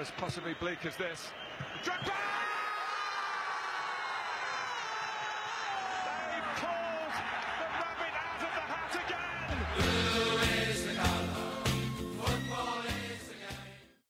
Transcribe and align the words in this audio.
as 0.00 0.10
possibly 0.12 0.54
bleak 0.60 0.86
as 0.86 0.94
this. 0.96 1.32
Drogba! 1.82 2.12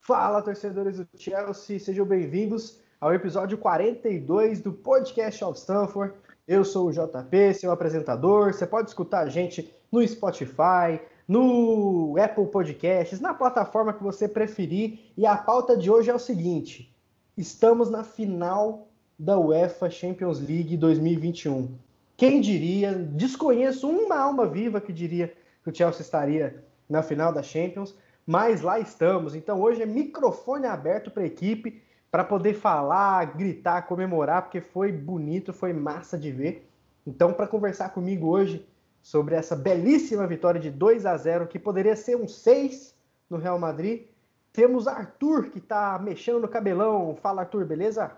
Fala, 0.03 0.41
torcedores 0.41 0.97
do 0.97 1.07
Chelsea, 1.19 1.79
sejam 1.79 2.07
bem-vindos 2.07 2.81
ao 2.99 3.13
episódio 3.13 3.59
42 3.59 4.61
do 4.61 4.73
Podcast 4.73 5.45
of 5.45 5.59
Stanford. 5.59 6.15
Eu 6.47 6.65
sou 6.65 6.89
o 6.89 6.93
JP, 6.93 7.53
seu 7.53 7.71
apresentador. 7.71 8.55
Você 8.55 8.67
pode 8.67 8.89
escutar 8.89 9.21
a 9.21 9.29
gente 9.29 9.71
no 9.93 10.07
Spotify, 10.07 10.99
no 11.29 12.17
Apple 12.19 12.47
Podcasts, 12.47 13.21
na 13.21 13.35
plataforma 13.35 13.93
que 13.93 14.03
você 14.03 14.27
preferir. 14.27 14.99
E 15.17 15.27
a 15.27 15.37
pauta 15.37 15.77
de 15.77 15.91
hoje 15.91 16.11
é 16.11 16.15
o 16.15 16.19
seguinte: 16.19 16.97
estamos 17.37 17.91
na 17.91 18.03
final 18.03 18.89
da 19.19 19.39
UEFA 19.39 19.91
Champions 19.91 20.41
League 20.41 20.77
2021. 20.77 21.69
Quem 22.17 22.41
diria? 22.41 22.95
Desconheço 22.95 23.89
uma 23.89 24.17
alma 24.17 24.47
viva 24.47 24.81
que 24.81 24.93
diria 24.93 25.33
que 25.63 25.71
o 25.71 25.75
Chelsea 25.75 26.01
estaria 26.01 26.65
na 26.89 27.03
final 27.03 27.33
da 27.33 27.43
Champions, 27.43 27.95
mas 28.27 28.63
lá 28.63 28.81
estamos. 28.81 29.35
Então 29.35 29.61
hoje 29.61 29.83
é 29.83 29.87
microfone 29.87 30.67
aberto 30.67 31.11
para 31.11 31.23
a 31.23 31.27
equipe 31.27 31.83
para 32.11 32.25
poder 32.25 32.55
falar, 32.55 33.37
gritar, 33.37 33.83
comemorar, 33.83 34.43
porque 34.43 34.61
foi 34.61 34.91
bonito, 34.91 35.53
foi 35.53 35.75
massa 35.75 36.17
de 36.17 36.31
ver. 36.31 36.69
Então, 37.07 37.33
para 37.33 37.47
conversar 37.47 37.91
comigo 37.91 38.29
hoje 38.29 38.67
sobre 39.03 39.35
essa 39.35 39.57
belíssima 39.57 40.27
vitória 40.27 40.61
de 40.61 40.71
2 40.71 41.07
a 41.07 41.17
0 41.17 41.47
que 41.47 41.59
poderia 41.59 41.97
ser 41.97 42.17
um 42.17 42.29
6 42.29 42.97
no 43.31 43.37
Real 43.39 43.59
Madrid, 43.59 44.07
temos 44.53 44.87
Arthur 44.89 45.51
que 45.51 45.59
está 45.59 45.99
mexendo 45.99 46.41
no 46.41 46.49
cabelão. 46.49 47.17
Fala, 47.17 47.43
Arthur, 47.43 47.65
beleza? 47.65 48.17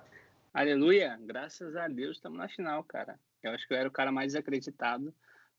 Aleluia, 0.52 1.18
graças 1.22 1.76
a 1.76 1.86
Deus 1.88 2.16
estamos 2.16 2.38
na 2.38 2.48
final, 2.48 2.82
cara. 2.84 3.18
Eu 3.42 3.52
acho 3.52 3.66
que 3.66 3.74
eu 3.74 3.78
era 3.78 3.88
o 3.88 3.92
cara 3.92 4.10
mais 4.10 4.32
desacreditado, 4.32 5.14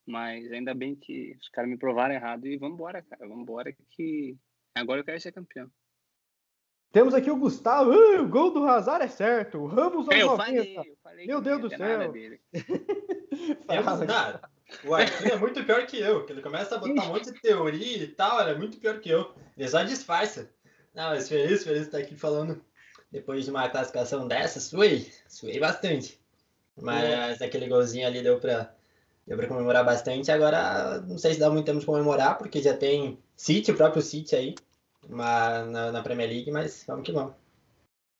mas 0.06 0.50
ainda 0.52 0.74
bem 0.74 0.94
que 0.94 1.36
os 1.40 1.48
caras 1.48 1.70
me 1.70 1.76
provaram 1.78 2.14
errado 2.14 2.46
e 2.46 2.56
vamos 2.56 2.74
embora, 2.74 3.02
cara. 3.02 3.26
Vamos 3.26 3.42
embora 3.42 3.72
que 3.90 4.36
agora 4.74 5.00
eu 5.00 5.04
quero 5.04 5.20
ser 5.20 5.32
campeão. 5.32 5.70
Temos 6.92 7.14
aqui 7.14 7.30
o 7.30 7.36
Gustavo. 7.36 7.90
Uh, 7.90 8.22
o 8.22 8.28
gol 8.28 8.52
do 8.52 8.66
Hazard 8.68 9.04
é 9.04 9.08
certo. 9.08 9.58
O 9.58 9.66
Ramos 9.66 10.06
aos 10.08 10.18
Eu 10.18 10.26
90. 10.26 10.44
falei, 10.44 10.76
eu 10.76 10.96
falei 11.02 11.26
Meu 11.26 11.38
que 11.38 11.44
Deus 11.44 11.60
do 11.62 11.70
céu. 11.70 12.12
dele. 12.12 12.40
Fala, 13.66 14.50
o 14.84 14.94
Arthur 14.94 15.32
é 15.32 15.36
muito 15.36 15.64
pior 15.64 15.86
que 15.86 15.98
eu, 15.98 16.24
que 16.24 16.32
ele 16.32 16.42
começa 16.42 16.74
a 16.74 16.78
botar 16.78 17.04
um 17.04 17.08
monte 17.08 17.32
de 17.32 17.40
teoria 17.40 17.98
e 17.98 18.08
tal, 18.08 18.40
ele 18.40 18.50
é 18.50 18.58
muito 18.58 18.78
pior 18.78 19.00
que 19.00 19.10
eu. 19.10 19.32
Ele 19.56 19.68
só 19.68 19.82
disfarça. 19.82 20.50
Não, 20.94 21.10
mas 21.10 21.28
feliz, 21.28 21.64
feliz 21.64 21.82
estar 21.82 21.98
aqui 21.98 22.14
falando 22.14 22.62
depois 23.10 23.44
de 23.44 23.50
uma 23.50 23.68
classificação 23.68 24.26
dessa, 24.26 24.60
suei, 24.60 25.12
suei 25.28 25.58
bastante. 25.58 26.20
Mas 26.80 27.40
aquele 27.42 27.68
golzinho 27.68 28.06
ali 28.06 28.22
deu 28.22 28.40
pra, 28.40 28.74
deu 29.26 29.36
pra 29.36 29.46
comemorar 29.46 29.84
bastante. 29.84 30.30
Agora, 30.30 31.00
não 31.02 31.18
sei 31.18 31.34
se 31.34 31.40
dá 31.40 31.50
muito 31.50 31.66
tempo 31.66 31.80
de 31.80 31.86
comemorar, 31.86 32.38
porque 32.38 32.62
já 32.62 32.76
tem 32.76 33.18
City, 33.36 33.70
o 33.70 33.76
próprio 33.76 34.02
City 34.02 34.34
aí, 34.34 34.54
na, 35.08 35.92
na 35.92 36.02
Premier 36.02 36.28
League, 36.28 36.50
mas 36.50 36.84
vamos 36.86 37.04
que 37.04 37.12
vamos. 37.12 37.34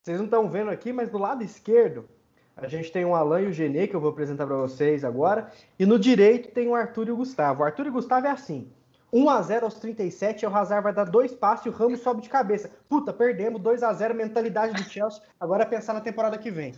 Vocês 0.02 0.18
não 0.18 0.26
estão 0.26 0.50
vendo 0.50 0.70
aqui, 0.70 0.92
mas 0.92 1.10
do 1.10 1.18
lado 1.18 1.42
esquerdo 1.42 2.08
a 2.56 2.68
gente 2.68 2.92
tem 2.92 3.04
o 3.04 3.14
Alan 3.14 3.40
e 3.40 3.46
o 3.46 3.52
Genê, 3.52 3.86
que 3.86 3.96
eu 3.96 4.00
vou 4.00 4.10
apresentar 4.10 4.46
para 4.46 4.56
vocês 4.56 5.04
agora. 5.04 5.50
E 5.78 5.86
no 5.86 5.98
direito 5.98 6.50
tem 6.52 6.68
o 6.68 6.74
Arthur 6.74 7.08
e 7.08 7.10
o 7.10 7.16
Gustavo. 7.16 7.62
O 7.62 7.64
Arthur 7.64 7.86
e 7.86 7.88
o 7.88 7.92
Gustavo 7.92 8.26
é 8.26 8.30
assim. 8.30 8.70
1 9.12 9.28
a 9.28 9.42
0 9.42 9.64
aos 9.66 9.74
37, 9.74 10.46
o 10.46 10.54
Hazard 10.54 10.82
vai 10.82 10.92
dar 10.92 11.04
dois 11.04 11.34
passos 11.34 11.66
e 11.66 11.68
o 11.68 11.72
Ramos 11.72 12.00
sobe 12.00 12.22
de 12.22 12.30
cabeça. 12.30 12.70
Puta, 12.88 13.12
perdemos 13.12 13.60
2 13.60 13.82
a 13.82 13.92
0 13.92 14.14
mentalidade 14.14 14.72
do 14.72 14.88
Chelsea. 14.88 15.22
Agora 15.38 15.64
é 15.64 15.66
pensar 15.66 15.92
na 15.92 16.00
temporada 16.00 16.38
que 16.38 16.50
vem. 16.50 16.74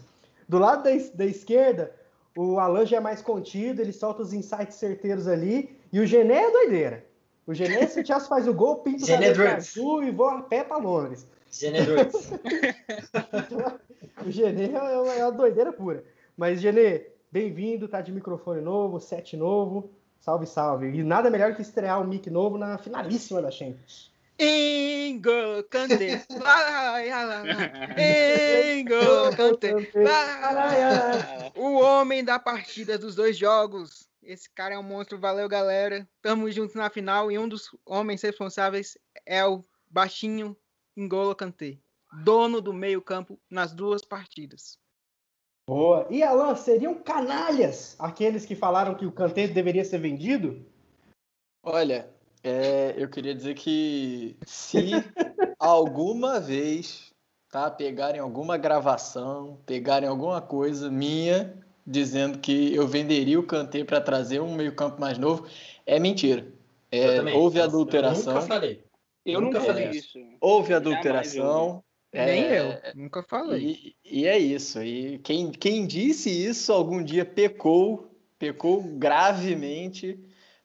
Do 0.48 0.58
lado 0.58 0.82
da, 0.82 0.90
da 1.14 1.24
esquerda, 1.24 1.94
o 2.36 2.58
Alan 2.58 2.84
já 2.84 2.96
é 2.96 3.00
mais 3.00 3.22
contido, 3.22 3.80
ele 3.80 3.92
solta 3.92 4.22
os 4.22 4.32
insights 4.32 4.76
certeiros 4.76 5.28
ali. 5.28 5.78
E 5.92 6.00
o 6.00 6.06
Genê 6.06 6.34
é 6.34 6.50
doideira. 6.50 7.04
O 7.46 7.54
Genê, 7.54 7.86
se 7.86 8.00
o 8.00 8.06
Chelsea 8.06 8.28
faz 8.28 8.48
o 8.48 8.54
gol, 8.54 8.78
pinta 8.78 9.04
o 9.04 9.34
Drugs. 9.34 9.76
azul 9.78 10.02
e 10.02 10.10
voa 10.10 10.38
a 10.38 10.42
pé 10.42 10.64
para 10.64 10.78
Londres. 10.78 11.28
Genedores. 11.52 12.32
O 14.24 14.30
Genê 14.30 14.70
é 14.72 14.78
uma, 14.78 15.12
é 15.12 15.24
uma 15.24 15.32
doideira 15.32 15.72
pura. 15.72 16.04
Mas, 16.36 16.60
Genê, 16.60 17.06
bem-vindo, 17.30 17.88
tá 17.88 18.00
de 18.00 18.12
microfone 18.12 18.60
novo, 18.60 19.00
set 19.00 19.36
novo. 19.36 19.90
Salve, 20.20 20.46
salve. 20.46 20.88
E 20.88 21.02
nada 21.02 21.28
melhor 21.28 21.54
que 21.54 21.60
estrear 21.60 22.00
um 22.00 22.06
mic 22.06 22.30
novo 22.30 22.56
na 22.56 22.78
finalíssima 22.78 23.42
da 23.42 23.50
Champions. 23.50 24.10
Ingo 24.38 25.62
Kanté. 25.70 26.24
Vai. 26.40 27.10
Ingo 28.80 29.36
Kanté. 29.36 29.74
Vai. 30.02 31.52
O 31.54 31.74
homem 31.78 32.24
da 32.24 32.38
partida 32.38 32.96
dos 32.98 33.14
dois 33.14 33.36
jogos. 33.36 34.08
Esse 34.22 34.48
cara 34.48 34.74
é 34.74 34.78
um 34.78 34.82
monstro. 34.82 35.20
Valeu, 35.20 35.46
galera. 35.46 36.08
Tamo 36.22 36.50
juntos 36.50 36.74
na 36.74 36.88
final. 36.88 37.30
E 37.30 37.38
um 37.38 37.46
dos 37.46 37.68
homens 37.84 38.22
responsáveis 38.22 38.96
é 39.26 39.44
o 39.44 39.62
baixinho 39.90 40.56
Ingolo 40.96 41.34
Kanté. 41.34 41.78
Dono 42.22 42.60
do 42.60 42.72
meio-campo 42.72 43.38
nas 43.50 43.72
duas 43.72 44.04
partidas. 44.04 44.78
Boa. 45.66 46.06
E, 46.10 46.22
Alan, 46.22 46.54
seriam 46.54 46.94
canalhas 46.94 47.96
aqueles 47.98 48.44
que 48.44 48.54
falaram 48.54 48.94
que 48.94 49.06
o 49.06 49.12
Kanté 49.12 49.46
deveria 49.46 49.84
ser 49.84 49.98
vendido? 49.98 50.64
Olha, 51.62 52.10
é, 52.42 52.94
eu 52.98 53.08
queria 53.08 53.34
dizer 53.34 53.54
que 53.54 54.36
se 54.44 54.90
alguma 55.58 56.38
vez, 56.38 57.10
tá, 57.50 57.70
pegarem 57.70 58.20
alguma 58.20 58.58
gravação, 58.58 59.58
pegarem 59.64 60.08
alguma 60.08 60.42
coisa 60.42 60.90
minha 60.90 61.58
dizendo 61.86 62.38
que 62.38 62.74
eu 62.74 62.86
venderia 62.86 63.40
o 63.40 63.46
Kanté 63.46 63.84
para 63.84 64.00
trazer 64.00 64.40
um 64.40 64.54
meio-campo 64.54 65.00
mais 65.00 65.18
novo, 65.18 65.46
é 65.86 65.98
mentira. 65.98 66.46
É, 66.90 67.18
Eu 67.18 67.38
houve 67.38 67.58
Eu 67.58 67.64
adulteração, 67.64 68.34
nunca 68.34 68.46
falei. 68.46 68.84
Eu 69.24 69.40
Nunca 69.40 69.60
falei 69.60 69.90
isso. 69.90 70.18
houve 70.40 70.68
Jamais 70.72 70.86
adulteração. 70.86 71.82
Nem 72.14 72.44
é, 72.44 72.60
eu. 72.60 72.94
Nunca 72.94 73.22
falei. 73.24 73.94
E, 74.04 74.20
e 74.20 74.26
é 74.26 74.38
isso. 74.38 74.80
E 74.82 75.18
quem, 75.18 75.50
quem 75.50 75.86
disse 75.86 76.30
isso 76.30 76.72
algum 76.72 77.02
dia 77.02 77.24
pecou, 77.24 78.08
pecou 78.38 78.82
gravemente. 78.82 80.18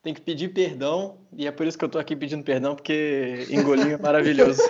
Tem 0.04 0.14
que 0.14 0.22
pedir 0.22 0.50
perdão. 0.50 1.18
E 1.36 1.48
é 1.48 1.52
por 1.52 1.66
isso 1.66 1.78
que 1.78 1.84
eu 1.84 1.90
tô 1.90 1.98
aqui 1.98 2.16
pedindo 2.16 2.44
perdão, 2.44 2.76
porque 2.76 3.48
engolinho 3.50 3.94
é 3.94 3.98
maravilhoso. 4.02 4.62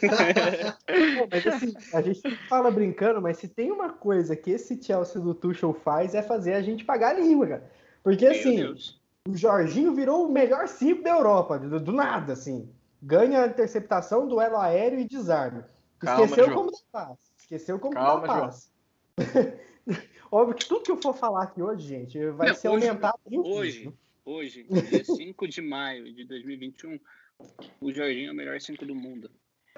Pô, 0.00 1.28
mas 1.30 1.46
assim, 1.46 1.72
a 1.94 2.02
gente 2.02 2.36
fala 2.48 2.70
brincando, 2.70 3.22
mas 3.22 3.38
se 3.38 3.48
tem 3.48 3.70
uma 3.70 3.90
coisa 3.90 4.36
que 4.36 4.50
esse 4.50 4.80
Chelsea 4.82 5.20
do 5.20 5.34
Tuchel 5.34 5.72
faz 5.72 6.14
é 6.14 6.22
fazer 6.22 6.54
a 6.54 6.62
gente 6.62 6.84
pagar 6.84 7.14
a 7.14 7.20
língua, 7.20 7.46
cara. 7.46 7.70
Porque 8.02 8.28
Meu 8.28 8.38
assim, 8.38 8.56
Deus. 8.56 9.00
o 9.28 9.36
Jorginho 9.36 9.94
virou 9.94 10.26
o 10.26 10.32
melhor 10.32 10.68
cinco 10.68 11.02
da 11.02 11.10
Europa, 11.10 11.58
do, 11.58 11.80
do 11.80 11.92
nada, 11.92 12.32
assim. 12.32 12.68
Ganha 13.00 13.46
interceptação, 13.46 14.26
duelo 14.26 14.56
aéreo 14.56 14.98
e 14.98 15.04
desarme. 15.04 15.62
Calma, 15.98 16.24
Esqueceu 16.24 16.44
João. 16.46 16.56
como 16.56 16.70
dar 16.70 16.78
passe. 16.92 17.32
Esqueceu 17.38 17.78
como 17.78 17.94
Calma, 17.94 18.26
dar 18.26 18.40
passe. 18.40 18.68
Óbvio 20.30 20.54
que 20.56 20.66
tudo 20.66 20.82
que 20.82 20.90
eu 20.90 21.00
for 21.00 21.14
falar 21.14 21.44
aqui 21.44 21.62
hoje, 21.62 21.86
gente, 21.86 22.30
vai 22.30 22.48
Não, 22.48 22.54
ser 22.54 22.68
hoje- 22.68 22.88
aumentado 22.88 23.18
Hoje, 23.26 23.92
hoje, 24.24 24.62
dia 24.64 25.04
5 25.04 25.48
de 25.48 25.62
maio 25.62 26.12
de 26.12 26.24
2021, 26.24 26.98
o 27.80 27.90
Jorginho 27.92 28.28
é 28.28 28.32
o 28.32 28.36
melhor 28.36 28.60
5 28.60 28.84
do 28.84 28.94
mundo. 28.94 29.30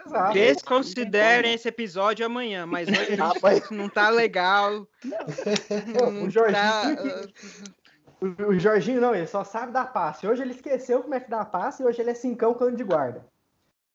Exato. 0.05 0.33
Desconsiderem 0.33 1.53
esse 1.55 1.69
episódio 1.69 2.25
amanhã, 2.25 2.67
mas 2.67 2.89
hoje 2.89 3.21
a 3.21 3.25
Ah, 3.27 3.29
gente 3.33 3.43
mas- 3.43 3.71
não 3.71 3.89
tá 3.89 4.09
legal. 4.09 4.89
Pô, 5.99 6.11
não 6.11 6.25
o 6.27 6.31
Jorginho, 6.31 6.53
tá, 6.55 6.97
O, 8.21 8.27
o 8.49 8.59
Jorginho 8.59 9.01
não, 9.01 9.15
ele 9.15 9.27
só 9.27 9.45
sabe 9.45 9.73
dar 9.73 9.93
passe. 9.93 10.27
Hoje 10.27 10.43
ele 10.43 10.53
esqueceu 10.53 11.03
como 11.03 11.15
é 11.15 11.21
que 11.21 11.31
dá 11.31 11.45
passe 11.45 11.83
e 11.83 11.87
hoje 11.87 12.01
ele 12.01 12.11
é 12.11 12.15
cincão 12.15 12.55
cano 12.55 12.77
de 12.77 12.83
guarda. 12.85 13.25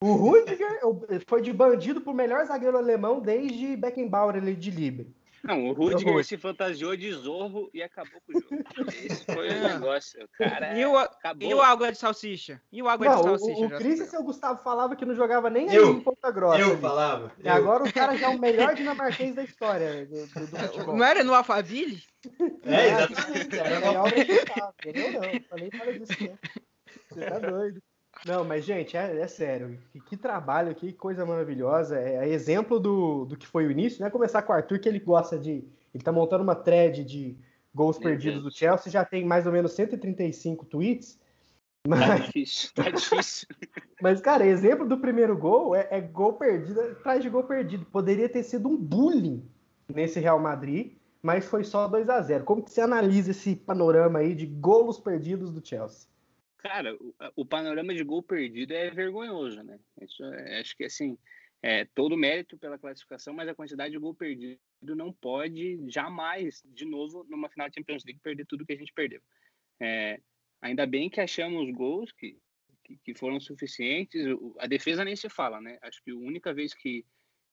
O 0.02 0.14
Rudiger 0.14 0.80
foi 1.28 1.42
de 1.42 1.52
bandido 1.54 2.02
pro 2.02 2.14
melhor 2.14 2.46
zagueiro 2.46 2.78
alemão 2.78 3.20
desde 3.20 3.76
Beckenbauer 3.78 4.36
ele 4.36 4.54
de 4.56 4.70
Libre. 4.70 5.16
Não, 5.44 5.68
o. 5.70 5.74
Rudiger 5.74 6.24
se 6.26 6.38
fantasiou 6.38 6.98
de 6.98 7.12
Zorro 7.12 7.70
e 7.72 7.84
acabou 7.84 8.20
com 8.26 8.36
o 8.36 8.42
jogo. 8.42 8.64
Esse 8.90 9.24
foi 9.26 9.48
o 9.50 9.62
negócio. 9.62 10.24
O 10.24 10.28
cara 10.44 10.76
E 10.78 10.84
o, 10.86 10.98
acabou. 10.98 11.48
e 11.48 11.54
o 11.54 11.62
água 11.62 11.92
de 11.92 12.00
salsicha? 12.00 12.60
E 12.72 12.82
o 12.82 12.90
água 12.90 13.06
Não, 13.06 13.16
de 13.16 13.22
o, 13.22 13.24
salsicha? 13.38 13.62
o, 13.62 13.66
o 13.66 13.70
já 13.70 13.78
Chris 13.78 14.00
e 14.00 14.06
seu 14.08 14.24
Gustavo 14.24 14.64
falava 14.64 14.96
que 14.96 15.06
não 15.06 15.14
jogava 15.14 15.48
nem 15.52 15.70
aí 15.70 15.76
Eu. 15.76 15.92
em 15.94 16.02
Ponta 16.02 16.32
Grossa. 16.32 16.60
Eu 16.60 16.72
ali. 16.72 16.82
falava. 16.82 17.32
E 17.44 17.48
eu. 17.48 17.54
agora 17.54 17.84
o 17.84 17.94
cara 17.94 18.18
já 18.18 18.32
é 18.32 18.36
o 18.36 18.40
melhor 18.40 18.74
dinamarquês 18.76 19.36
da 19.36 19.44
história 19.44 20.08
do, 20.08 20.26
do, 20.26 20.48
do 20.48 20.58
futebol. 20.58 20.98
Não 20.98 21.06
era 21.06 21.24
no 21.24 21.34
Alphaville? 21.36 22.02
É, 22.64 22.88
exatamente. 22.90 23.60
Era 23.60 24.10
de 24.10 24.26
Gustavo, 24.26 24.74
entendeu? 24.84 25.12
Não, 25.14 25.42
falei 25.48 25.70
nada 25.72 26.00
disso. 26.00 26.14
Não. 26.22 26.38
Tá. 28.26 28.34
Não, 28.34 28.44
mas, 28.44 28.66
gente, 28.66 28.98
é, 28.98 29.20
é 29.20 29.28
sério. 29.28 29.80
Que, 29.92 30.00
que 30.00 30.18
trabalho, 30.18 30.74
que 30.74 30.92
coisa 30.92 31.26
maravilhosa. 31.26 31.98
É, 31.98 32.28
é 32.28 32.30
exemplo 32.30 32.80
do, 32.80 33.26
do 33.26 33.38
que 33.38 33.46
foi 33.46 33.68
o 33.68 33.72
início, 33.72 34.04
né? 34.04 34.10
Começar 34.10 34.42
com 34.42 34.52
o 34.52 34.56
Arthur, 34.56 34.80
que 34.80 34.90
ele 34.90 35.00
gosta 35.00 35.38
de. 35.38 35.64
Ele 35.94 36.04
tá 36.04 36.12
montando 36.12 36.44
uma 36.44 36.56
thread 36.56 37.04
de 37.04 37.38
gols 37.74 38.00
Meu 38.00 38.10
perdidos 38.10 38.42
Deus. 38.42 38.54
do 38.54 38.58
Chelsea, 38.58 38.92
já 38.92 39.06
tem 39.06 39.24
mais 39.24 39.46
ou 39.46 39.52
menos 39.52 39.74
135 39.74 40.66
tweets. 40.66 41.20
Tá 41.84 41.90
Mas, 41.90 42.26
difícil, 42.26 42.72
tá 42.74 42.90
difícil. 42.90 43.48
mas, 44.02 44.20
cara, 44.20 44.46
exemplo 44.46 44.88
do 44.88 44.98
primeiro 44.98 45.38
gol 45.38 45.76
é, 45.76 45.88
é 45.92 46.02
gol 46.02 46.34
perdido 46.34 46.82
atrás 46.82 47.22
de 47.22 47.30
gol 47.30 47.44
perdido. 47.44 47.86
Poderia 47.86 48.28
ter 48.28 48.42
sido 48.42 48.68
um 48.68 48.76
bullying 48.76 49.48
nesse 49.88 50.20
Real 50.20 50.40
Madrid, 50.40 50.94
mas 51.22 51.46
foi 51.46 51.64
só 51.64 51.88
2 51.88 52.10
a 52.10 52.22
0 52.22 52.44
Como 52.44 52.64
que 52.64 52.72
você 52.72 52.82
analisa 52.82 53.32
esse 53.32 53.56
panorama 53.56 54.20
aí 54.20 54.34
de 54.34 54.48
golos 54.48 55.00
perdidos 55.00 55.52
do 55.54 55.66
Chelsea? 55.66 56.08
Cara, 56.66 56.96
o, 56.96 57.16
o 57.36 57.46
panorama 57.46 57.94
de 57.94 58.04
gol 58.04 58.24
perdido 58.24 58.74
é 58.74 58.90
vergonhoso, 58.90 59.62
né? 59.62 59.80
Isso 60.02 60.24
é- 60.24 60.62
acho 60.62 60.76
que 60.76 60.84
assim, 60.84 61.16
é 61.62 61.86
todo 61.86 62.18
mérito 62.18 62.58
pela 62.58 62.80
classificação, 62.80 63.36
mas 63.36 63.48
a 63.48 63.54
quantidade 63.54 63.92
de 63.92 64.00
gol 64.00 64.16
perdido 64.16 64.60
não 64.82 65.14
pode 65.14 65.80
jamais, 65.88 66.64
de 66.66 66.84
novo, 66.84 67.24
numa 67.30 67.52
final 67.52 67.70
de 67.70 67.76
Champions 67.76 68.04
League, 68.04 68.20
perder 68.20 68.48
tudo 68.48 68.66
que 68.66 68.74
a 68.74 68.76
gente 68.76 68.92
perdeu. 68.94 69.22
É, 69.80 70.20
ainda 70.60 70.88
bem 70.88 71.08
que 71.08 71.22
achamos 71.22 71.70
gols 71.70 72.12
que, 72.12 72.36
que, 72.84 72.98
que 72.98 73.14
foram 73.14 73.40
suficientes. 73.40 74.26
A 74.58 74.66
defesa 74.66 75.06
nem 75.06 75.16
se 75.16 75.30
fala, 75.30 75.62
né? 75.62 75.78
Acho 75.84 76.04
que 76.04 76.10
a 76.10 76.16
única 76.16 76.52
vez 76.52 76.74
que. 76.74 77.06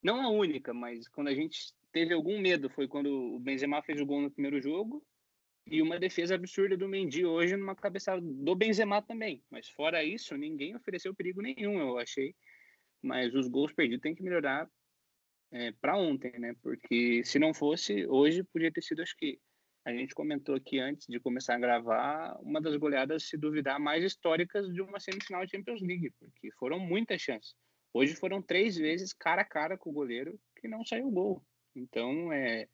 Não 0.02 0.22
a 0.22 0.30
única, 0.30 0.72
mas 0.72 1.06
quando 1.08 1.28
a 1.28 1.34
gente 1.34 1.74
teve 1.92 2.14
algum 2.14 2.40
medo 2.40 2.70
foi 2.70 2.88
quando 2.88 3.10
o 3.10 3.38
Benzema 3.38 3.82
fez 3.82 4.00
o 4.00 4.06
gol 4.06 4.22
no 4.22 4.30
primeiro 4.30 4.58
jogo 4.58 5.04
e 5.66 5.80
uma 5.80 5.98
defesa 5.98 6.34
absurda 6.34 6.76
do 6.76 6.88
Mendy 6.88 7.24
hoje 7.24 7.56
numa 7.56 7.74
cabeçada 7.74 8.20
do 8.20 8.54
Benzema 8.54 9.00
também. 9.02 9.42
Mas 9.50 9.68
fora 9.68 10.04
isso, 10.04 10.36
ninguém 10.36 10.74
ofereceu 10.74 11.14
perigo 11.14 11.40
nenhum, 11.40 11.78
eu 11.78 11.98
achei. 11.98 12.34
Mas 13.00 13.34
os 13.34 13.48
gols 13.48 13.72
perdidos 13.72 14.02
tem 14.02 14.14
que 14.14 14.22
melhorar 14.22 14.68
para 15.80 15.96
ontem, 15.96 16.32
né? 16.38 16.54
Porque 16.62 17.22
se 17.24 17.38
não 17.38 17.52
fosse, 17.52 18.06
hoje 18.06 18.42
podia 18.42 18.72
ter 18.72 18.82
sido, 18.82 19.02
acho 19.02 19.16
que 19.16 19.38
a 19.84 19.92
gente 19.92 20.14
comentou 20.14 20.54
aqui 20.54 20.78
antes 20.78 21.06
de 21.08 21.18
começar 21.18 21.56
a 21.56 21.58
gravar, 21.58 22.38
uma 22.40 22.60
das 22.60 22.76
goleadas, 22.76 23.24
se 23.28 23.36
duvidar, 23.36 23.80
mais 23.80 24.04
históricas 24.04 24.72
de 24.72 24.80
uma 24.80 25.00
semifinal 25.00 25.44
de 25.44 25.50
Champions 25.50 25.82
League, 25.82 26.10
porque 26.18 26.50
foram 26.52 26.78
muitas 26.78 27.20
chances. 27.20 27.54
Hoje 27.92 28.14
foram 28.14 28.40
três 28.40 28.76
vezes 28.76 29.12
cara 29.12 29.42
a 29.42 29.44
cara 29.44 29.76
com 29.76 29.90
o 29.90 29.92
goleiro 29.92 30.38
que 30.56 30.68
não 30.68 30.84
saiu 30.84 31.10
gol. 31.10 31.44
Então, 31.74 32.32
é, 32.32 32.68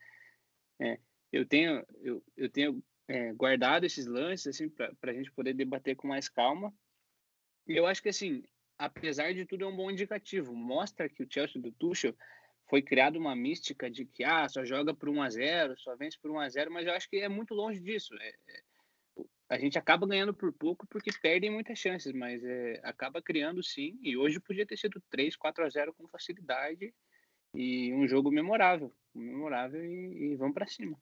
é 0.81 0.99
eu 1.33 1.47
tenho, 1.47 1.85
eu, 2.01 2.23
eu 2.37 2.49
tenho 2.51 2.83
é, 3.07 3.33
guardado 3.33 3.85
esses 3.85 4.07
lances 4.07 4.47
assim 4.47 4.69
para 4.69 5.11
a 5.11 5.13
gente 5.13 5.33
poder 5.33 5.55
debater 5.55 5.97
com 5.97 6.09
mais 6.09 6.29
calma. 6.29 6.73
E 7.67 7.77
eu 7.77 7.87
acho 7.87 8.03
que 8.03 8.09
assim, 8.09 8.43
apesar 8.79 9.35
de 9.35 9.45
tudo, 9.45 9.65
é 9.65 9.67
um 9.67 9.77
bom 9.77 9.91
indicativo. 9.91 10.55
Mostra 10.55 11.09
que 11.09 11.23
o 11.23 11.29
Chelsea 11.29 11.61
do 11.61 11.73
Tuchel 11.73 12.15
foi 12.69 12.83
criada 12.83 13.19
uma 13.19 13.35
mística 13.35 13.91
de 13.91 14.05
que 14.05 14.23
ah, 14.25 14.49
só 14.49 14.65
joga 14.65 14.95
por 14.95 15.09
1 15.09 15.23
a 15.23 15.31
0, 15.31 15.79
só 15.79 15.97
vence 15.97 16.19
por 16.19 16.31
1 16.31 16.39
a 16.39 16.49
0, 16.49 16.71
mas 16.71 16.87
eu 16.87 16.93
acho 16.93 17.09
que 17.09 17.17
é 17.17 17.29
muito 17.29 17.55
longe 17.55 17.81
disso. 17.81 18.15
É, 18.21 18.29
é, 18.29 18.63
a 19.49 19.59
gente 19.59 19.79
acaba 19.79 20.07
ganhando 20.07 20.35
por 20.35 20.53
pouco 20.53 20.87
porque 20.87 21.11
perdem 21.23 21.51
muitas 21.51 21.79
chances, 21.79 22.13
mas 22.13 22.45
é, 22.45 22.81
acaba 22.85 23.23
criando 23.23 23.63
sim. 23.63 23.99
E 24.03 24.17
hoje 24.17 24.39
podia 24.39 24.67
ter 24.67 24.77
sido 24.77 25.03
3, 25.11 25.35
4 25.37 25.65
a 25.65 25.69
0 25.69 25.95
com 25.95 26.07
facilidade 26.09 26.95
e 27.55 27.93
um 27.95 28.07
jogo 28.07 28.31
memorável, 28.31 28.95
memorável 29.15 29.83
e, 29.83 30.33
e 30.33 30.37
vamos 30.37 30.55
para 30.55 30.67
cima. 30.67 30.99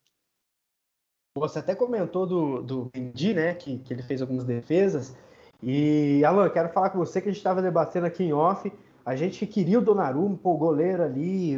Você 1.40 1.58
até 1.58 1.74
comentou 1.74 2.26
do, 2.26 2.62
do 2.62 2.90
Mendy, 2.94 3.34
né? 3.34 3.54
Que, 3.54 3.78
que 3.78 3.92
ele 3.92 4.02
fez 4.02 4.20
algumas 4.20 4.44
defesas. 4.44 5.16
E, 5.62 6.24
Alan, 6.24 6.48
quero 6.50 6.68
falar 6.70 6.90
com 6.90 6.98
você 6.98 7.20
que 7.20 7.28
a 7.28 7.32
gente 7.32 7.38
estava 7.38 7.62
debatendo 7.62 8.06
aqui 8.06 8.24
em 8.24 8.32
off. 8.32 8.72
A 9.04 9.14
gente 9.14 9.46
queria 9.46 9.78
o 9.78 9.82
Donnarumma, 9.82 10.36
pô, 10.42 10.54
o 10.54 10.58
goleiro 10.58 11.02
ali, 11.02 11.56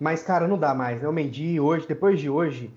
mas, 0.00 0.22
cara, 0.22 0.48
não 0.48 0.58
dá 0.58 0.74
mais, 0.74 1.02
né? 1.02 1.08
O 1.08 1.12
Mendy 1.12 1.60
hoje, 1.60 1.86
depois 1.86 2.18
de 2.18 2.30
hoje, 2.30 2.70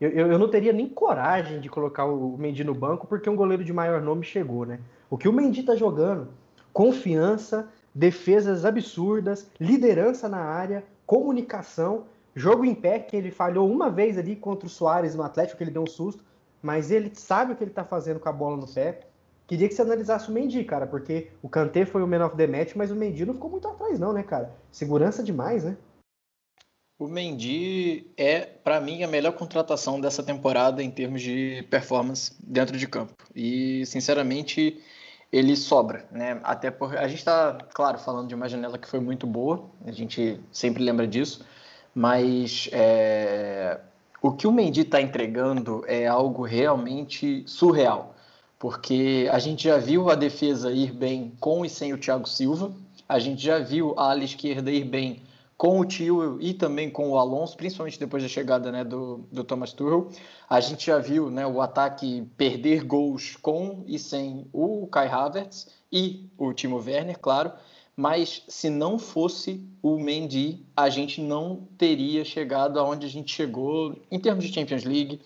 eu, 0.00 0.10
eu, 0.10 0.32
eu 0.32 0.38
não 0.38 0.48
teria 0.48 0.72
nem 0.72 0.88
coragem 0.88 1.60
de 1.60 1.68
colocar 1.68 2.04
o 2.04 2.36
Mendy 2.38 2.62
no 2.62 2.74
banco, 2.74 3.06
porque 3.06 3.28
um 3.28 3.34
goleiro 3.34 3.64
de 3.64 3.72
maior 3.72 4.00
nome 4.00 4.22
chegou, 4.22 4.64
né? 4.64 4.78
O 5.10 5.18
que 5.18 5.28
o 5.28 5.32
Mendy 5.32 5.62
tá 5.62 5.74
jogando, 5.74 6.28
confiança, 6.72 7.68
defesas 7.94 8.64
absurdas, 8.64 9.50
liderança 9.60 10.28
na 10.28 10.38
área, 10.38 10.84
comunicação, 11.06 12.04
jogo 12.34 12.64
em 12.64 12.74
pé, 12.74 12.98
que 12.98 13.16
ele 13.16 13.30
falhou 13.30 13.70
uma 13.70 13.90
vez 13.90 14.18
ali 14.18 14.34
contra 14.34 14.66
o 14.66 14.70
Soares 14.70 15.14
no 15.14 15.22
Atlético, 15.22 15.58
que 15.58 15.64
ele 15.64 15.70
deu 15.70 15.82
um 15.82 15.86
susto, 15.86 16.24
mas 16.62 16.90
ele 16.90 17.12
sabe 17.14 17.52
o 17.52 17.56
que 17.56 17.62
ele 17.62 17.70
tá 17.70 17.84
fazendo 17.84 18.18
com 18.18 18.28
a 18.28 18.32
bola 18.32 18.56
no 18.56 18.66
pé. 18.66 19.00
Queria 19.46 19.68
que 19.68 19.74
você 19.74 19.82
analisasse 19.82 20.30
o 20.30 20.32
Mendy, 20.32 20.64
cara, 20.64 20.86
porque 20.86 21.30
o 21.42 21.48
Kanté 21.48 21.84
foi 21.84 22.02
o 22.02 22.06
man 22.06 22.24
of 22.24 22.36
the 22.36 22.46
match, 22.46 22.74
mas 22.74 22.90
o 22.90 22.96
Mendy 22.96 23.26
não 23.26 23.34
ficou 23.34 23.50
muito 23.50 23.68
atrás, 23.68 24.00
não, 24.00 24.12
né, 24.12 24.22
cara? 24.22 24.50
Segurança 24.72 25.22
demais, 25.22 25.64
né? 25.64 25.76
O 26.98 27.06
Mendy 27.06 28.10
é, 28.16 28.40
para 28.40 28.80
mim, 28.80 29.02
a 29.02 29.08
melhor 29.08 29.32
contratação 29.32 30.00
dessa 30.00 30.22
temporada 30.22 30.82
em 30.82 30.90
termos 30.90 31.20
de 31.20 31.66
performance 31.68 32.32
dentro 32.42 32.78
de 32.78 32.86
campo. 32.86 33.12
E, 33.34 33.84
sinceramente, 33.84 34.80
ele 35.30 35.56
sobra, 35.56 36.06
né? 36.10 36.40
Até 36.44 36.70
porque 36.70 36.96
a 36.96 37.06
gente 37.08 37.18
está, 37.18 37.58
claro, 37.74 37.98
falando 37.98 38.28
de 38.28 38.34
uma 38.34 38.48
janela 38.48 38.78
que 38.78 38.88
foi 38.88 39.00
muito 39.00 39.26
boa, 39.26 39.68
a 39.84 39.90
gente 39.90 40.40
sempre 40.50 40.82
lembra 40.82 41.06
disso, 41.06 41.44
mas 41.94 42.68
é, 42.72 43.78
o 44.20 44.32
que 44.32 44.46
o 44.46 44.52
Mendy 44.52 44.80
está 44.80 45.00
entregando 45.00 45.84
é 45.86 46.06
algo 46.06 46.42
realmente 46.42 47.44
surreal 47.46 48.14
porque 48.64 49.28
a 49.30 49.38
gente 49.38 49.64
já 49.64 49.76
viu 49.76 50.08
a 50.08 50.14
defesa 50.14 50.72
ir 50.72 50.90
bem 50.90 51.34
com 51.38 51.66
e 51.66 51.68
sem 51.68 51.92
o 51.92 51.98
Thiago 51.98 52.26
Silva, 52.26 52.72
a 53.06 53.18
gente 53.18 53.44
já 53.44 53.58
viu 53.58 53.92
a 53.94 54.10
ala 54.10 54.24
esquerda 54.24 54.70
ir 54.70 54.84
bem 54.84 55.22
com 55.54 55.78
o 55.78 55.84
Tio 55.84 56.40
e 56.40 56.54
também 56.54 56.88
com 56.88 57.10
o 57.10 57.18
Alonso, 57.18 57.58
principalmente 57.58 57.98
depois 57.98 58.22
da 58.22 58.28
chegada 58.28 58.72
né, 58.72 58.82
do, 58.82 59.26
do 59.30 59.44
Thomas 59.44 59.74
Tuchel. 59.74 60.08
A 60.48 60.60
gente 60.60 60.86
já 60.86 60.98
viu 60.98 61.30
né, 61.30 61.46
o 61.46 61.60
ataque 61.60 62.26
perder 62.38 62.84
gols 62.84 63.36
com 63.36 63.84
e 63.86 63.98
sem 63.98 64.46
o 64.50 64.86
Kai 64.86 65.08
Havertz 65.08 65.68
e 65.92 66.30
o 66.38 66.50
Timo 66.54 66.78
Werner, 66.78 67.18
claro. 67.18 67.52
Mas 67.96 68.42
se 68.48 68.68
não 68.68 68.98
fosse 68.98 69.64
o 69.80 69.98
Mendy, 69.98 70.64
a 70.76 70.88
gente 70.88 71.20
não 71.20 71.68
teria 71.78 72.24
chegado 72.24 72.80
aonde 72.80 73.06
a 73.06 73.10
gente 73.10 73.32
chegou 73.32 73.96
em 74.10 74.18
termos 74.18 74.44
de 74.44 74.52
Champions 74.52 74.84
League, 74.84 75.20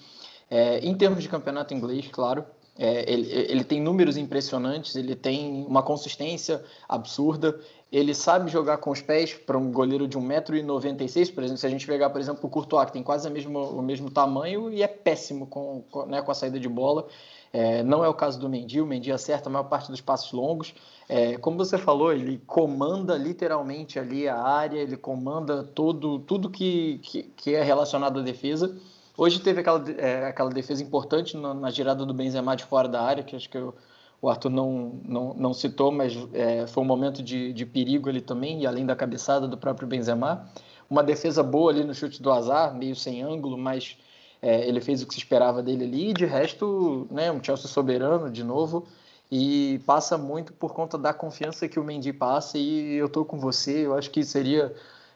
é, 0.51 0.79
em 0.81 0.95
termos 0.95 1.23
de 1.23 1.29
campeonato 1.29 1.73
inglês, 1.73 2.09
claro. 2.11 2.45
É, 2.81 3.13
ele, 3.13 3.29
ele, 3.33 3.65
tem 3.65 3.81
números 3.81 4.17
impressionantes, 4.17 4.95
ele 4.95 5.17
tem 5.17 5.67
uma 5.67 5.83
consistência 5.83 6.63
absurda, 6.89 7.59
ele 7.91 8.15
sabe 8.15 8.49
jogar 8.49 8.77
com 8.77 8.93
os 8.93 9.01
pés 9.03 9.35
para 9.35 9.59
um 9.59 9.73
goleiro 9.73 10.07
de 10.07 10.17
1,96m, 10.17 11.35
por 11.35 11.43
exemplo, 11.43 11.59
se 11.59 11.67
a 11.67 11.71
gente 11.71 11.85
pegar, 11.85 12.11
por 12.11 12.21
exemplo, 12.21 12.47
o 12.47 12.49
Courtois, 12.49 12.87
que 12.87 12.93
tem 12.93 13.03
quase 13.03 13.29
mesmo, 13.31 13.59
o 13.59 13.83
mesmo 13.83 14.11
tamanho 14.11 14.71
e 14.73 14.81
é 14.81 14.87
péssimo 14.87 15.49
com, 15.49 15.83
com, 15.91 16.07
né, 16.07 16.23
com 16.23 16.31
a 16.31 16.35
saída 16.35 16.61
de 16.61 16.69
bola. 16.69 17.09
É, 17.53 17.83
não 17.83 18.05
é 18.05 18.09
o 18.09 18.15
caso 18.15 18.39
do 18.39 18.49
Mendy, 18.49 18.81
o 18.81 18.87
Mendy 18.87 19.11
acerta 19.11 19.49
a 19.49 19.53
maior 19.53 19.65
parte 19.65 19.91
dos 19.91 20.01
passos 20.01 20.33
longos. 20.33 20.75
É, 21.09 21.39
como 21.39 21.57
você 21.57 21.79
falou, 21.79 22.13
ele 22.13 22.39
comanda 22.47 23.17
literalmente 23.17 23.99
ali 23.99 24.29
a 24.29 24.41
área, 24.41 24.79
ele 24.79 24.97
comanda 24.97 25.65
todo, 25.65 26.19
tudo 26.21 26.51
que, 26.51 26.99
que, 27.03 27.23
que 27.23 27.55
é 27.55 27.63
relacionado 27.63 28.21
à 28.21 28.23
defesa. 28.23 28.77
Hoje 29.17 29.41
teve 29.41 29.61
aquela, 29.61 29.83
é, 29.99 30.27
aquela 30.27 30.51
defesa 30.51 30.83
importante 30.83 31.37
na, 31.37 31.55
na, 31.55 31.71
girada 31.71 32.05
do 32.05 32.15
Benzema 32.15 32.55
de 32.55 32.65
fora 32.65 32.87
da 32.87 33.03
área, 33.03 33.25
que 33.25 33.35
acho 33.35 33.49
que 33.49 33.59
eu, 33.59 33.75
o 34.21 34.29
Arthur 34.29 34.51
não, 34.51 35.01
não, 35.05 35.35
não 35.35 35.55
citou, 35.55 35.91
mas 35.91 36.17
é, 36.33 36.67
foi 36.67 36.83
um 36.83 36.87
momento 36.87 37.23
de, 37.23 37.53
de 37.53 37.67
perigo 37.67 38.09
ali 38.09 38.21
também, 38.21 38.63
e 38.63 38.67
além 38.67 38.85
da 38.85 38.95
cabeçada 38.95 39.49
do 39.49 39.57
próprio 39.57 39.89
Benzema. 39.89 40.49
Uma 40.89 41.03
defesa 41.03 41.43
boa 41.43 41.71
ali 41.71 41.85
no 41.85 41.95
chute 41.95 42.23
do 42.23 42.31
azar, 42.31 42.75
meio 42.75 42.95
sem 42.95 43.23
ângulo, 43.23 43.59
mas 43.59 43.99
é, 44.41 44.67
ele 44.67 44.81
fez 44.81 45.03
o 45.03 45.07
que 45.07 45.15
se 45.15 45.21
esperava 45.21 45.63
dele 45.63 45.85
ali, 45.85 46.11
e 46.11 46.15
de 46.15 46.27
resto, 46.27 47.07
né, 47.11 47.31
um 47.31 47.43
Chelsea 47.43 47.69
soberano 47.69 48.31
de 48.31 48.45
novo, 48.45 48.87
e 49.31 49.81
passa 49.87 50.17
muito 50.17 50.53
por 50.53 50.73
conta 50.73 50.97
da 50.97 51.13
confiança 51.13 51.69
que 51.69 51.79
o 51.79 51.85
Mendy 51.85 52.13
passa, 52.13 52.59
e 52.59 52.95
eu 52.95 53.09
tô 53.09 53.25
com 53.25 53.39
você, 53.39 53.87
eu 53.87 53.95
acho 53.95 54.11
que 54.11 54.25
seria 54.25 54.75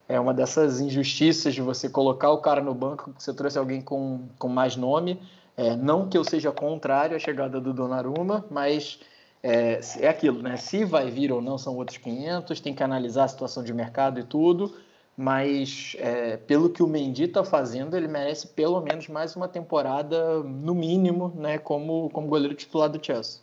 é 0.08 0.18
uma 0.18 0.34
dessas 0.34 0.80
injustiças 0.80 1.54
de 1.54 1.62
você 1.62 1.88
colocar 1.88 2.30
o 2.30 2.38
cara 2.38 2.60
no 2.60 2.74
banco, 2.74 3.14
você 3.16 3.32
trouxe 3.32 3.58
alguém 3.58 3.80
com, 3.80 4.28
com 4.38 4.48
mais 4.48 4.76
nome. 4.76 5.20
É, 5.56 5.76
não 5.76 6.08
que 6.08 6.16
eu 6.16 6.24
seja 6.24 6.50
contrário 6.50 7.16
à 7.16 7.18
chegada 7.18 7.60
do 7.60 7.72
Donnarumma, 7.72 8.44
mas 8.50 9.00
é, 9.42 9.80
é 10.00 10.08
aquilo, 10.08 10.42
né? 10.42 10.56
Se 10.56 10.84
vai 10.84 11.10
vir 11.10 11.32
ou 11.32 11.40
não 11.40 11.58
são 11.58 11.76
outros 11.76 11.98
500, 11.98 12.60
tem 12.60 12.74
que 12.74 12.82
analisar 12.82 13.24
a 13.24 13.28
situação 13.28 13.62
de 13.62 13.72
mercado 13.72 14.18
e 14.18 14.24
tudo, 14.24 14.74
mas 15.16 15.94
é, 15.98 16.36
pelo 16.36 16.70
que 16.70 16.82
o 16.82 16.86
Mendy 16.86 17.24
está 17.24 17.44
fazendo, 17.44 17.96
ele 17.96 18.08
merece 18.08 18.48
pelo 18.48 18.80
menos 18.80 19.08
mais 19.08 19.36
uma 19.36 19.48
temporada, 19.48 20.42
no 20.42 20.74
mínimo, 20.74 21.32
né, 21.36 21.58
como, 21.58 22.08
como 22.10 22.28
goleiro 22.28 22.54
titular 22.54 22.88
do 22.88 23.04
Chelsea. 23.04 23.40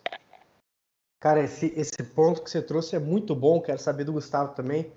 Cara, 1.19 1.43
esse, 1.43 1.73
esse 1.75 2.01
ponto 2.15 2.41
que 2.41 2.49
você 2.49 2.61
trouxe 2.61 2.95
é 2.95 2.99
muito 2.99 3.35
bom, 3.35 3.61
quero 3.61 3.79
saber 3.79 4.05
do 4.05 4.13
Gustavo 4.13 4.53
também 4.53 4.91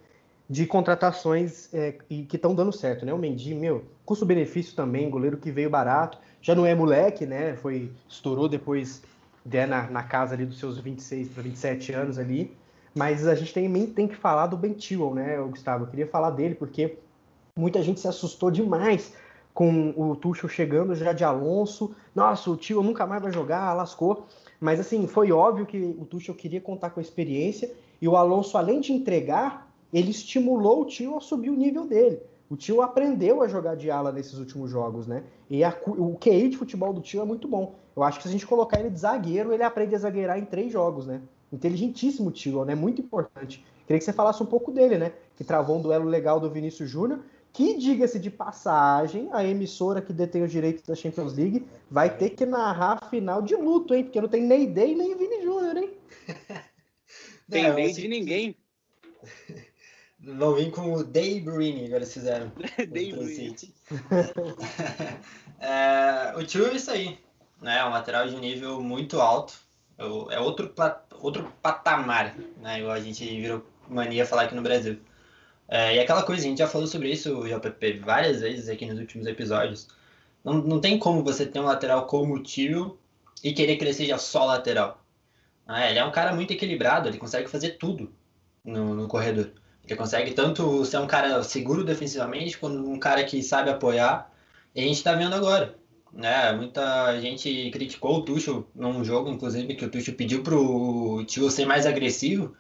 de 0.53 0.67
contratações 0.67 1.73
é, 1.73 1.93
que 1.93 2.37
estão 2.37 2.55
dando 2.55 2.73
certo, 2.73 3.07
né? 3.07 3.13
O 3.15 3.17
Mendy, 3.17 3.55
meu, 3.55 3.85
custo-benefício 4.05 4.75
também, 4.77 5.09
goleiro 5.09 5.39
que 5.39 5.51
veio 5.51 5.71
barato, 5.71 6.19
já 6.43 6.55
não 6.55 6.67
é 6.67 6.75
moleque, 6.75 7.25
né? 7.25 7.57
Foi 7.57 7.91
estourou 8.07 8.51
depois 8.51 9.03
né, 9.47 9.65
na, 9.65 9.91
na 9.91 10.03
casa 10.03 10.35
ali 10.35 10.45
dos 10.45 10.59
seus 10.59 10.79
26 10.79 11.29
para 11.29 11.43
27 11.43 11.93
anos 11.95 12.19
ali, 12.19 12.55
mas 12.95 13.27
a 13.27 13.35
gente 13.35 13.55
também 13.55 13.87
tem 13.87 14.07
que 14.07 14.17
falar 14.17 14.47
do 14.47 14.57
Ben 14.57 14.79
Chilwell, 14.79 15.15
né, 15.15 15.37
Gustavo? 15.49 15.85
Eu 15.85 15.89
queria 15.89 16.07
falar 16.07 16.31
dele 16.31 16.55
porque 16.55 16.99
muita 17.57 17.83
gente 17.83 18.01
se 18.01 18.09
assustou 18.09 18.51
demais 18.51 19.15
com 19.55 19.93
o 19.97 20.17
Tuchel 20.17 20.49
chegando 20.49 20.95
já 20.95 21.13
de 21.13 21.25
Alonso. 21.25 21.95
Nossa, 22.15 22.51
o 22.51 22.57
tio 22.57 22.83
nunca 22.83 23.07
mais 23.07 23.23
vai 23.23 23.33
jogar, 23.33 23.73
lascou. 23.75 24.27
Mas 24.61 24.81
assim, 24.81 25.07
foi 25.07 25.33
óbvio 25.33 25.67
que 25.67 25.79
o 25.79 26.05
Tuchel 26.05 26.35
queria 26.35 26.61
contar 26.61 26.91
com 26.91 27.01
a 27.01 27.03
experiência 27.03 27.73
e 28.01 28.09
o 28.09 28.17
Alonso, 28.17 28.57
além 28.57 28.81
de 28.81 28.93
entregar, 28.93 29.71
ele 29.93 30.11
estimulou 30.11 30.83
o 30.83 30.87
tio 30.87 31.17
a 31.17 31.21
subir 31.21 31.51
o 31.51 31.57
nível 31.57 31.87
dele. 31.87 32.21
O 32.49 32.57
tio 32.57 32.83
aprendeu 32.83 33.43
a 33.43 33.49
jogar 33.49 33.77
de 33.77 33.91
ala 33.91 34.13
nesses 34.13 34.39
últimos 34.39 34.71
jogos, 34.71 35.07
né? 35.07 35.25
E 35.49 35.65
a, 35.65 35.75
o 35.87 36.17
QI 36.19 36.49
de 36.49 36.57
futebol 36.57 36.93
do 36.93 37.01
tio 37.01 37.23
é 37.23 37.25
muito 37.25 37.49
bom. 37.49 37.75
Eu 37.97 38.03
acho 38.03 38.19
que 38.19 38.25
se 38.25 38.29
a 38.29 38.33
gente 38.33 38.47
colocar 38.47 38.79
ele 38.79 38.91
de 38.91 38.99
zagueiro, 38.99 39.53
ele 39.53 39.63
aprende 39.63 39.95
a 39.95 39.99
zagueirar 39.99 40.39
em 40.39 40.45
três 40.45 40.73
jogos, 40.73 41.07
né? 41.07 41.23
Inteligentíssimo 41.53 42.29
o 42.29 42.33
tio, 42.33 42.65
né? 42.65 42.75
Muito 42.75 43.01
importante. 43.01 43.65
Queria 43.87 43.99
que 43.99 44.05
você 44.05 44.13
falasse 44.13 44.43
um 44.43 44.47
pouco 44.47 44.73
dele, 44.73 44.97
né? 44.97 45.13
Que 45.37 45.45
travou 45.45 45.79
um 45.79 45.83
duelo 45.83 46.07
legal 46.07 46.41
do 46.41 46.51
Vinícius 46.51 46.89
Júnior 46.89 47.21
que, 47.53 47.77
diga-se 47.77 48.19
de 48.19 48.31
passagem, 48.31 49.29
a 49.33 49.45
emissora 49.45 50.01
que 50.01 50.13
detém 50.13 50.43
os 50.43 50.51
direitos 50.51 50.83
da 50.85 50.95
Champions 50.95 51.35
League 51.35 51.67
vai 51.91 52.17
ter 52.17 52.31
que 52.31 52.47
narrar 52.47 52.99
a 53.03 53.09
final 53.09 53.43
de 53.43 53.55
luto, 53.55 53.95
hein? 53.95 54.05
Porque 54.05 54.21
não 54.21 54.29
tem 54.29 54.43
nem 54.43 54.73
Day 54.73 54.95
nem 54.95 55.17
Vini 55.17 55.43
Júnior, 55.43 55.77
hein? 55.77 55.91
tem 57.51 57.65
não, 57.65 57.75
Day 57.75 57.93
de 57.93 58.09
ninguém. 58.09 58.57
Vão 60.19 60.55
vir 60.55 60.71
com 60.71 60.95
o 60.95 61.03
Day 61.05 61.41
Brini, 61.41 61.87
agora 61.87 61.99
eles 61.99 62.13
fizeram. 62.13 62.53
Day 62.91 63.13
Brini. 63.13 63.57
é, 65.59 66.33
o 66.37 66.45
tio 66.45 66.67
é 66.69 66.75
isso 66.75 66.91
aí. 66.91 67.19
Né? 67.61 67.79
É 67.79 67.85
um 67.85 67.91
lateral 67.91 68.29
de 68.29 68.37
nível 68.37 68.81
muito 68.81 69.21
alto. 69.21 69.55
É 69.99 70.39
outro, 70.41 70.73
outro 71.21 71.53
patamar, 71.63 72.37
né? 72.61 72.81
Igual 72.81 72.93
a 72.93 73.01
gente 73.01 73.25
virou 73.25 73.65
mania 73.89 74.27
falar 74.27 74.43
aqui 74.43 74.55
no 74.55 74.63
Brasil. 74.63 74.99
É, 75.69 75.97
e 75.97 76.01
aquela 76.01 76.23
coisa, 76.23 76.43
a 76.43 76.49
gente 76.49 76.59
já 76.59 76.69
falou 76.69 76.87
sobre 76.87 77.11
isso, 77.11 77.45
JP, 77.47 78.01
várias 78.01 78.41
vezes 78.41 78.69
aqui 78.69 78.87
nos 78.87 78.99
últimos 78.99 79.27
episódios. 79.27 79.89
Não, 80.45 80.55
não 80.55 80.81
tem 80.81 80.99
como 80.99 81.23
você 81.23 81.47
ter 81.47 81.61
um 81.61 81.65
lateral 81.65 82.07
como 82.07 82.35
o 82.35 82.43
Tio 82.43 82.99
e 83.43 83.53
querer 83.53 83.77
que 83.77 83.85
ele 83.85 83.95
seja 83.95 84.19
só 84.19 84.45
lateral. 84.45 85.03
Ah, 85.67 85.89
ele 85.89 85.99
é 85.99 86.05
um 86.05 86.11
cara 86.11 86.35
muito 86.35 86.53
equilibrado, 86.53 87.09
ele 87.09 87.19
consegue 87.19 87.49
fazer 87.49 87.79
tudo 87.79 88.13
no, 88.65 88.95
no 88.95 89.09
corredor. 89.09 89.53
Ele 89.85 89.97
consegue 89.97 90.33
tanto 90.35 90.85
ser 90.85 90.99
um 90.99 91.07
cara 91.07 91.43
seguro 91.43 91.85
defensivamente, 91.85 92.59
quanto 92.59 92.79
um 92.79 92.99
cara 92.99 93.25
que 93.25 93.43
sabe 93.43 93.71
apoiar. 93.71 94.31
E 94.75 94.81
a 94.81 94.85
gente 94.85 94.97
está 94.97 95.15
vendo 95.15 95.35
agora. 95.35 95.77
Né? 96.13 96.53
Muita 96.53 97.21
gente 97.21 97.71
criticou 97.71 98.19
o 98.19 98.23
Tuchel 98.23 98.69
num 98.75 99.03
jogo, 99.05 99.31
inclusive, 99.31 99.75
que 99.75 99.85
o 99.85 99.91
Tuchel 99.91 100.15
pediu 100.15 100.43
para 100.43 100.55
o 100.55 101.25
Tio 101.25 101.51
ser 101.51 101.65
mais 101.65 101.87
agressivo 101.87 102.55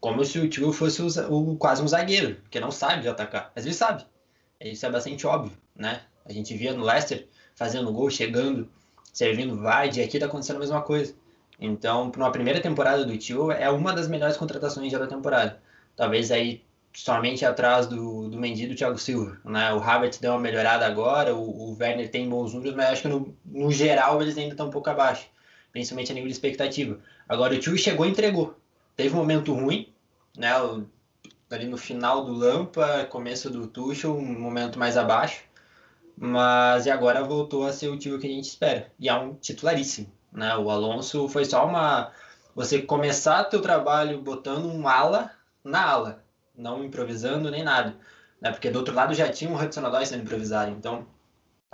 como 0.00 0.24
se 0.24 0.38
o 0.38 0.48
tio 0.48 0.72
fosse 0.72 1.02
o, 1.02 1.08
o, 1.30 1.56
quase 1.56 1.82
um 1.82 1.88
zagueiro, 1.88 2.38
que 2.50 2.58
não 2.58 2.70
sabe 2.70 3.06
atacar. 3.06 3.52
Mas 3.54 3.66
ele 3.66 3.74
sabe. 3.74 4.04
Isso 4.60 4.86
é 4.86 4.90
bastante 4.90 5.26
óbvio, 5.26 5.56
né? 5.76 6.02
A 6.24 6.32
gente 6.32 6.56
via 6.56 6.72
no 6.72 6.84
Leicester 6.84 7.28
fazendo 7.54 7.92
gol, 7.92 8.10
chegando, 8.10 8.68
servindo 9.12 9.56
Vardy, 9.56 10.00
e 10.00 10.02
aqui 10.02 10.18
tá 10.18 10.26
acontecendo 10.26 10.56
a 10.56 10.60
mesma 10.60 10.82
coisa. 10.82 11.14
Então, 11.58 12.10
para 12.10 12.22
uma 12.22 12.32
primeira 12.32 12.60
temporada 12.60 13.04
do 13.04 13.16
tio, 13.18 13.52
é 13.52 13.68
uma 13.70 13.92
das 13.92 14.08
melhores 14.08 14.36
contratações 14.36 14.90
já 14.90 14.98
da 14.98 15.06
temporada. 15.06 15.60
Talvez 15.94 16.30
aí 16.30 16.62
somente 16.92 17.44
atrás 17.44 17.86
do, 17.86 18.28
do 18.28 18.38
Mendy 18.38 18.66
do 18.66 18.74
Thiago 18.74 18.98
Silva. 18.98 19.38
Né? 19.44 19.72
O 19.72 19.78
Havertz 19.78 20.18
deu 20.18 20.32
uma 20.32 20.40
melhorada 20.40 20.86
agora, 20.86 21.34
o, 21.34 21.70
o 21.72 21.76
Werner 21.78 22.10
tem 22.10 22.28
bons 22.28 22.52
números, 22.54 22.76
mas 22.76 22.90
acho 22.90 23.02
que 23.02 23.08
no, 23.08 23.36
no 23.44 23.70
geral 23.70 24.20
eles 24.20 24.36
ainda 24.36 24.52
estão 24.52 24.68
um 24.68 24.70
pouco 24.70 24.90
abaixo, 24.90 25.26
principalmente 25.72 26.10
a 26.10 26.14
nível 26.14 26.28
de 26.28 26.34
expectativa. 26.34 26.98
Agora 27.28 27.54
o 27.54 27.58
tio 27.58 27.76
chegou 27.76 28.06
e 28.06 28.10
entregou 28.10 28.60
teve 29.00 29.14
um 29.14 29.18
momento 29.18 29.54
ruim, 29.54 29.88
né? 30.36 30.50
Ali 31.50 31.66
no 31.66 31.78
final 31.78 32.22
do 32.22 32.32
Lampa, 32.32 33.06
começo 33.06 33.48
do 33.48 33.66
Tuchel, 33.66 34.14
um 34.14 34.38
momento 34.38 34.78
mais 34.78 34.96
abaixo. 34.96 35.42
Mas 36.16 36.84
e 36.84 36.90
agora 36.90 37.24
voltou 37.24 37.66
a 37.66 37.72
ser 37.72 37.88
o 37.88 37.98
tio 37.98 38.18
que 38.18 38.26
a 38.26 38.30
gente 38.30 38.44
espera. 38.44 38.92
E 38.98 39.08
é 39.08 39.14
um 39.14 39.34
titularíssimo, 39.34 40.12
né? 40.30 40.54
O 40.56 40.70
Alonso 40.70 41.28
foi 41.28 41.46
só 41.46 41.66
uma... 41.66 42.12
Você 42.54 42.82
começar 42.82 43.44
teu 43.44 43.62
trabalho 43.62 44.20
botando 44.20 44.66
um 44.66 44.86
ala 44.86 45.30
na 45.64 45.82
ala, 45.82 46.22
não 46.60 46.84
improvisando 46.84 47.50
nem 47.50 47.62
nada. 47.62 47.96
Né? 48.40 48.50
Porque 48.50 48.70
do 48.70 48.78
outro 48.78 48.94
lado 48.94 49.14
já 49.14 49.30
tinha 49.30 49.50
um 49.50 49.60
Hudson 49.60 49.84
Odoi 49.84 50.06
sendo 50.06 50.22
improvisado. 50.22 50.70
Então, 50.70 51.06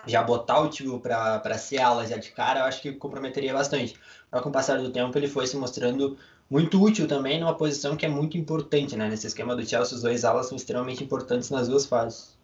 já 0.06 0.22
botar 0.22 0.60
o 0.60 0.68
tio 0.68 1.00
para 1.00 1.58
ser 1.58 1.78
ala 1.78 2.06
já 2.06 2.16
de 2.16 2.30
cara, 2.30 2.60
eu 2.60 2.64
acho 2.64 2.80
que 2.80 2.92
comprometeria 2.92 3.52
bastante. 3.52 3.98
Mas 4.30 4.40
com 4.40 4.48
o 4.48 4.52
passar 4.52 4.78
do 4.78 4.90
tempo, 4.90 5.16
ele 5.18 5.28
foi 5.28 5.46
se 5.46 5.56
mostrando 5.56 6.16
muito 6.48 6.80
útil 6.80 7.08
também 7.08 7.40
numa 7.40 7.56
posição 7.56 7.96
que 7.96 8.06
é 8.06 8.08
muito 8.08 8.38
importante, 8.38 8.96
né? 8.96 9.08
Nesse 9.08 9.26
esquema 9.26 9.56
do 9.56 9.66
Chelsea, 9.66 9.96
os 9.96 10.02
dois 10.02 10.24
alas 10.24 10.46
são 10.46 10.56
extremamente 10.56 11.02
importantes 11.02 11.50
nas 11.50 11.68
duas 11.68 11.86
fases. 11.86 12.36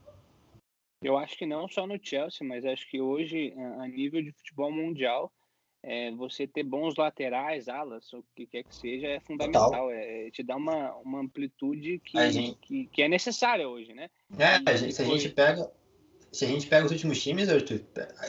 Eu 1.02 1.18
acho 1.18 1.36
que 1.36 1.46
não 1.46 1.68
só 1.68 1.86
no 1.86 1.98
Chelsea, 2.00 2.46
mas 2.46 2.64
acho 2.64 2.88
que 2.88 3.00
hoje, 3.00 3.52
a 3.80 3.86
nível 3.88 4.22
de 4.22 4.32
futebol 4.32 4.70
mundial, 4.70 5.32
é, 5.82 6.12
você 6.12 6.46
ter 6.46 6.62
bons 6.62 6.96
laterais, 6.96 7.68
alas, 7.68 8.12
o 8.12 8.22
que 8.36 8.46
quer 8.46 8.62
que 8.62 8.74
seja, 8.74 9.08
é 9.08 9.20
fundamental. 9.20 9.90
É, 9.90 10.28
é, 10.28 10.30
te 10.30 10.42
dá 10.42 10.56
uma, 10.56 10.94
uma 10.96 11.20
amplitude 11.20 12.00
que, 12.04 12.30
gente... 12.30 12.56
que, 12.60 12.86
que, 12.86 13.02
é 13.02 13.08
necessária 13.08 13.68
hoje, 13.68 13.92
né? 13.92 14.08
É, 14.38 14.58
e, 14.72 14.92
se 14.92 15.02
a 15.02 15.04
gente 15.04 15.28
pega. 15.28 15.70
Se 16.30 16.46
a 16.46 16.48
gente 16.48 16.66
pega 16.66 16.86
os 16.86 16.92
últimos 16.92 17.22
times, 17.22 17.50
Arthur, 17.50 17.80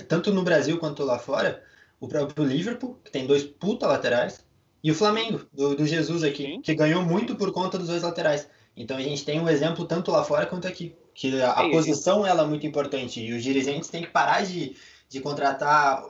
tanto 0.10 0.33
no 0.33 0.43
Brasil 0.43 0.77
quanto 0.77 1.05
lá 1.05 1.17
fora, 1.17 1.63
o 2.01 2.07
próprio 2.07 2.43
Liverpool, 2.43 3.00
que 3.01 3.10
tem 3.10 3.25
dois 3.25 3.45
puta 3.45 3.88
laterais, 3.88 4.45
e 4.83 4.91
o 4.91 4.95
Flamengo, 4.95 5.48
do, 5.53 5.74
do 5.74 5.86
Jesus 5.86 6.22
aqui, 6.22 6.43
Sim. 6.43 6.62
que 6.62 6.75
ganhou 6.75 7.01
muito 7.01 7.38
por 7.38 7.53
conta 7.53 7.77
dos 7.77 7.88
dois 7.88 8.03
laterais. 8.03 8.50
Então 8.75 8.98
a 8.98 9.01
gente 9.01 9.24
tem 9.24 9.39
um 9.39 9.48
exemplo 9.48 9.86
tanto 9.86 10.12
lá 10.12 10.24
fora 10.24 10.45
quanto 10.45 10.67
aqui. 10.67 10.95
Que 11.13 11.41
a, 11.41 11.51
a 11.51 11.69
posição 11.69 12.27
ela 12.27 12.43
é 12.43 12.48
muito 12.48 12.67
importante. 12.67 13.22
E 13.22 13.31
os 13.31 13.41
dirigentes 13.41 13.89
têm 13.89 14.01
que 14.01 14.10
parar 14.10 14.43
de, 14.43 14.75
de 15.07 15.22
contratar 15.22 16.03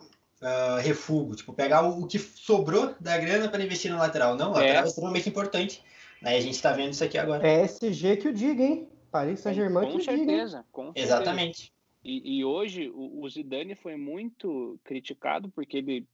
uh, 0.44 0.82
refúgio. 0.82 1.36
Tipo, 1.36 1.54
pegar 1.54 1.84
o, 1.84 2.04
o, 2.04 2.08
que 2.08 2.20
sobrou 2.20 2.94
da 3.00 3.18
grana 3.18 3.50
para 3.50 3.64
investir 3.64 3.92
no 3.92 3.98
lateral. 3.98 4.36
Não, 4.36 4.52
o 4.52 4.54
lateral 4.54 4.84
é, 4.84 4.86
é 4.86 4.88
extremamente 4.88 5.30
importante. 5.30 5.84
Aí 6.24 6.38
a 6.38 6.42
gente 6.42 6.56
está 6.56 6.72
vendo 6.72 6.94
isso 6.94 7.04
aqui 7.04 7.18
agora. 7.18 7.48
É 7.48 7.64
SG 7.64 8.18
que 8.18 8.28
o 8.28 8.34
diga, 8.34 8.64
hein? 8.64 8.88
Paris 9.12 9.40
Saint-Germain 9.42 9.92
que 9.92 9.98
o 9.98 10.02
certeza, 10.04 10.58
diga. 10.58 10.66
Com 10.72 10.86
certeza. 10.86 11.06
Exatamente. 11.06 11.74
E, 12.04 12.40
e, 12.40 12.46
hoje 12.46 12.90
o, 12.90 13.22
o 13.22 13.30
Zidane 13.30 13.76
foi 13.76 13.96
muito 13.96 14.78
criticado 14.84 15.50
porque 15.50 15.78
ele 15.78 16.08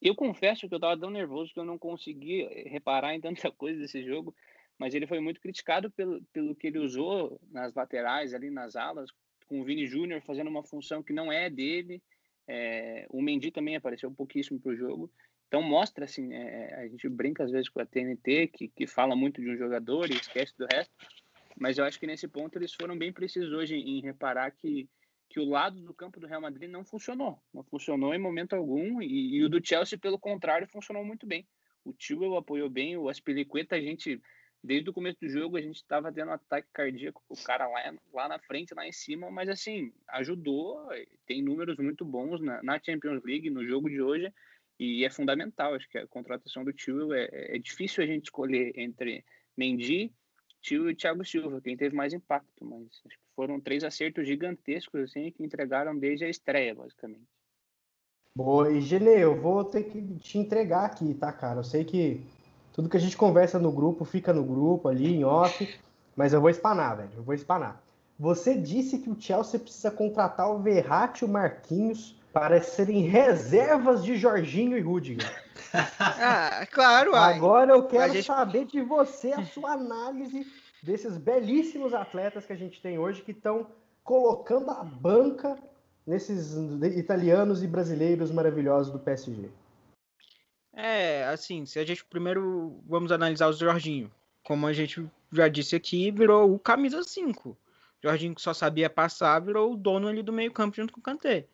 eu 0.00 0.14
confesso 0.14 0.68
que 0.68 0.74
eu 0.74 0.78
estava 0.78 0.98
tão 0.98 1.10
nervoso 1.10 1.52
que 1.52 1.58
eu 1.58 1.64
não 1.64 1.78
consegui 1.78 2.44
reparar 2.68 3.14
em 3.14 3.20
tanta 3.20 3.50
coisa 3.50 3.80
desse 3.80 4.04
jogo, 4.04 4.34
mas 4.78 4.94
ele 4.94 5.06
foi 5.06 5.20
muito 5.20 5.40
criticado 5.40 5.90
pelo, 5.90 6.22
pelo 6.32 6.54
que 6.54 6.66
ele 6.66 6.78
usou 6.78 7.40
nas 7.50 7.74
laterais, 7.74 8.34
ali 8.34 8.50
nas 8.50 8.76
alas, 8.76 9.10
com 9.48 9.60
o 9.60 9.64
Vini 9.64 9.86
Júnior 9.86 10.20
fazendo 10.22 10.48
uma 10.48 10.62
função 10.62 11.02
que 11.02 11.12
não 11.12 11.32
é 11.32 11.48
dele. 11.48 12.02
É, 12.48 13.06
o 13.10 13.20
Mendy 13.22 13.50
também 13.50 13.76
apareceu 13.76 14.10
pouquíssimo 14.10 14.60
para 14.60 14.72
o 14.72 14.76
jogo. 14.76 15.10
Então 15.48 15.62
mostra 15.62 16.04
assim, 16.04 16.32
é, 16.32 16.74
a 16.74 16.88
gente 16.88 17.08
brinca 17.08 17.44
às 17.44 17.50
vezes 17.50 17.68
com 17.68 17.80
a 17.80 17.86
TNT, 17.86 18.48
que, 18.48 18.68
que 18.68 18.86
fala 18.86 19.14
muito 19.14 19.40
de 19.40 19.50
um 19.50 19.56
jogador 19.56 20.10
e 20.10 20.14
esquece 20.14 20.52
do 20.58 20.66
resto, 20.70 20.92
mas 21.58 21.78
eu 21.78 21.84
acho 21.84 21.98
que 21.98 22.06
nesse 22.06 22.26
ponto 22.26 22.56
eles 22.58 22.74
foram 22.74 22.98
bem 22.98 23.12
precisos 23.12 23.52
hoje 23.52 23.76
em 23.76 24.00
reparar 24.00 24.50
que 24.50 24.88
que 25.28 25.40
o 25.40 25.44
lado 25.44 25.80
do 25.82 25.94
campo 25.94 26.20
do 26.20 26.26
Real 26.26 26.40
Madrid 26.40 26.70
não 26.70 26.84
funcionou. 26.84 27.38
Não 27.52 27.62
funcionou 27.64 28.14
em 28.14 28.18
momento 28.18 28.54
algum. 28.54 29.02
E, 29.02 29.36
e 29.36 29.44
o 29.44 29.48
do 29.48 29.64
Chelsea, 29.64 29.98
pelo 29.98 30.18
contrário, 30.18 30.68
funcionou 30.68 31.04
muito 31.04 31.26
bem. 31.26 31.46
O 31.84 31.92
Tio 31.92 32.36
apoiou 32.36 32.68
bem, 32.68 32.96
o 32.96 33.08
Aspilicueta, 33.08 33.76
a 33.76 33.80
gente, 33.80 34.20
desde 34.66 34.90
o 34.90 34.92
começo 34.92 35.18
do 35.20 35.28
jogo, 35.28 35.56
a 35.56 35.60
gente 35.60 35.76
estava 35.76 36.12
tendo 36.12 36.28
um 36.28 36.34
ataque 36.34 36.68
cardíaco, 36.72 37.22
o 37.28 37.42
cara 37.44 37.68
lá, 37.68 37.94
lá 38.12 38.28
na 38.28 38.38
frente, 38.40 38.74
lá 38.74 38.86
em 38.86 38.92
cima, 38.92 39.30
mas 39.30 39.48
assim, 39.48 39.92
ajudou, 40.08 40.88
tem 41.24 41.40
números 41.40 41.78
muito 41.78 42.04
bons 42.04 42.40
na, 42.40 42.60
na 42.62 42.80
Champions 42.82 43.22
League, 43.24 43.48
no 43.48 43.64
jogo 43.64 43.88
de 43.88 44.02
hoje, 44.02 44.32
e 44.78 45.04
é 45.04 45.10
fundamental. 45.10 45.74
Acho 45.74 45.88
que 45.88 45.98
a 45.98 46.06
contratação 46.08 46.64
do 46.64 46.72
Tio 46.72 47.14
é, 47.14 47.28
é 47.32 47.58
difícil 47.58 48.02
a 48.02 48.06
gente 48.06 48.24
escolher 48.24 48.72
entre 48.76 49.24
Mendy, 49.56 50.12
Tio 50.60 50.90
e 50.90 50.96
Thiago 50.96 51.24
Silva, 51.24 51.60
quem 51.60 51.76
teve 51.76 51.94
mais 51.94 52.12
impacto, 52.12 52.64
mas 52.64 52.82
acho 53.06 53.16
que 53.16 53.34
foram 53.36 53.60
três 53.60 53.84
acertos 53.84 54.26
gigantescos 54.26 55.00
assim 55.02 55.30
que 55.30 55.44
entregaram 55.44 55.96
desde 55.96 56.24
a 56.24 56.28
estreia, 56.28 56.74
basicamente. 56.74 57.28
Boa, 58.34 58.70
e 58.70 58.80
Gele, 58.80 59.18
eu 59.18 59.40
vou 59.40 59.64
ter 59.64 59.84
que 59.84 60.02
te 60.18 60.38
entregar 60.38 60.84
aqui, 60.84 61.14
tá, 61.14 61.32
cara? 61.32 61.60
Eu 61.60 61.64
sei 61.64 61.84
que 61.84 62.26
tudo 62.76 62.90
que 62.90 62.96
a 62.98 63.00
gente 63.00 63.16
conversa 63.16 63.58
no 63.58 63.72
grupo 63.72 64.04
fica 64.04 64.34
no 64.34 64.44
grupo 64.44 64.86
ali, 64.86 65.16
em 65.16 65.24
off, 65.24 65.66
mas 66.14 66.34
eu 66.34 66.42
vou 66.42 66.50
espanar, 66.50 66.94
velho, 66.94 67.10
eu 67.16 67.22
vou 67.22 67.34
espanar. 67.34 67.82
Você 68.20 68.54
disse 68.54 68.98
que 68.98 69.08
o 69.08 69.16
Chelsea 69.18 69.58
precisa 69.58 69.90
contratar 69.90 70.50
o 70.50 70.58
Verratti 70.58 71.24
e 71.24 71.24
o 71.24 71.28
Marquinhos 71.28 72.14
para 72.34 72.62
serem 72.62 73.00
reservas 73.00 74.04
de 74.04 74.14
Jorginho 74.16 74.76
e 74.76 74.80
Rudiger. 74.82 75.26
Ah, 75.98 76.66
claro. 76.70 77.14
Agora 77.14 77.72
eu 77.72 77.82
quero 77.82 78.12
gente... 78.12 78.24
saber 78.24 78.66
de 78.66 78.80
você 78.80 79.32
a 79.32 79.44
sua 79.44 79.72
análise 79.72 80.46
desses 80.82 81.18
belíssimos 81.18 81.92
atletas 81.92 82.46
que 82.46 82.52
a 82.52 82.56
gente 82.56 82.80
tem 82.80 82.98
hoje 82.98 83.20
que 83.20 83.32
estão 83.32 83.66
colocando 84.04 84.70
a 84.70 84.84
banca 84.84 85.58
nesses 86.06 86.54
italianos 86.96 87.62
e 87.62 87.66
brasileiros 87.66 88.30
maravilhosos 88.30 88.92
do 88.92 88.98
PSG. 88.98 89.50
É, 90.78 91.24
assim, 91.24 91.64
se 91.64 91.78
a 91.78 91.84
gente 91.86 92.04
primeiro 92.04 92.82
vamos 92.86 93.10
analisar 93.10 93.48
o 93.48 93.52
Jorginho. 93.54 94.12
Como 94.42 94.66
a 94.66 94.74
gente 94.74 95.10
já 95.32 95.48
disse 95.48 95.74
aqui, 95.74 96.10
virou 96.10 96.54
o 96.54 96.58
camisa 96.58 97.02
5. 97.02 97.56
Jorginho 98.02 98.34
que 98.34 98.42
só 98.42 98.52
sabia 98.52 98.90
passar 98.90 99.40
virou 99.40 99.72
o 99.72 99.76
dono 99.76 100.06
ali 100.06 100.22
do 100.22 100.34
meio 100.34 100.52
campo 100.52 100.76
junto 100.76 100.92
com 100.92 101.00
o 101.00 101.02
Kanté. 101.02 101.46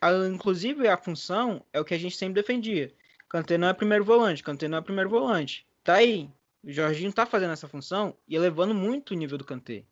A, 0.00 0.12
inclusive 0.28 0.86
a 0.86 0.96
função 0.96 1.60
é 1.72 1.80
o 1.80 1.84
que 1.84 1.92
a 1.92 1.98
gente 1.98 2.16
sempre 2.16 2.40
defendia. 2.40 2.94
Kanté 3.28 3.58
não 3.58 3.66
é 3.66 3.74
primeiro 3.74 4.04
volante, 4.04 4.44
Kanté 4.44 4.68
não 4.68 4.78
é 4.78 4.80
primeiro 4.80 5.10
volante. 5.10 5.66
Tá 5.82 5.94
aí. 5.94 6.30
O 6.62 6.70
Jorginho 6.70 7.12
tá 7.12 7.26
fazendo 7.26 7.52
essa 7.52 7.66
função 7.66 8.16
e 8.28 8.36
elevando 8.36 8.72
muito 8.72 9.10
o 9.10 9.16
nível 9.16 9.38
do 9.38 9.44
Kanté. 9.44 9.82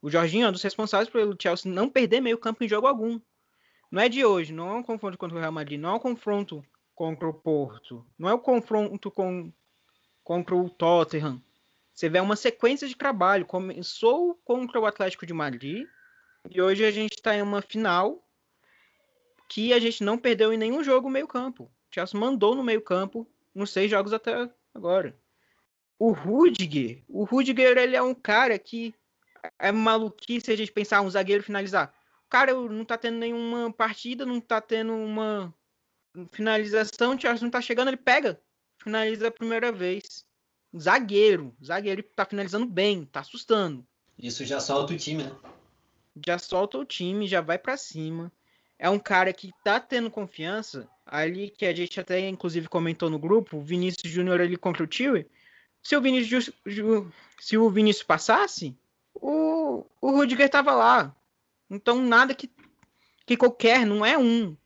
O 0.00 0.10
Jorginho 0.10 0.46
é 0.46 0.48
um 0.48 0.52
dos 0.52 0.62
responsáveis 0.62 1.08
pelo 1.08 1.36
Chelsea 1.40 1.70
não 1.70 1.88
perder 1.88 2.20
meio 2.20 2.36
campo 2.36 2.64
em 2.64 2.68
jogo 2.68 2.88
algum. 2.88 3.20
Não 3.88 4.02
é 4.02 4.08
de 4.08 4.24
hoje, 4.24 4.52
não 4.52 4.70
é 4.70 4.74
um 4.74 4.82
confronto 4.82 5.16
contra 5.16 5.36
o 5.36 5.40
Real 5.40 5.52
Madrid, 5.52 5.78
não 5.78 5.90
é 5.90 5.94
um 5.94 6.00
confronto 6.00 6.64
contra 6.94 7.28
o 7.28 7.34
Porto, 7.34 8.06
não 8.18 8.28
é 8.28 8.34
o 8.34 8.38
confronto 8.38 9.10
com, 9.10 9.52
contra 10.22 10.54
o 10.54 10.68
Tottenham. 10.68 11.42
Você 11.92 12.08
vê 12.08 12.20
uma 12.20 12.36
sequência 12.36 12.88
de 12.88 12.96
trabalho. 12.96 13.46
Começou 13.46 14.34
contra 14.44 14.80
o 14.80 14.86
Atlético 14.86 15.26
de 15.26 15.32
Madrid 15.32 15.86
e 16.50 16.60
hoje 16.60 16.84
a 16.84 16.90
gente 16.90 17.12
está 17.12 17.36
em 17.36 17.42
uma 17.42 17.62
final 17.62 18.22
que 19.48 19.72
a 19.72 19.78
gente 19.78 20.02
não 20.02 20.16
perdeu 20.16 20.52
em 20.52 20.56
nenhum 20.56 20.82
jogo 20.82 21.10
meio 21.10 21.28
campo. 21.28 21.64
O 21.64 21.94
Chelsea 21.94 22.18
mandou 22.18 22.54
no 22.54 22.64
meio 22.64 22.80
campo 22.80 23.28
nos 23.54 23.70
seis 23.70 23.90
jogos 23.90 24.12
até 24.12 24.50
agora. 24.74 25.16
O 25.98 26.12
Rudiger, 26.12 27.04
o 27.08 27.24
Rudiger 27.24 27.76
ele 27.76 27.94
é 27.94 28.02
um 28.02 28.14
cara 28.14 28.58
que 28.58 28.94
é 29.58 29.70
maluquice 29.70 30.50
a 30.50 30.56
gente 30.56 30.72
pensar 30.72 31.02
um 31.02 31.10
zagueiro 31.10 31.44
finalizar. 31.44 31.94
O 32.26 32.28
cara 32.28 32.54
não 32.54 32.84
tá 32.84 32.96
tendo 32.96 33.18
nenhuma 33.18 33.70
partida, 33.72 34.24
não 34.24 34.40
tá 34.40 34.60
tendo 34.60 34.94
uma 34.94 35.54
finalização, 36.30 37.14
o 37.14 37.40
não 37.42 37.50
tá 37.50 37.60
chegando, 37.60 37.88
ele 37.88 37.96
pega, 37.96 38.40
finaliza 38.82 39.28
a 39.28 39.30
primeira 39.30 39.72
vez. 39.72 40.24
Zagueiro, 40.76 41.54
zagueiro 41.62 42.02
tá 42.02 42.24
finalizando 42.24 42.66
bem, 42.66 43.04
tá 43.04 43.20
assustando. 43.20 43.86
Isso 44.18 44.44
já 44.44 44.60
solta 44.60 44.94
o 44.94 44.96
time, 44.96 45.24
né? 45.24 45.32
Já 46.24 46.38
solta 46.38 46.78
o 46.78 46.84
time, 46.84 47.26
já 47.26 47.40
vai 47.40 47.58
para 47.58 47.76
cima. 47.76 48.32
É 48.78 48.88
um 48.88 48.98
cara 48.98 49.32
que 49.32 49.50
tá 49.62 49.78
tendo 49.78 50.10
confiança, 50.10 50.88
ali 51.06 51.50
que 51.50 51.66
a 51.66 51.74
gente 51.74 52.00
até 52.00 52.26
inclusive 52.28 52.68
comentou 52.68 53.08
no 53.10 53.18
grupo, 53.18 53.58
o 53.58 53.62
Vinícius 53.62 54.10
Júnior 54.10 54.40
ali 54.40 54.56
contra 54.56 54.82
o 54.82 54.86
Tio. 54.86 55.24
Se 55.82 55.96
o 55.96 56.00
Vinícius 56.00 56.50
se 57.38 57.58
o 57.58 57.70
Vinícius 57.70 58.04
passasse, 58.04 58.76
o, 59.14 59.84
o 60.00 60.10
Rudiger 60.10 60.48
tava 60.48 60.72
lá. 60.72 61.14
Então 61.68 62.00
nada 62.02 62.34
que, 62.34 62.50
que 63.26 63.36
qualquer, 63.36 63.86
não 63.86 64.04
é 64.04 64.16
um. 64.16 64.56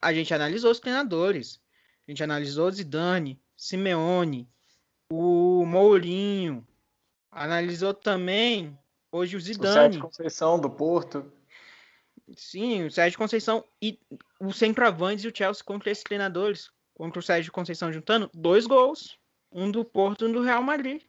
A 0.00 0.12
gente 0.12 0.32
analisou 0.32 0.70
os 0.70 0.80
treinadores. 0.80 1.60
A 2.06 2.10
gente 2.10 2.22
analisou 2.22 2.70
Zidane, 2.70 3.40
Simeone, 3.56 4.48
o 5.10 5.64
Mourinho. 5.66 6.66
Analisou 7.30 7.94
também 7.94 8.78
hoje 9.10 9.36
o 9.36 9.40
Zidane. 9.40 9.68
O 9.68 9.72
Sérgio 9.72 10.00
Conceição 10.02 10.60
do 10.60 10.70
Porto. 10.70 11.32
Sim, 12.36 12.84
o 12.84 12.90
Sérgio 12.90 13.18
Conceição 13.18 13.64
e 13.80 13.98
o 14.40 14.52
centroavante 14.52 15.26
e 15.26 15.30
o 15.30 15.36
Chelsea 15.36 15.64
contra 15.64 15.90
esses 15.90 16.04
treinadores. 16.04 16.70
Contra 16.94 17.18
o 17.18 17.22
Sérgio 17.22 17.52
Conceição 17.52 17.92
juntando 17.92 18.30
dois 18.34 18.66
gols. 18.66 19.18
Um 19.50 19.70
do 19.70 19.84
Porto 19.84 20.24
e 20.24 20.28
um 20.28 20.32
do 20.32 20.42
Real 20.42 20.62
Madrid. 20.62 21.02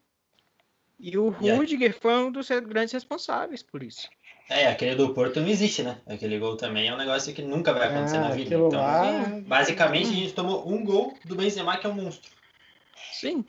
E 1.00 1.18
o 1.18 1.30
Rudiger 1.30 1.98
foi 2.00 2.14
um 2.14 2.32
dos 2.32 2.48
grandes 2.50 2.94
responsáveis 2.94 3.62
por 3.62 3.84
isso. 3.84 4.08
É, 4.50 4.68
aquele 4.68 4.96
do 4.96 5.14
Porto 5.14 5.40
não 5.40 5.48
existe, 5.48 5.84
né? 5.84 6.00
Aquele 6.06 6.38
gol 6.38 6.58
também 6.58 6.88
é 6.88 6.94
um 6.94 6.98
negócio 6.98 7.34
que 7.34 7.42
nunca 7.42 7.74
vai 7.74 7.88
acontecer 7.88 8.20
na 8.20 8.30
vida. 8.30 8.56
Então, 8.56 8.70
lá... 8.70 9.42
basicamente, 9.46 10.10
a 10.10 10.14
gente 10.14 10.34
tomou 10.34 10.70
um 10.70 10.84
gol 10.84 11.18
do 11.26 11.36
Benzema, 11.36 11.78
que 11.78 11.88
é 11.88 11.90
um 11.90 11.94
monstro. 11.94 12.30
Sim. 13.14 13.46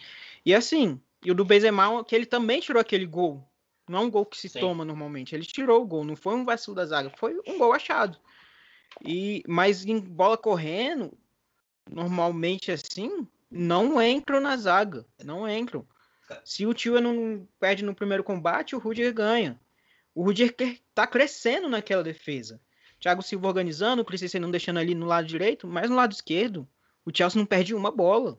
E 0.46 0.54
assim, 0.54 1.00
e 1.24 1.30
o 1.30 1.34
do 1.34 1.44
Benzema, 1.44 2.04
que 2.04 2.14
ele 2.14 2.26
também 2.26 2.60
tirou 2.60 2.80
aquele 2.80 3.06
gol. 3.06 3.46
Não 3.88 3.98
é 3.98 4.02
um 4.02 4.10
gol 4.10 4.24
que 4.24 4.38
se 4.38 4.48
Sim. 4.48 4.60
toma 4.60 4.84
normalmente. 4.84 5.34
Ele 5.34 5.44
tirou 5.44 5.82
o 5.82 5.86
gol, 5.86 6.04
não 6.04 6.16
foi 6.16 6.34
um 6.34 6.44
vacilo 6.44 6.76
da 6.76 6.86
zaga, 6.86 7.10
foi 7.16 7.38
um 7.46 7.58
gol 7.58 7.72
achado. 7.72 8.18
E 9.04 9.42
mas 9.46 9.84
em 9.84 9.98
bola 9.98 10.38
correndo, 10.38 11.12
normalmente 11.90 12.70
assim, 12.70 13.26
não 13.50 14.00
entram 14.00 14.40
na 14.40 14.56
zaga, 14.56 15.04
não 15.22 15.48
entram. 15.48 15.86
Se 16.44 16.64
o 16.64 16.72
Tio 16.72 17.00
não 17.00 17.46
perde 17.60 17.84
no 17.84 17.94
primeiro 17.94 18.24
combate, 18.24 18.74
o 18.74 18.78
Rudiger 18.78 19.12
ganha. 19.12 19.60
O 20.14 20.22
Rudiger 20.22 20.54
tá 20.94 21.06
crescendo 21.06 21.68
naquela 21.68 22.02
defesa. 22.02 22.60
Thiago 23.00 23.22
Silva 23.22 23.48
organizando, 23.48 24.02
o 24.02 24.04
Christensen 24.04 24.40
não 24.40 24.50
deixando 24.50 24.78
ali 24.78 24.94
no 24.94 25.06
lado 25.06 25.26
direito, 25.26 25.66
mas 25.66 25.90
no 25.90 25.96
lado 25.96 26.12
esquerdo, 26.12 26.68
o 27.04 27.10
Chelsea 27.14 27.38
não 27.38 27.46
perde 27.46 27.74
uma 27.74 27.90
bola. 27.90 28.38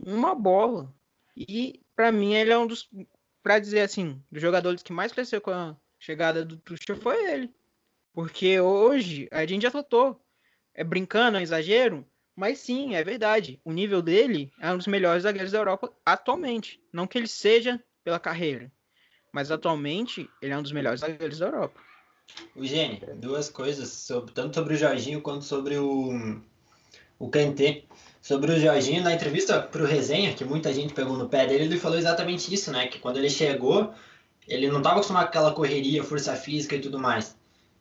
Uma 0.00 0.34
bola. 0.34 0.94
E 1.36 1.80
para 1.94 2.10
mim 2.10 2.34
ele 2.34 2.52
é 2.52 2.58
um 2.58 2.66
dos, 2.66 2.88
para 3.42 3.58
dizer 3.58 3.80
assim, 3.80 4.22
dos 4.30 4.40
jogadores 4.40 4.82
que 4.82 4.92
mais 4.92 5.12
cresceu 5.12 5.40
com 5.40 5.50
a 5.50 5.76
chegada 5.98 6.44
do 6.44 6.56
Tuchel 6.56 6.96
foi 6.96 7.30
ele. 7.30 7.54
Porque 8.12 8.60
hoje 8.60 9.28
a 9.30 9.44
gente 9.44 9.62
já 9.62 9.70
tratou. 9.70 10.20
É 10.72 10.82
brincando, 10.82 11.36
é 11.36 11.42
exagero, 11.42 12.06
mas 12.34 12.58
sim, 12.58 12.94
é 12.94 13.04
verdade. 13.04 13.60
O 13.64 13.72
nível 13.72 14.00
dele 14.00 14.50
é 14.60 14.72
um 14.72 14.76
dos 14.76 14.86
melhores 14.86 15.24
zagueiros 15.24 15.52
da 15.52 15.58
Europa 15.58 15.92
atualmente. 16.06 16.82
Não 16.92 17.06
que 17.06 17.18
ele 17.18 17.28
seja 17.28 17.82
pela 18.02 18.18
carreira, 18.18 18.72
mas 19.32 19.50
atualmente 19.50 20.28
ele 20.40 20.52
é 20.52 20.58
um 20.58 20.62
dos 20.62 20.72
melhores 20.72 21.00
zagueiros 21.00 21.38
da 21.38 21.46
Europa. 21.46 21.80
O 22.54 22.64
Gene, 22.64 23.00
duas 23.16 23.48
coisas, 23.48 23.88
sobre, 23.88 24.32
tanto 24.32 24.54
sobre 24.54 24.74
o 24.74 24.76
Jorginho 24.76 25.20
quanto 25.20 25.44
sobre 25.44 25.76
o, 25.76 26.40
o 27.18 27.28
Kanté. 27.28 27.84
Sobre 28.22 28.52
o 28.52 28.60
Jorginho, 28.60 29.02
na 29.02 29.14
entrevista 29.14 29.60
para 29.60 29.82
o 29.82 29.86
Resenha, 29.86 30.34
que 30.34 30.44
muita 30.44 30.72
gente 30.72 30.92
pegou 30.92 31.16
no 31.16 31.28
pé 31.28 31.46
dele, 31.46 31.64
ele 31.64 31.78
falou 31.78 31.96
exatamente 31.96 32.52
isso, 32.52 32.70
né? 32.70 32.86
Que 32.86 32.98
quando 32.98 33.16
ele 33.16 33.30
chegou, 33.30 33.94
ele 34.46 34.68
não 34.68 34.78
estava 34.78 34.96
acostumado 34.96 35.24
com 35.24 35.28
aquela 35.30 35.52
correria, 35.52 36.04
força 36.04 36.36
física 36.36 36.76
e 36.76 36.80
tudo 36.80 36.98
mais. 36.98 37.34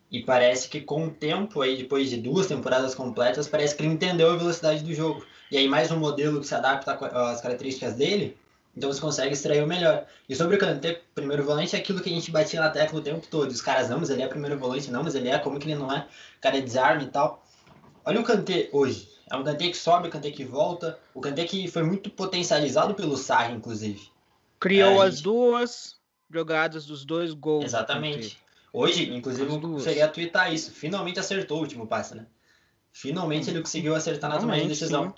E 0.09 0.23
parece 0.23 0.69
que 0.69 0.81
com 0.81 1.07
o 1.07 1.11
tempo, 1.11 1.61
aí, 1.61 1.77
depois 1.77 2.09
de 2.09 2.17
duas 2.17 2.47
temporadas 2.47 2.95
completas, 2.95 3.47
parece 3.47 3.75
que 3.75 3.83
ele 3.83 3.93
entendeu 3.93 4.31
a 4.31 4.37
velocidade 4.37 4.83
do 4.83 4.93
jogo. 4.93 5.25
E 5.51 5.57
aí 5.57 5.67
mais 5.67 5.91
um 5.91 5.97
modelo 5.97 6.39
que 6.39 6.47
se 6.47 6.55
adapta 6.55 6.93
às 6.93 7.41
características 7.41 7.95
dele, 7.95 8.37
então 8.75 8.91
você 8.91 9.01
consegue 9.01 9.33
extrair 9.33 9.63
o 9.63 9.67
melhor. 9.67 10.05
E 10.27 10.35
sobre 10.35 10.55
o 10.55 10.59
Kanté, 10.59 11.01
primeiro 11.13 11.43
volante, 11.43 11.75
é 11.75 11.79
aquilo 11.79 12.01
que 12.01 12.09
a 12.09 12.13
gente 12.13 12.31
batia 12.31 12.61
na 12.61 12.69
tecla 12.69 12.99
o 12.99 13.03
tempo 13.03 13.27
todo. 13.27 13.49
Os 13.49 13.61
caras, 13.61 13.89
não, 13.89 13.99
mas 13.99 14.09
ele 14.09 14.21
é 14.21 14.27
primeiro 14.27 14.57
volante, 14.57 14.91
não, 14.91 15.03
mas 15.03 15.15
ele 15.15 15.29
é, 15.29 15.37
como 15.37 15.59
que 15.59 15.67
ele 15.67 15.75
não 15.75 15.91
é? 15.91 16.07
O 16.37 16.41
cara 16.41 16.57
é 16.57 16.61
desarme 16.61 17.05
e 17.05 17.07
tal. 17.07 17.43
Olha 18.05 18.19
o 18.19 18.23
Kanté 18.23 18.69
hoje. 18.71 19.09
É 19.29 19.35
um 19.35 19.43
Kanté 19.43 19.67
que 19.67 19.77
sobe, 19.77 20.07
um 20.07 20.11
Kanté 20.11 20.31
que 20.31 20.45
volta. 20.45 20.97
O 21.13 21.21
Kanté 21.21 21.45
que 21.45 21.67
foi 21.67 21.83
muito 21.83 22.09
potencializado 22.09 22.93
pelo 22.95 23.17
Sarri, 23.17 23.53
inclusive. 23.53 24.09
Criou 24.59 25.03
é, 25.03 25.07
as 25.07 25.15
gente... 25.15 25.23
duas 25.23 25.99
jogadas 26.29 26.85
dos 26.85 27.05
dois 27.05 27.33
gols. 27.33 27.65
Exatamente. 27.65 28.37
Hoje, 28.71 29.11
inclusive, 29.13 29.51
eu 29.51 29.59
conseguia 29.59 30.07
twittar 30.07 30.53
isso. 30.53 30.71
Finalmente 30.71 31.19
acertou 31.19 31.57
o 31.57 31.61
último 31.61 31.87
passe, 31.87 32.15
né? 32.15 32.25
Finalmente 32.91 33.49
ele 33.49 33.61
conseguiu 33.61 33.95
acertar 33.95 34.29
na 34.29 34.39
tomada 34.39 34.61
de 34.61 34.67
decisão. 34.67 35.09
Sim. 35.09 35.13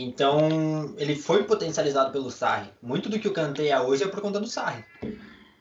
Então, 0.00 0.94
ele 0.96 1.16
foi 1.16 1.42
potencializado 1.42 2.12
pelo 2.12 2.30
Sarri. 2.30 2.70
Muito 2.80 3.08
do 3.08 3.18
que 3.18 3.26
o 3.26 3.32
Kanté 3.32 3.66
é 3.66 3.80
hoje 3.80 4.04
é 4.04 4.06
por 4.06 4.20
conta 4.20 4.38
do 4.38 4.46
Sarri. 4.46 4.84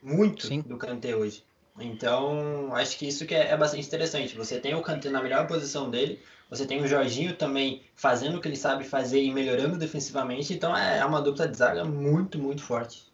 Muito 0.04 0.46
sim. 0.46 0.62
do 0.62 0.78
Kanté 0.78 1.16
hoje. 1.16 1.44
Então, 1.80 2.70
acho 2.76 3.00
que 3.00 3.08
isso 3.08 3.26
que 3.26 3.34
é, 3.34 3.50
é 3.50 3.58
bastante 3.58 3.88
interessante. 3.88 4.38
Você 4.38 4.60
tem 4.60 4.76
o 4.76 4.84
Kanté 4.84 5.10
na 5.10 5.24
melhor 5.24 5.48
posição 5.48 5.90
dele, 5.90 6.22
você 6.52 6.68
tem 6.68 6.80
o 6.84 6.88
Jorginho 6.88 7.36
também 7.36 7.82
fazendo 7.96 8.38
o 8.38 8.40
que 8.42 8.48
ele 8.48 8.56
sabe 8.56 8.84
fazer 8.84 9.24
e 9.24 9.34
melhorando 9.34 9.76
defensivamente. 9.76 10.54
Então, 10.54 10.78
é, 10.78 11.00
é 11.00 11.06
uma 11.06 11.20
dupla 11.20 11.48
de 11.48 11.58
zaga 11.58 11.84
muito, 11.84 12.38
muito 12.38 12.62
forte. 12.62 13.12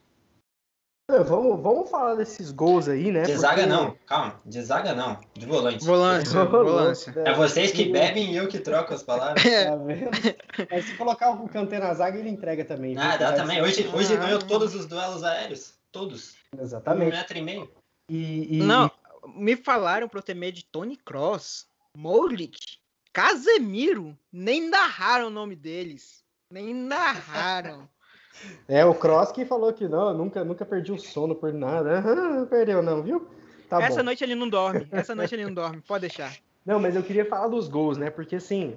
É, 1.12 1.22
vamos, 1.22 1.62
vamos 1.62 1.90
falar 1.90 2.16
desses 2.16 2.50
gols 2.52 2.88
aí, 2.88 3.12
né? 3.12 3.24
De 3.24 3.34
porque... 3.34 3.38
zaga 3.38 3.66
não, 3.66 3.94
calma, 4.06 4.40
de 4.46 4.62
zaga 4.62 4.96
não, 4.96 5.20
de 5.34 5.46
volante. 5.46 5.84
Volante, 5.84 6.30
volante. 6.32 7.20
É 7.26 7.34
vocês 7.34 7.72
que 7.72 7.92
bebem 7.92 8.32
e 8.32 8.38
eu 8.38 8.48
que 8.48 8.58
troco 8.58 8.94
as 8.94 9.04
palavras. 9.04 9.44
Tá 9.44 9.76
vendo? 9.76 10.10
Mas 10.72 10.86
se 10.86 10.96
colocar 10.96 11.32
o 11.32 11.50
Kanté 11.50 11.78
na 11.78 11.94
zaga, 11.94 12.18
ele 12.18 12.30
entrega 12.30 12.64
também. 12.64 12.98
Ah, 12.98 13.18
dá 13.18 13.34
também. 13.34 13.62
Hoje, 13.62 13.86
hoje 13.94 14.16
ganhou 14.16 14.40
todos 14.40 14.74
os 14.74 14.86
duelos 14.86 15.24
aéreos. 15.26 15.74
Todos. 15.92 16.36
Exatamente. 16.58 17.14
Um 17.14 17.18
metro 17.18 17.38
e 17.38 17.42
meio. 17.42 17.72
E, 18.10 18.60
e... 18.60 18.64
Não, 18.64 18.90
me 19.36 19.58
falaram 19.58 20.08
pra 20.08 20.20
eu 20.20 20.24
ter 20.24 20.34
medo 20.34 20.56
de 20.56 20.66
Tony 20.66 20.96
Cross, 20.96 21.68
Modric, 21.98 22.78
Casemiro. 23.12 24.18
Nem 24.32 24.70
narraram 24.70 25.28
o 25.28 25.30
nome 25.30 25.56
deles. 25.56 26.24
Nem 26.50 26.74
narraram. 26.74 27.90
É, 28.68 28.84
o 28.86 28.94
Cross 28.94 29.32
que 29.32 29.46
falou 29.46 29.72
que 29.74 29.88
não, 29.88 30.14
nunca, 30.14 30.44
nunca 30.44 30.66
perdi 30.66 30.92
o 30.92 31.00
sono 31.00 31.36
por 31.36 31.54
nada. 31.54 32.02
Não 32.02 32.46
perdeu, 32.46 32.82
não, 32.82 33.02
viu? 33.02 33.28
Tá 33.70 33.82
Essa 33.82 33.98
bom. 33.98 34.04
noite 34.04 34.24
ele 34.24 34.36
não 34.36 34.50
dorme. 34.50 34.88
Essa 34.92 35.16
noite 35.16 35.34
ele 35.36 35.46
não 35.46 35.54
dorme, 35.54 35.82
pode 35.82 36.02
deixar. 36.02 36.36
Não, 36.66 36.80
mas 36.80 36.96
eu 36.96 37.04
queria 37.04 37.26
falar 37.26 37.48
dos 37.48 37.68
gols, 37.68 37.98
né? 37.98 38.10
Porque 38.10 38.36
assim, 38.36 38.76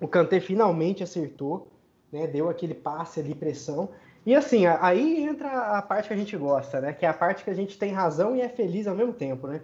o 0.00 0.08
Kanté 0.08 0.40
finalmente 0.40 1.02
acertou, 1.02 1.70
né? 2.12 2.26
Deu 2.26 2.48
aquele 2.48 2.74
passe 2.74 3.20
ali, 3.20 3.34
pressão. 3.34 3.90
E 4.24 4.34
assim, 4.34 4.66
aí 4.66 5.22
entra 5.22 5.78
a 5.78 5.82
parte 5.82 6.08
que 6.08 6.14
a 6.14 6.16
gente 6.16 6.36
gosta, 6.36 6.80
né? 6.80 6.92
Que 6.92 7.06
é 7.06 7.08
a 7.08 7.14
parte 7.14 7.42
que 7.44 7.50
a 7.50 7.54
gente 7.54 7.78
tem 7.78 7.92
razão 7.92 8.36
e 8.36 8.40
é 8.40 8.48
feliz 8.48 8.86
ao 8.86 8.94
mesmo 8.94 9.12
tempo, 9.12 9.46
né? 9.46 9.62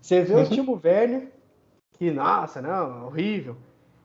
Você 0.00 0.22
vê 0.22 0.34
o 0.34 0.38
uhum. 0.38 0.48
Timo 0.48 0.80
Werner, 0.82 1.28
que, 1.92 2.10
nossa, 2.10 2.62
não, 2.62 3.06
horrível. 3.06 3.56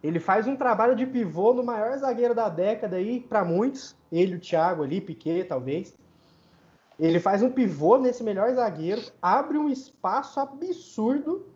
Ele 0.04 0.20
faz 0.20 0.46
um 0.46 0.56
trabalho 0.56 0.98
de 0.98 1.06
pivô 1.06 1.54
no 1.54 1.63
maior 1.63 1.98
zagueiro 1.98 2.36
da 2.36 2.50
década 2.50 2.98
aí, 2.98 3.22
para 3.22 3.46
muitos. 3.46 3.96
Ele, 4.12 4.36
o 4.36 4.39
Thiago 4.39 4.84
ali, 4.84 5.00
Piquet, 5.00 5.46
talvez. 5.46 5.96
Ele 7.00 7.22
faz 7.22 7.42
um 7.42 7.50
pivô 7.50 7.98
nesse 7.98 8.22
melhor 8.22 8.54
zagueiro, 8.54 9.02
abre 9.22 9.58
um 9.58 9.70
espaço 9.70 10.39
absurdo 10.42 11.48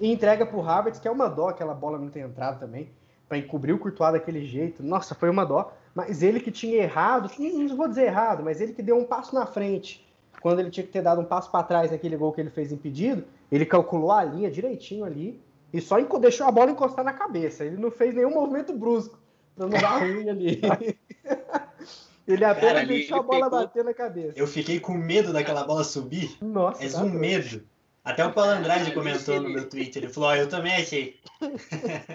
e 0.00 0.10
entrega 0.10 0.46
pro 0.46 0.62
Havertz, 0.62 1.00
que 1.00 1.08
é 1.08 1.10
uma 1.10 1.28
dó 1.28 1.48
aquela 1.48 1.74
bola 1.74 1.98
não 1.98 2.08
ter 2.08 2.20
entrado 2.20 2.60
também, 2.60 2.90
para 3.28 3.38
encobrir 3.38 3.74
o 3.74 3.78
Courtois 3.78 4.12
daquele 4.12 4.46
jeito. 4.46 4.82
Nossa, 4.82 5.14
foi 5.14 5.28
uma 5.28 5.44
dó. 5.44 5.72
Mas 5.94 6.22
ele 6.22 6.38
que 6.38 6.52
tinha 6.52 6.76
errado, 6.76 7.28
não 7.38 7.76
vou 7.76 7.88
dizer 7.88 8.04
errado, 8.04 8.42
mas 8.44 8.60
ele 8.60 8.72
que 8.72 8.82
deu 8.82 8.96
um 8.96 9.04
passo 9.04 9.34
na 9.34 9.44
frente, 9.44 10.08
quando 10.40 10.60
ele 10.60 10.70
tinha 10.70 10.86
que 10.86 10.92
ter 10.92 11.02
dado 11.02 11.20
um 11.20 11.24
passo 11.24 11.50
para 11.50 11.64
trás 11.64 11.90
naquele 11.90 12.16
gol 12.16 12.32
que 12.32 12.40
ele 12.40 12.50
fez 12.50 12.70
impedido, 12.70 13.24
ele 13.50 13.66
calculou 13.66 14.12
a 14.12 14.22
linha 14.22 14.48
direitinho 14.48 15.04
ali 15.04 15.42
e 15.72 15.80
só 15.80 15.98
deixou 16.18 16.46
a 16.46 16.50
bola 16.52 16.70
encostar 16.70 17.04
na 17.04 17.12
cabeça. 17.12 17.64
Ele 17.64 17.76
não 17.76 17.90
fez 17.90 18.14
nenhum 18.14 18.30
movimento 18.30 18.72
brusco 18.72 19.18
para 19.56 19.66
não 19.66 19.78
dar 19.78 19.98
ruim 20.02 20.28
ali. 20.28 20.60
ele 22.26 22.44
apenas 22.44 22.74
Cara, 22.74 22.86
deixou 22.86 23.16
a 23.16 23.20
ele 23.20 23.26
bola 23.26 23.44
pegou- 23.44 23.60
bater 23.60 23.84
na 23.84 23.94
cabeça. 23.94 24.32
Eu 24.36 24.46
fiquei 24.46 24.80
com 24.80 24.92
medo 24.94 25.32
daquela 25.32 25.64
bola 25.64 25.84
subir. 25.84 26.36
Nossa, 26.42 26.84
É 26.84 26.88
tá 26.88 26.98
um 26.98 27.02
doido. 27.02 27.18
medo. 27.18 27.62
Até 28.04 28.24
o 28.24 28.32
Palandrade 28.32 28.84
Ali, 28.84 28.92
comentou 28.94 29.40
no 29.42 29.50
meu 29.50 29.68
Twitter. 29.68 30.02
Ele 30.04 30.12
falou: 30.12 30.30
Ó, 30.30 30.34
eu 30.34 30.48
também 30.48 30.74
achei. 30.76 31.20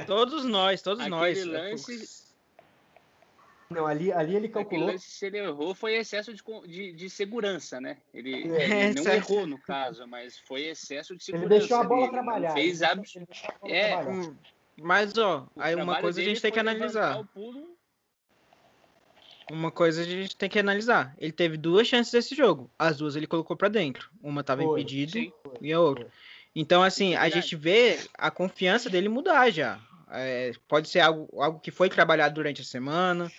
Todos 0.08 0.44
nós, 0.46 0.82
todos 0.82 1.00
Aquele 1.06 1.16
nós. 1.16 1.46
lance- 1.46 2.23
Não, 3.74 3.88
ali, 3.88 4.12
ali 4.12 4.36
ele 4.36 4.48
Aquele 4.48 4.54
calculou. 4.54 4.88
lance, 4.92 5.10
se 5.10 5.26
ele 5.26 5.40
errou, 5.40 5.74
foi 5.74 5.96
excesso 5.96 6.34
de, 6.34 6.42
de, 6.68 6.94
de 6.94 7.10
segurança, 7.10 7.82
né? 7.82 7.98
Ele, 8.14 8.50
É, 8.52 8.66
ele 8.86 8.94
não 8.96 9.04
certo. 9.04 9.32
errou, 9.32 9.48
no 9.48 9.58
caso, 9.58 10.08
mas 10.08 10.38
foi 10.40 10.64
excesso 10.64 11.16
de 11.16 11.24
Ele 11.24 11.40
segurança. 11.40 11.60
deixou 11.60 11.78
a 11.78 11.84
bola 11.84 12.02
Ele 12.02 12.06
não 12.08 12.14
trabalhar. 12.14 12.54
Fez 12.54 12.82
ele 12.82 12.92
abs... 12.92 13.02
deixou- 13.14 13.20
ele 13.22 13.26
deixou 13.26 13.50
a 13.50 13.58
bola 13.60 13.74
É, 13.74 13.88
trabalhar. 13.90 14.12
Hum, 14.12 14.36
Mas, 14.82 15.18
ó, 15.18 15.48
o 15.56 15.62
aí 15.62 15.76
uma 15.76 16.00
coisa 16.00 16.22
a 16.22 16.24
gente 16.24 16.42
tem 16.42 16.52
que 16.52 16.60
analisar. 16.60 17.24
Uma 19.52 19.72
coisa 19.72 20.02
a 20.02 20.06
gente 20.06 20.36
tem 20.36 20.50
que 20.50 20.58
analisar. 20.58 21.14
Ele 21.18 21.32
teve 21.32 21.58
duas 21.58 21.88
chances 21.88 22.12
desse 22.12 22.34
jogo. 22.34 22.72
As 22.80 22.98
duas 22.98 23.16
ele 23.16 23.28
colocou 23.28 23.58
pra 23.58 23.68
dentro. 23.68 24.10
Uma 24.22 24.44
tava 24.44 24.64
Foi, 24.64 24.82
impedido 24.82 25.12
sim. 25.12 25.34
e 25.62 25.74
a 25.74 25.80
outra. 25.80 26.08
Então, 26.56 26.82
assim, 26.84 27.16
a 27.16 27.28
gente 27.30 27.56
vê 27.56 28.00
a 28.18 28.32
confiança 28.32 28.90
dele 28.90 29.10
mudar 29.10 29.50
já. 29.50 29.80
É, 30.12 30.52
pode 30.68 30.88
ser 30.88 31.00
algo, 31.00 31.28
algo 31.42 31.60
que 31.60 31.72
foi 31.72 31.90
trabalhado 31.90 32.36
durante 32.36 32.62
a 32.62 32.66
semana. 32.66 33.32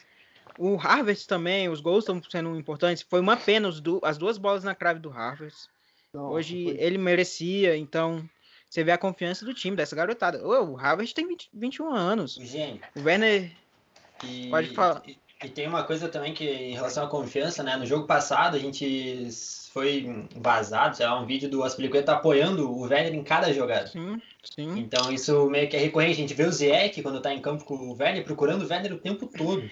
O 0.58 0.76
Harvest 0.76 1.26
também, 1.26 1.68
os 1.68 1.80
gols 1.80 2.04
estão 2.04 2.20
sendo 2.30 2.56
importantes. 2.56 3.04
Foi 3.08 3.20
uma 3.20 3.36
pena 3.36 3.68
os 3.68 3.80
du- 3.80 4.00
as 4.02 4.16
duas 4.18 4.38
bolas 4.38 4.62
na 4.64 4.74
crave 4.74 5.00
do 5.00 5.10
Harvest. 5.10 5.68
Nossa, 6.12 6.32
Hoje 6.34 6.64
foi- 6.64 6.76
ele 6.78 6.98
merecia, 6.98 7.76
então 7.76 8.28
você 8.70 8.84
vê 8.84 8.92
a 8.92 8.98
confiança 8.98 9.44
do 9.44 9.52
time, 9.52 9.76
dessa 9.76 9.96
garotada. 9.96 10.46
Ô, 10.46 10.72
o 10.74 10.78
Harvest 10.78 11.14
tem 11.14 11.26
20, 11.26 11.48
21 11.52 11.92
anos. 11.92 12.36
O 12.36 12.44
gênio. 12.44 12.80
O 12.94 13.00
Werner. 13.00 13.50
E, 14.24 14.48
Pode 14.48 14.68
falar. 14.70 15.02
E, 15.06 15.18
e 15.44 15.48
tem 15.48 15.66
uma 15.66 15.82
coisa 15.82 16.08
também 16.08 16.32
que, 16.32 16.44
em 16.48 16.74
relação 16.74 17.04
à 17.04 17.08
confiança, 17.08 17.62
né? 17.62 17.76
No 17.76 17.84
jogo 17.84 18.06
passado, 18.06 18.56
a 18.56 18.60
gente 18.60 19.28
foi 19.72 20.24
vazado, 20.36 20.96
sei 20.96 21.04
lá, 21.04 21.20
um 21.20 21.26
vídeo 21.26 21.48
do 21.50 21.64
Aspilicueta 21.64 22.12
apoiando 22.12 22.70
o 22.70 22.82
Werner 22.82 23.12
em 23.14 23.24
cada 23.24 23.52
jogada. 23.52 23.88
Sim, 23.88 24.22
sim. 24.44 24.78
Então 24.78 25.12
isso 25.12 25.50
meio 25.50 25.68
que 25.68 25.76
é 25.76 25.80
recorrente. 25.80 26.12
A 26.12 26.16
gente 26.16 26.32
vê 26.34 26.44
o 26.44 26.52
Ziyech, 26.52 27.02
quando 27.02 27.20
tá 27.20 27.34
em 27.34 27.40
campo 27.40 27.64
com 27.64 27.74
o 27.74 27.96
Werner, 27.98 28.24
procurando 28.24 28.62
o 28.64 28.68
Werner 28.68 28.92
o 28.92 28.98
tempo 28.98 29.26
todo. 29.26 29.68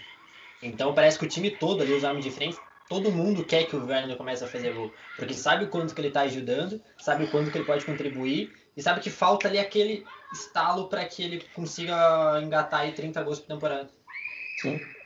Então 0.62 0.94
parece 0.94 1.18
que 1.18 1.24
o 1.24 1.28
time 1.28 1.50
todo 1.50 1.82
ali, 1.82 1.92
os 1.92 2.04
homens 2.04 2.24
de 2.24 2.30
frente, 2.30 2.56
todo 2.88 3.10
mundo 3.10 3.44
quer 3.44 3.64
que 3.64 3.74
o 3.74 3.84
Werner 3.84 4.16
comece 4.16 4.44
a 4.44 4.46
fazer 4.46 4.72
gol. 4.72 4.92
Porque 5.16 5.34
sabe 5.34 5.64
o 5.64 5.68
quanto 5.68 5.94
que 5.94 6.00
ele 6.00 6.10
tá 6.10 6.22
ajudando, 6.22 6.80
sabe 6.98 7.24
o 7.24 7.30
quanto 7.30 7.50
que 7.50 7.58
ele 7.58 7.64
pode 7.64 7.84
contribuir, 7.84 8.52
e 8.76 8.82
sabe 8.82 9.00
que 9.00 9.10
falta 9.10 9.48
ali 9.48 9.58
aquele 9.58 10.04
estalo 10.32 10.88
para 10.88 11.04
que 11.04 11.22
ele 11.22 11.44
consiga 11.54 12.40
engatar 12.42 12.80
aí 12.80 12.92
30 12.92 13.22
gols 13.22 13.40
por 13.40 13.48
temporada. 13.48 13.90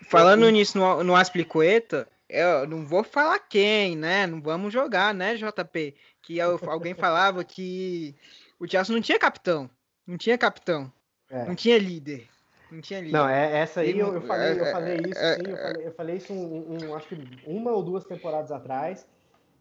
Falando 0.08 0.48
nisso 0.50 0.78
no, 0.78 1.02
no 1.02 1.16
Asplicueta, 1.16 2.06
eu 2.28 2.66
não 2.66 2.84
vou 2.84 3.02
falar 3.02 3.38
quem, 3.38 3.96
né? 3.96 4.26
Não 4.26 4.40
vamos 4.40 4.72
jogar, 4.72 5.14
né, 5.14 5.34
JP? 5.36 5.94
Que 6.22 6.38
eu- 6.38 6.60
alguém 6.68 6.94
falava 6.94 7.42
que 7.44 8.14
o 8.58 8.68
Chelsea 8.68 8.94
não 8.94 9.00
tinha 9.02 9.18
capitão. 9.18 9.70
Não 10.06 10.16
tinha 10.18 10.36
capitão. 10.36 10.92
É. 11.30 11.44
Não 11.46 11.54
tinha 11.54 11.78
líder. 11.78 12.28
Não 12.70 12.80
tinha 12.80 13.00
líder. 13.00 13.12
Não, 13.12 13.28
é, 13.28 13.58
essa 13.58 13.80
aí 13.80 13.98
eu, 13.98 14.14
eu 14.14 14.20
falei, 14.22 14.60
eu 14.60 14.64
é, 14.66 14.72
falei 14.72 14.96
isso, 14.96 15.20
é, 15.20 15.34
sim, 15.36 15.50
eu 15.50 15.56
falei, 15.56 15.86
eu 15.86 15.92
falei 15.92 16.16
isso 16.16 16.32
um, 16.32 16.88
um- 16.88 16.94
acho 16.94 17.08
que 17.08 17.18
uma 17.46 17.70
ou 17.70 17.82
duas 17.82 18.04
temporadas 18.04 18.50
atrás. 18.50 19.06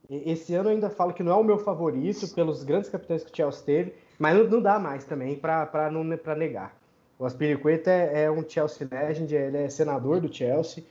Esse 0.10 0.54
ano 0.54 0.70
eu 0.70 0.74
ainda 0.74 0.90
falo 0.90 1.14
que 1.14 1.24
não 1.24 1.32
é 1.32 1.36
o 1.36 1.44
meu 1.44 1.58
favorito 1.58 2.28
pelos 2.30 2.64
grandes 2.64 2.90
capitães 2.90 3.24
que 3.24 3.32
o 3.32 3.36
Chelsea 3.36 3.64
teve, 3.66 3.94
mas 4.20 4.38
não, 4.38 4.44
não 4.46 4.62
dá 4.62 4.78
mais 4.78 5.04
também 5.04 5.36
para 5.36 5.90
não 5.92 6.16
para 6.18 6.36
negar. 6.36 6.76
O 7.18 7.26
Aspiricueta 7.26 7.90
é, 7.90 8.24
é 8.24 8.32
um 8.32 8.48
Chelsea 8.48 8.88
legend, 8.92 9.34
ele 9.34 9.58
é 9.58 9.70
senador 9.70 10.20
do 10.20 10.32
Chelsea 10.32 10.84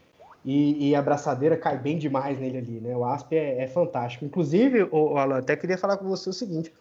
e, 0.45 0.91
e 0.91 0.95
a 0.95 1.03
braçadeira 1.03 1.57
cai 1.57 1.79
bem 1.79 1.97
demais 1.99 2.39
nele 2.39 2.59
ali, 2.59 2.81
né? 2.81 2.97
O 2.97 3.05
Asp 3.05 3.33
é, 3.33 3.63
é 3.63 3.67
fantástico. 3.69 4.25
Inclusive, 4.25 4.83
o, 4.85 5.13
o 5.13 5.17
Alan, 5.19 5.39
até 5.39 5.57
queria 5.57 5.79
falar 5.79 5.97
com 5.97 6.07
você 6.07 6.29
o 6.29 6.33
seguinte: 6.33 6.73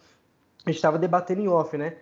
a 0.64 0.70
gente 0.70 0.76
estava 0.76 0.98
debatendo 0.98 1.40
em 1.40 1.48
off, 1.48 1.76
né? 1.76 1.96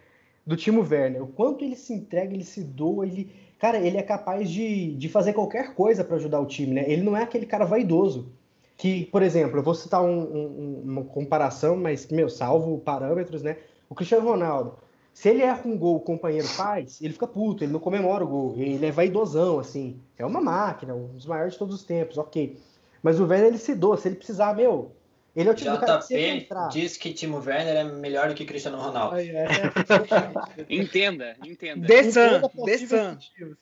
Do 0.45 0.57
Timo 0.57 0.81
Werner, 0.83 1.23
o 1.23 1.27
quanto 1.29 1.65
ele 1.65 1.77
se 1.77 1.93
entrega, 1.93 2.35
ele 2.35 2.45
se 2.45 2.63
doa, 2.65 3.07
ele. 3.07 3.31
Cara, 3.59 3.79
ele 3.79 3.97
é 3.97 4.03
capaz 4.03 4.51
de, 4.51 4.93
de 4.97 5.09
fazer 5.09 5.33
qualquer 5.33 5.75
coisa 5.75 6.03
para 6.03 6.17
ajudar 6.17 6.41
o 6.41 6.47
time, 6.47 6.75
né? 6.75 6.85
Ele 6.89 7.03
não 7.03 7.17
é 7.17 7.23
aquele 7.23 7.47
cara 7.47 7.65
vaidoso. 7.65 8.33
Que, 8.77 9.05
por 9.07 9.23
exemplo, 9.23 9.59
eu 9.59 9.63
vou 9.63 9.75
citar 9.75 10.03
um- 10.03 10.21
um- 10.23 10.83
uma 10.85 11.05
comparação, 11.05 11.77
mas, 11.77 12.09
meu, 12.09 12.29
salvo 12.29 12.79
parâmetros, 12.79 13.43
né? 13.43 13.59
O 13.89 13.95
Cristiano 13.95 14.27
Ronaldo. 14.29 14.75
Se 15.15 15.29
ele 15.29 15.43
erra 15.43 15.61
um 15.67 15.77
gol, 15.79 15.97
o 15.97 16.01
companheiro 16.01 16.49
faz, 16.49 17.01
ele 17.01 17.13
fica 17.13 17.27
puto, 17.27 17.63
ele 17.63 17.73
não 17.73 17.79
comemora 17.79 18.25
o 18.25 18.27
gol. 18.27 18.55
Ele 18.57 18.85
é 18.85 18.91
vaidosão, 18.91 19.59
assim. 19.61 20.01
É 20.19 20.25
uma 20.27 20.41
máquina, 20.41 20.95
um 20.95 21.09
dos 21.09 21.27
maiores 21.27 21.53
de 21.53 21.59
todos 21.59 21.75
os 21.77 21.85
tempos, 21.85 22.19
ok. 22.19 22.57
Mas 23.03 23.21
o 23.21 23.27
Werner, 23.27 23.49
ele 23.49 23.59
se 23.59 23.75
doa. 23.75 23.97
Se 23.97 24.09
ele 24.09 24.17
precisar, 24.17 24.57
meu, 24.57 24.91
ele 25.35 25.49
é 25.49 25.53
o 25.53 25.55
tipo 25.55 25.71
do 25.71 25.79
cara 25.81 25.99
que 25.99 26.05
se 26.07 26.15
ele 26.15 26.41
JP 26.41 26.45
entrar. 26.45 26.69
diz 26.69 26.97
que 26.97 27.13
Timo 27.13 27.39
Werner 27.39 27.77
é 27.77 27.85
melhor 27.85 28.29
do 28.29 28.35
que 28.35 28.45
Cristiano 28.45 28.79
Ronaldo. 28.79 29.17
Aí, 29.17 29.31
é, 29.31 29.47
Entenda, 30.69 31.37
entenda. 31.45 31.87
Dessan, 31.87 32.43
Dessan. 32.65 33.13
motivos. 33.13 33.57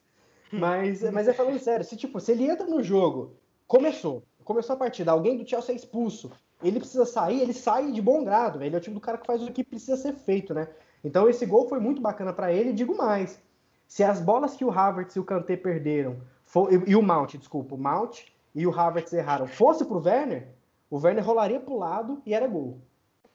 Mas, 0.51 1.01
mas 1.11 1.27
é 1.27 1.33
falando 1.33 1.59
sério, 1.59 1.85
se 1.85 1.95
tipo, 1.95 2.19
se 2.19 2.31
ele 2.33 2.49
entra 2.49 2.67
no 2.67 2.83
jogo, 2.83 3.35
começou, 3.67 4.23
começou 4.43 4.75
a 4.75 4.79
partida, 4.79 5.11
alguém 5.11 5.37
do 5.37 5.47
Chelsea 5.47 5.73
é 5.73 5.77
expulso, 5.77 6.29
ele 6.61 6.77
precisa 6.79 7.05
sair, 7.05 7.41
ele 7.41 7.53
sai 7.53 7.91
de 7.91 8.01
bom 8.01 8.23
grado, 8.23 8.59
velho. 8.59 8.67
ele 8.69 8.75
é 8.75 8.79
o 8.79 8.81
tipo 8.81 8.95
do 8.95 8.99
cara 9.01 9.17
que 9.17 9.25
faz 9.25 9.41
o 9.41 9.51
que 9.51 9.63
precisa 9.63 9.95
ser 9.95 10.13
feito, 10.13 10.53
né? 10.53 10.67
Então 11.03 11.29
esse 11.29 11.45
gol 11.45 11.69
foi 11.69 11.79
muito 11.79 12.01
bacana 12.01 12.33
pra 12.33 12.51
ele, 12.51 12.73
digo 12.73 12.95
mais, 12.97 13.39
se 13.87 14.03
as 14.03 14.19
bolas 14.19 14.55
que 14.55 14.65
o 14.65 14.69
Havertz 14.71 15.15
e 15.15 15.19
o 15.19 15.23
Kanté 15.23 15.55
perderam, 15.55 16.17
fo- 16.45 16.69
e, 16.69 16.91
e 16.91 16.95
o 16.97 17.01
Mount, 17.01 17.35
desculpa, 17.37 17.73
o 17.75 17.77
Mount 17.77 18.19
e 18.53 18.67
o 18.67 18.77
Havertz 18.77 19.13
erraram, 19.13 19.47
fosse 19.47 19.85
pro 19.85 20.01
Werner, 20.03 20.47
o 20.91 20.99
Werner 20.99 21.25
rolaria 21.25 21.59
pro 21.59 21.77
lado 21.77 22.21
e 22.25 22.33
era 22.33 22.45
gol. 22.45 22.79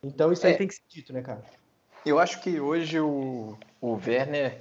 Então 0.05 0.31
isso 0.31 0.47
aí 0.47 0.53
É. 0.53 0.57
tem 0.57 0.69
que 0.69 0.75
ser 0.75 0.83
dito, 0.89 1.13
né, 1.13 1.23
cara? 1.23 1.43
Eu 2.05 2.21
acho 2.21 2.41
que 2.41 2.61
hoje 2.61 3.01
o, 3.01 3.57
o 3.81 3.95
Werner 3.95 4.61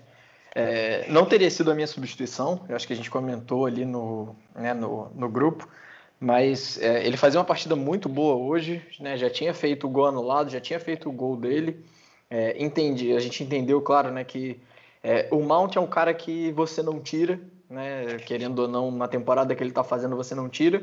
é, 0.55 1.05
não 1.09 1.25
teria 1.25 1.51
sido 1.51 1.69
a 1.69 1.75
minha 1.75 1.85
substituição. 1.85 2.65
Eu 2.67 2.75
acho 2.75 2.87
que 2.87 2.93
a 2.93 2.95
gente 2.95 3.11
comentou 3.11 3.65
ali 3.65 3.85
no, 3.85 4.35
né, 4.55 4.73
no, 4.73 5.09
no 5.13 5.29
grupo. 5.29 5.69
Mas 6.17 6.81
é, 6.81 7.05
ele 7.05 7.17
fazia 7.17 7.39
uma 7.39 7.45
partida 7.45 7.75
muito 7.75 8.07
boa 8.07 8.35
hoje, 8.35 8.81
né? 9.01 9.17
Já 9.17 9.29
tinha 9.29 9.53
feito 9.53 9.85
o 9.85 9.89
gol 9.89 10.05
anulado, 10.05 10.49
já 10.49 10.61
tinha 10.61 10.79
feito 10.79 11.09
o 11.09 11.11
gol 11.11 11.35
dele. 11.35 11.85
É, 12.29 12.63
entendi, 12.63 13.13
a 13.13 13.19
gente 13.19 13.43
entendeu, 13.43 13.81
claro, 13.81 14.11
né, 14.11 14.23
que 14.23 14.59
é, 15.03 15.27
o 15.29 15.43
Mount 15.43 15.75
é 15.75 15.79
um 15.79 15.85
cara 15.85 16.11
que 16.13 16.51
você 16.53 16.81
não 16.81 16.99
tira, 16.99 17.39
né? 17.69 18.17
Querendo 18.25 18.59
ou 18.59 18.67
não, 18.67 18.89
na 18.89 19.07
temporada 19.07 19.53
que 19.53 19.61
ele 19.61 19.69
está 19.69 19.83
fazendo, 19.83 20.15
você 20.15 20.33
não 20.33 20.47
tira. 20.49 20.81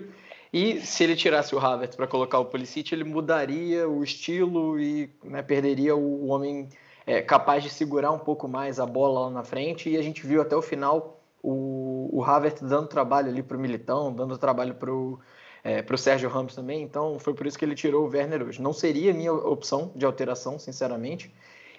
E 0.53 0.81
se 0.81 1.03
ele 1.03 1.17
tirasse 1.17 1.55
o 1.55 1.59
Havertz 1.59 1.97
para 1.97 2.07
colocar 2.07 2.39
o 2.39 2.45
Pulisic, 2.45 2.93
ele 2.93 3.05
mudaria 3.05 3.89
o 3.89 4.05
estilo 4.05 4.79
e 4.79 5.11
né, 5.25 5.41
perderia 5.41 5.97
o 5.97 6.27
homem 6.27 6.69
é, 7.07 7.23
capaz 7.23 7.63
de 7.63 7.71
segurar 7.71 8.11
um 8.11 8.19
pouco 8.19 8.47
mais 8.47 8.79
a 8.79 8.85
bola 8.85 9.21
lá 9.21 9.31
na 9.31 9.45
frente. 9.45 9.89
E 9.89 9.97
a 9.97 10.03
gente 10.03 10.27
viu 10.27 10.43
até 10.43 10.55
o 10.55 10.61
final 10.61 11.23
o, 11.43 12.11
o 12.13 12.23
Havertz 12.23 12.61
dando 12.61 12.87
trabalho 12.87 13.31
ali 13.31 13.43
para 13.43 13.57
o 13.57 13.61
Militão, 13.61 14.13
dando 14.13 14.37
trabalho 14.37 14.75
para 14.75 14.93
o 14.93 15.19
é, 15.65 15.85
Sérgio 15.97 16.29
Ramos 16.29 16.55
também. 16.55 16.83
Então 16.83 17.19
foi 17.19 17.33
por 17.33 17.47
isso 17.47 17.59
que 17.59 17.65
ele 17.65 17.75
tirou 17.75 18.07
o 18.07 18.11
Werner 18.11 18.43
hoje. 18.43 18.61
Não 18.61 18.75
seria 18.75 19.15
minha 19.15 19.33
opção 19.33 19.91
de 19.97 20.05
alteração, 20.05 20.59
sinceramente. 20.59 21.33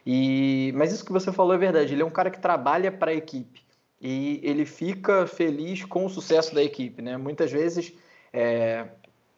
E, 0.03 0.73
mas 0.75 0.91
isso 0.91 1.05
que 1.05 1.11
você 1.11 1.31
falou 1.31 1.53
é 1.53 1.57
verdade. 1.59 1.93
Ele 1.93 2.01
é 2.01 2.05
um 2.05 2.09
cara 2.09 2.31
que 2.31 2.39
trabalha 2.39 2.91
para 2.91 3.11
a 3.11 3.13
equipe 3.13 3.61
e 4.01 4.41
ele 4.43 4.65
fica 4.65 5.25
feliz 5.27 5.85
com 5.85 6.05
o 6.05 6.09
sucesso 6.09 6.53
da 6.53 6.63
equipe. 6.63 7.03
Né? 7.03 7.15
Muitas 7.17 7.51
vezes 7.51 7.93
é, 8.33 8.87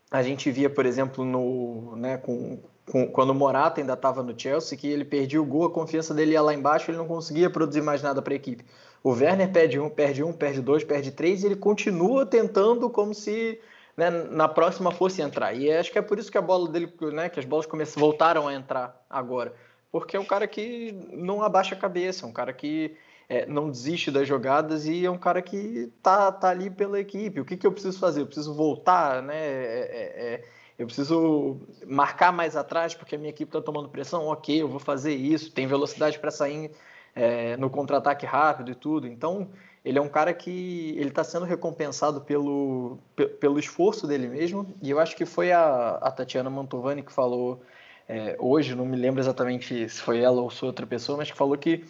a 0.10 0.24
gente 0.24 0.50
via, 0.50 0.70
por 0.70 0.86
exemplo, 0.86 1.26
no, 1.26 1.96
né, 1.98 2.18
com, 2.18 2.60
com, 2.90 3.08
quando 3.08 3.32
o 3.32 3.36
Morata 3.36 3.82
ainda 3.82 3.94
estava 3.94 4.24
no 4.24 4.40
Chelsea, 4.40 4.78
que 4.78 4.88
ele 4.88 5.04
perdia 5.04 5.42
o 5.42 5.46
gol, 5.46 5.66
a 5.66 5.72
confiança 5.72 6.14
dele 6.14 6.32
ia 6.32 6.42
lá 6.42 6.54
embaixo, 6.54 6.90
ele 6.90 6.98
não 6.98 7.08
conseguia 7.08 7.50
produzir 7.50 7.82
mais 7.82 8.02
nada 8.02 8.22
para 8.22 8.34
a 8.34 8.36
equipe. 8.38 8.66
O 9.04 9.12
Werner 9.12 9.52
perde 9.52 9.80
um, 9.80 9.90
perde 9.90 10.24
um, 10.24 10.32
perde 10.32 10.62
dois, 10.62 10.84
perde 10.84 11.12
três, 11.12 11.44
e 11.44 11.48
ele 11.48 11.56
continua 11.56 12.26
tentando 12.26 12.90
como 12.90 13.14
se 13.14 13.60
né, 13.98 14.10
na 14.10 14.48
próxima 14.48 14.92
fosse 14.92 15.22
entrar. 15.22 15.54
E 15.54 15.72
acho 15.72 15.92
que 15.92 16.00
é 16.00 16.02
por 16.02 16.18
isso 16.18 16.32
que 16.32 16.38
a 16.38 16.42
bola 16.42 16.70
dele, 16.70 16.92
né, 17.14 17.30
que 17.30 17.40
as 17.40 17.46
bolas 17.46 17.66
começam, 17.66 18.00
voltaram 18.00 18.48
a 18.48 18.54
entrar 18.54 19.06
agora. 19.10 19.54
Porque 19.92 20.18
é 20.18 20.20
um 20.20 20.26
cara 20.26 20.48
que 20.48 20.94
não 21.12 21.42
abaixa 21.42 21.76
a 21.76 21.78
cabeça, 21.78 22.26
é 22.26 22.30
um 22.30 22.34
cara 22.34 22.52
que 22.52 22.96
é, 23.28 23.46
não 23.46 23.70
desiste 23.70 24.12
das 24.12 24.28
jogadas 24.28 24.86
e 24.86 25.06
é 25.06 25.10
um 25.10 25.18
cara 25.18 25.42
que 25.42 25.92
tá, 26.02 26.32
tá 26.32 26.50
ali 26.50 26.70
pela 26.70 27.00
equipe. 27.00 27.40
O 27.40 27.46
que, 27.46 27.58
que 27.58 27.66
eu 27.66 27.72
preciso 27.72 27.98
fazer? 28.00 28.22
Eu 28.22 28.26
preciso 28.26 28.54
voltar, 28.54 29.22
né? 29.22 29.36
É, 29.36 30.14
é, 30.16 30.44
eu 30.78 30.86
preciso 30.86 31.58
marcar 31.88 32.32
mais 32.32 32.56
atrás 32.56 32.94
porque 32.94 33.16
a 33.16 33.18
minha 33.18 33.30
equipe 33.30 33.50
está 33.50 33.62
tomando 33.62 33.90
pressão. 33.90 34.28
Ok, 34.28 34.62
eu 34.62 34.68
vou 34.68 34.80
fazer 34.80 35.14
isso. 35.14 35.52
Tem 35.52 35.66
velocidade 35.66 36.20
para 36.20 36.30
sair 36.30 36.72
é, 37.16 37.58
no 37.58 37.70
contra-ataque 37.70 38.26
rápido 38.26 38.72
e 38.72 38.76
tudo. 38.76 39.08
Então, 39.08 39.50
ele 39.84 39.98
é 39.98 40.02
um 40.02 40.10
cara 40.10 40.34
que 40.34 40.94
ele 40.98 41.10
está 41.10 41.24
sendo 41.24 41.46
recompensado 41.46 42.22
pelo, 42.22 43.00
pelo 43.40 43.58
esforço 43.58 44.06
dele 44.06 44.28
mesmo. 44.28 44.68
E 44.84 44.92
eu 44.92 45.00
acho 45.00 45.16
que 45.16 45.26
foi 45.26 45.52
a, 45.52 45.98
a 46.02 46.12
Tatiana 46.12 46.50
Mantovani 46.50 47.02
que 47.02 47.12
falou 47.12 47.62
é, 48.08 48.36
hoje, 48.40 48.76
não 48.76 48.86
me 48.86 48.96
lembro 48.96 49.20
exatamente 49.20 49.90
se 49.90 50.02
foi 50.02 50.20
ela 50.20 50.42
ou 50.42 50.52
se 50.52 50.64
outra 50.64 50.86
pessoa, 50.86 51.18
mas 51.18 51.32
que 51.32 51.38
falou 51.38 51.58
que 51.58 51.84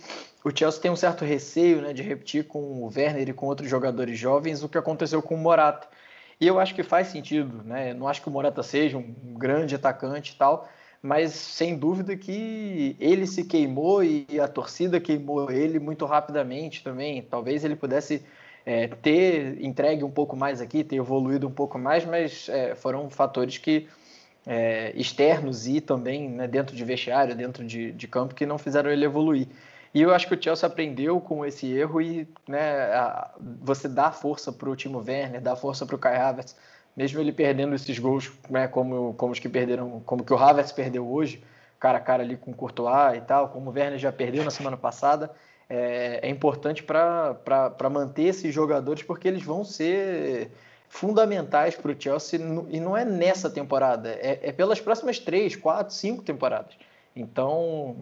o 0.44 0.52
Chelsea 0.56 0.82
tem 0.82 0.92
um 0.92 0.96
certo 0.96 1.26
receio 1.26 1.82
né, 1.82 1.92
de 1.92 2.02
repetir 2.02 2.46
com 2.46 2.60
o 2.60 2.92
Werner 2.96 3.28
e 3.28 3.34
com 3.34 3.48
outros 3.48 3.70
jogadores 3.70 4.18
jovens 4.18 4.64
o 4.64 4.70
que 4.70 4.78
aconteceu 4.78 5.22
com 5.22 5.36
o 5.36 5.38
Morata. 5.38 5.88
E 6.40 6.48
eu 6.48 6.60
acho 6.60 6.76
que 6.76 6.84
faz 6.84 7.08
sentido, 7.08 7.64
né? 7.64 7.94
Não 7.94 8.08
acho 8.08 8.22
que 8.22 8.28
o 8.28 8.32
Morata 8.32 8.62
seja 8.62 8.98
um 8.98 9.14
grande 9.38 9.76
atacante 9.76 10.34
e 10.34 10.36
tal, 10.36 10.68
mas 11.02 11.32
sem 11.32 11.78
dúvida 11.78 12.16
que 12.16 12.96
ele 13.00 13.26
se 13.26 13.46
queimou 13.46 14.04
e 14.04 14.28
a 14.42 14.48
torcida 14.48 15.00
queimou 15.00 15.50
ele 15.50 15.80
muito 15.80 16.06
rapidamente 16.06 16.84
também. 16.84 17.22
Talvez 17.22 17.64
ele 17.64 17.76
pudesse 17.76 18.26
é, 18.66 18.88
ter 18.88 19.64
entregue 19.64 20.04
um 20.04 20.12
pouco 20.12 20.36
mais 20.36 20.60
aqui, 20.60 20.84
ter 20.84 20.98
evoluído 20.98 21.48
um 21.48 21.52
pouco 21.52 21.80
mais, 21.80 22.06
mas 22.06 22.50
é, 22.50 22.76
foram 22.76 23.10
fatores 23.10 23.58
que 23.58 23.88
é, 24.46 24.92
externos 24.96 25.68
e 25.68 25.82
também 25.82 26.30
né, 26.30 26.48
dentro 26.48 26.76
de 26.76 26.84
vestiário, 26.84 27.36
dentro 27.36 27.66
de, 27.66 27.92
de 27.92 28.08
campo, 28.08 28.36
que 28.36 28.46
não 28.46 28.58
fizeram 28.58 28.90
ele 28.90 29.06
evoluir. 29.06 29.48
E 29.94 30.02
eu 30.02 30.14
acho 30.14 30.28
que 30.28 30.36
o 30.36 30.42
Chelsea 30.42 30.68
aprendeu 30.68 31.22
com 31.22 31.46
esse 31.46 31.72
erro 31.72 32.02
e 32.02 32.28
né, 32.48 32.94
a, 32.94 33.32
você 33.62 33.88
dá 33.88 34.12
força 34.12 34.52
para 34.52 34.70
o 34.70 34.76
Timo 34.76 35.00
Werner, 35.00 35.42
dá 35.42 35.56
força 35.56 35.86
para 35.86 35.96
o 35.96 36.00
Kai 36.00 36.18
Havertz, 36.18 36.56
mesmo 36.96 37.20
ele 37.20 37.32
perdendo 37.32 37.76
esses 37.76 37.98
gols, 37.98 38.32
né, 38.50 38.68
como, 38.68 39.14
como 39.14 39.34
os 39.34 39.40
que 39.40 39.50
perderam, 39.50 40.02
como 40.06 40.24
que 40.24 40.34
o 40.34 40.38
Havertz 40.38 40.72
perdeu 40.72 41.08
hoje, 41.08 41.44
cara 41.80 41.98
a 41.98 42.02
cara 42.02 42.24
ali 42.24 42.36
com 42.38 42.52
o 42.52 42.56
Courtois 42.56 43.18
e 43.18 43.22
tal, 43.22 43.50
como 43.50 43.70
o 43.70 43.74
Werner 43.74 43.98
já 44.00 44.12
perdeu 44.12 44.44
na 44.44 44.52
semana 44.52 44.78
passada, 44.78 45.32
é, 45.70 46.20
é 46.22 46.30
importante 46.30 46.84
para 46.84 47.90
manter 47.90 48.24
esses 48.24 48.54
jogadores 48.54 49.02
porque 49.02 49.28
eles 49.28 49.44
vão 49.44 49.64
ser 49.64 50.52
fundamentais 50.88 51.76
para 51.76 51.92
o 51.92 51.96
Chelsea 51.98 52.40
e 52.70 52.80
não 52.80 52.96
é 52.96 53.04
nessa 53.04 53.50
temporada, 53.50 54.10
é, 54.10 54.40
é 54.44 54.52
pelas 54.52 54.80
próximas 54.80 55.20
três, 55.20 55.56
quatro, 55.56 55.94
cinco 55.94 56.24
temporadas. 56.24 56.76
Então, 57.16 57.98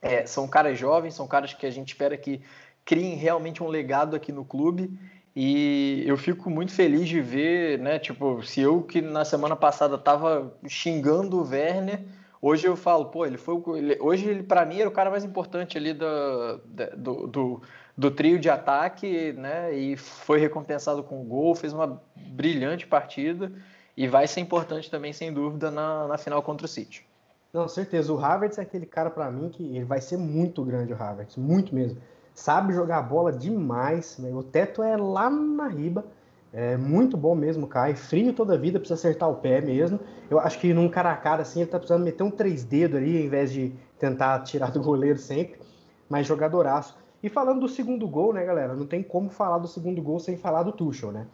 é, 0.00 0.26
são 0.26 0.46
caras 0.48 0.78
jovens, 0.78 1.14
são 1.14 1.26
caras 1.26 1.52
que 1.52 1.66
a 1.66 1.70
gente 1.70 1.88
espera 1.88 2.16
que 2.16 2.40
criem 2.84 3.16
realmente 3.16 3.62
um 3.62 3.68
legado 3.68 4.16
aqui 4.16 4.32
no 4.32 4.44
clube. 4.44 4.90
E 5.36 6.02
eu 6.06 6.16
fico 6.16 6.50
muito 6.50 6.72
feliz 6.72 7.08
de 7.08 7.20
ver, 7.20 7.78
né? 7.78 7.98
Tipo, 7.98 8.42
se 8.42 8.60
eu 8.60 8.82
que 8.82 9.00
na 9.00 9.24
semana 9.24 9.54
passada 9.54 9.94
estava 9.94 10.52
xingando 10.66 11.38
o 11.38 11.48
Werner, 11.48 12.00
hoje 12.42 12.66
eu 12.66 12.74
falo, 12.74 13.06
pô, 13.06 13.24
ele 13.24 13.36
foi. 13.36 13.62
Ele, 13.78 13.98
hoje 14.00 14.28
ele, 14.28 14.42
para 14.42 14.64
mim, 14.64 14.80
era 14.80 14.88
o 14.88 14.92
cara 14.92 15.10
mais 15.10 15.24
importante 15.24 15.78
ali 15.78 15.92
do, 15.92 16.58
do, 16.96 17.26
do, 17.28 17.62
do, 17.98 18.12
trio 18.12 18.38
de 18.38 18.48
ataque, 18.48 19.32
né? 19.32 19.74
E 19.74 19.96
foi 19.96 20.38
recompensado 20.38 21.02
com 21.02 21.24
gol, 21.24 21.56
fez 21.56 21.72
uma 21.72 22.00
brilhante 22.16 22.86
partida 22.86 23.52
e 23.96 24.06
vai 24.06 24.28
ser 24.28 24.40
importante 24.40 24.88
também, 24.88 25.12
sem 25.12 25.32
dúvida, 25.32 25.70
na, 25.70 26.06
na 26.06 26.16
final 26.16 26.40
contra 26.40 26.64
o 26.64 26.68
City. 26.68 27.04
Não, 27.52 27.66
certeza. 27.66 28.12
O 28.12 28.24
Havertz 28.24 28.58
é 28.58 28.62
aquele 28.62 28.86
cara 28.86 29.10
para 29.10 29.28
mim 29.30 29.48
que 29.48 29.64
ele 29.76 29.84
vai 29.84 30.00
ser 30.00 30.16
muito 30.16 30.64
grande, 30.64 30.92
o 30.92 31.02
Havertz, 31.02 31.36
muito 31.36 31.74
mesmo. 31.74 32.00
Sabe 32.32 32.72
jogar 32.72 33.02
bola 33.02 33.32
demais, 33.32 34.16
né? 34.18 34.30
o 34.32 34.44
teto 34.44 34.80
é 34.80 34.96
lá 34.96 35.28
na 35.28 35.66
riba. 35.66 36.04
É 36.52 36.76
muito 36.76 37.16
bom 37.16 37.34
mesmo, 37.34 37.66
cai. 37.66 37.94
Frio 37.94 38.32
toda 38.32 38.54
a 38.54 38.56
vida, 38.56 38.78
precisa 38.78 38.94
acertar 38.94 39.28
o 39.28 39.36
pé 39.36 39.60
mesmo. 39.60 39.98
Eu 40.30 40.38
acho 40.38 40.58
que 40.58 40.72
num 40.72 40.88
cara 40.88 41.10
a 41.10 41.16
cara 41.16 41.42
assim, 41.42 41.60
ele 41.60 41.70
tá 41.70 41.78
precisando 41.78 42.04
meter 42.04 42.22
um 42.22 42.30
três 42.30 42.64
dedos 42.64 42.96
ali, 42.96 43.18
ao 43.18 43.24
invés 43.24 43.52
de 43.52 43.72
tentar 43.98 44.38
tirar 44.44 44.70
do 44.70 44.80
goleiro 44.80 45.18
sempre. 45.18 45.60
Mas 46.08 46.26
jogadoraço. 46.26 46.96
E 47.22 47.28
falando 47.28 47.60
do 47.60 47.68
segundo 47.68 48.06
gol, 48.06 48.32
né, 48.32 48.44
galera? 48.44 48.74
Não 48.74 48.86
tem 48.86 49.02
como 49.02 49.28
falar 49.28 49.58
do 49.58 49.66
segundo 49.66 50.00
gol 50.00 50.20
sem 50.20 50.36
falar 50.36 50.62
do 50.62 50.72
Tuchel, 50.72 51.10
né? 51.10 51.26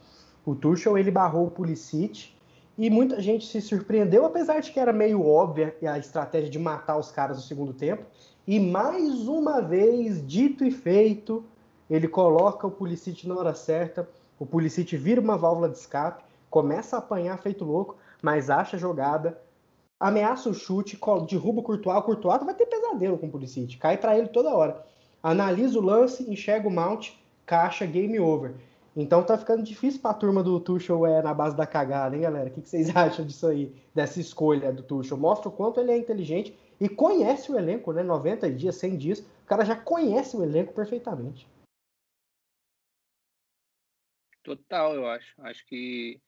O 0.44 0.54
Tuchel, 0.54 0.96
ele 0.96 1.10
barrou 1.10 1.46
o 1.46 1.50
Pulisic 1.50 2.32
e 2.76 2.88
muita 2.90 3.20
gente 3.20 3.46
se 3.46 3.60
surpreendeu, 3.60 4.24
apesar 4.24 4.60
de 4.60 4.72
que 4.72 4.80
era 4.80 4.92
meio 4.92 5.24
óbvia 5.26 5.76
a 5.82 5.98
estratégia 5.98 6.50
de 6.50 6.58
matar 6.58 6.98
os 6.98 7.10
caras 7.10 7.36
no 7.36 7.42
segundo 7.42 7.72
tempo. 7.72 8.04
E 8.46 8.58
mais 8.58 9.28
uma 9.28 9.60
vez, 9.60 10.26
dito 10.26 10.64
e 10.64 10.70
feito, 10.70 11.44
ele 11.88 12.08
coloca 12.08 12.66
o 12.66 12.70
Pulisic 12.70 13.28
na 13.28 13.36
hora 13.36 13.54
certa. 13.54 14.08
O 14.38 14.46
Pulisic 14.46 14.96
vira 14.96 15.20
uma 15.20 15.36
válvula 15.36 15.68
de 15.68 15.78
escape, 15.78 16.24
começa 16.50 16.96
a 16.96 16.98
apanhar 16.98 17.38
feito 17.38 17.64
louco, 17.64 17.96
mas 18.22 18.48
acha 18.50 18.76
a 18.76 18.80
jogada, 18.80 19.38
ameaça 20.00 20.48
o 20.48 20.54
chute, 20.54 20.98
derruba 21.28 21.60
o 21.60 21.62
Courtois. 21.62 21.98
O 21.98 22.02
Courtois 22.02 22.42
vai 22.42 22.54
ter 22.54 22.66
pesadelo 22.66 23.18
com 23.18 23.26
o 23.26 23.30
Pulisic, 23.30 23.76
cai 23.76 23.96
para 23.96 24.16
ele 24.18 24.28
toda 24.28 24.54
hora. 24.54 24.84
Analisa 25.24 25.78
o 25.78 25.82
lance, 25.82 26.30
enxerga 26.30 26.68
o 26.68 26.70
mount, 26.70 27.12
caixa, 27.46 27.86
game 27.86 28.20
over. 28.20 28.54
Então 28.94 29.24
tá 29.24 29.38
ficando 29.38 29.62
difícil 29.62 30.02
para 30.02 30.10
a 30.10 30.18
turma 30.18 30.42
do 30.42 30.60
Tuchel 30.60 31.06
é 31.06 31.22
na 31.22 31.32
base 31.32 31.56
da 31.56 31.66
cagada, 31.66 32.14
hein, 32.14 32.20
galera? 32.20 32.50
O 32.50 32.52
que, 32.52 32.60
vocês 32.60 32.88
acham 32.94 33.24
disso 33.24 33.46
aí, 33.46 33.74
dessa 33.94 34.20
escolha 34.20 34.70
do 34.70 34.82
Tuchel? 34.82 35.16
Mostra 35.16 35.48
o 35.48 35.52
quanto 35.52 35.80
ele 35.80 35.92
é 35.92 35.96
inteligente 35.96 36.54
e 36.78 36.90
conhece 36.90 37.50
o 37.50 37.58
elenco, 37.58 37.90
né? 37.90 38.02
90 38.02 38.50
dias, 38.52 38.76
100 38.76 38.98
dias, 38.98 39.20
o 39.20 39.46
cara 39.46 39.64
já 39.64 39.74
conhece 39.74 40.36
o 40.36 40.42
elenco 40.42 40.74
perfeitamente. 40.74 41.48
Total, 44.42 44.94
eu 44.94 45.06
acho. 45.06 45.32
Acho 45.38 45.64
que 45.64 46.20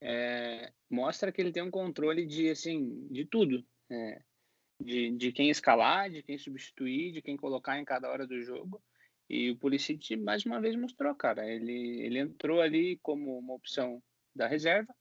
é, 0.00 0.72
mostra 0.88 1.32
que 1.32 1.40
ele 1.40 1.50
tem 1.50 1.64
um 1.64 1.72
controle 1.72 2.24
de, 2.24 2.50
assim, 2.50 3.08
de 3.10 3.24
tudo. 3.24 3.66
É, 3.90 4.22
de, 4.84 5.10
de 5.12 5.32
quem 5.32 5.48
escalar, 5.48 6.10
de 6.10 6.22
quem 6.22 6.36
substituir, 6.36 7.12
de 7.12 7.22
quem 7.22 7.36
colocar 7.36 7.78
em 7.78 7.84
cada 7.84 8.10
hora 8.10 8.26
do 8.26 8.40
jogo. 8.42 8.82
E 9.28 9.50
o 9.50 9.56
Pulisic 9.56 10.16
mais 10.16 10.44
uma 10.44 10.60
vez 10.60 10.76
mostrou, 10.76 11.14
cara. 11.14 11.48
Ele, 11.50 12.02
ele 12.02 12.18
entrou 12.18 12.60
ali 12.60 12.98
como 13.02 13.38
uma 13.38 13.54
opção 13.54 14.02
da 14.34 14.46
reserva 14.46 14.94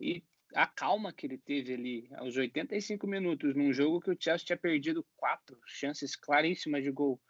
e 0.00 0.24
a 0.54 0.66
calma 0.66 1.12
que 1.12 1.26
ele 1.26 1.38
teve 1.38 1.74
ali 1.74 2.08
aos 2.16 2.36
85 2.36 3.06
minutos 3.06 3.54
num 3.54 3.72
jogo 3.72 4.00
que 4.00 4.10
o 4.10 4.16
Chelsea 4.18 4.46
tinha 4.46 4.56
perdido 4.56 5.06
quatro 5.16 5.56
chances 5.64 6.16
claríssimas 6.16 6.82
de 6.82 6.90
gol 6.90 7.20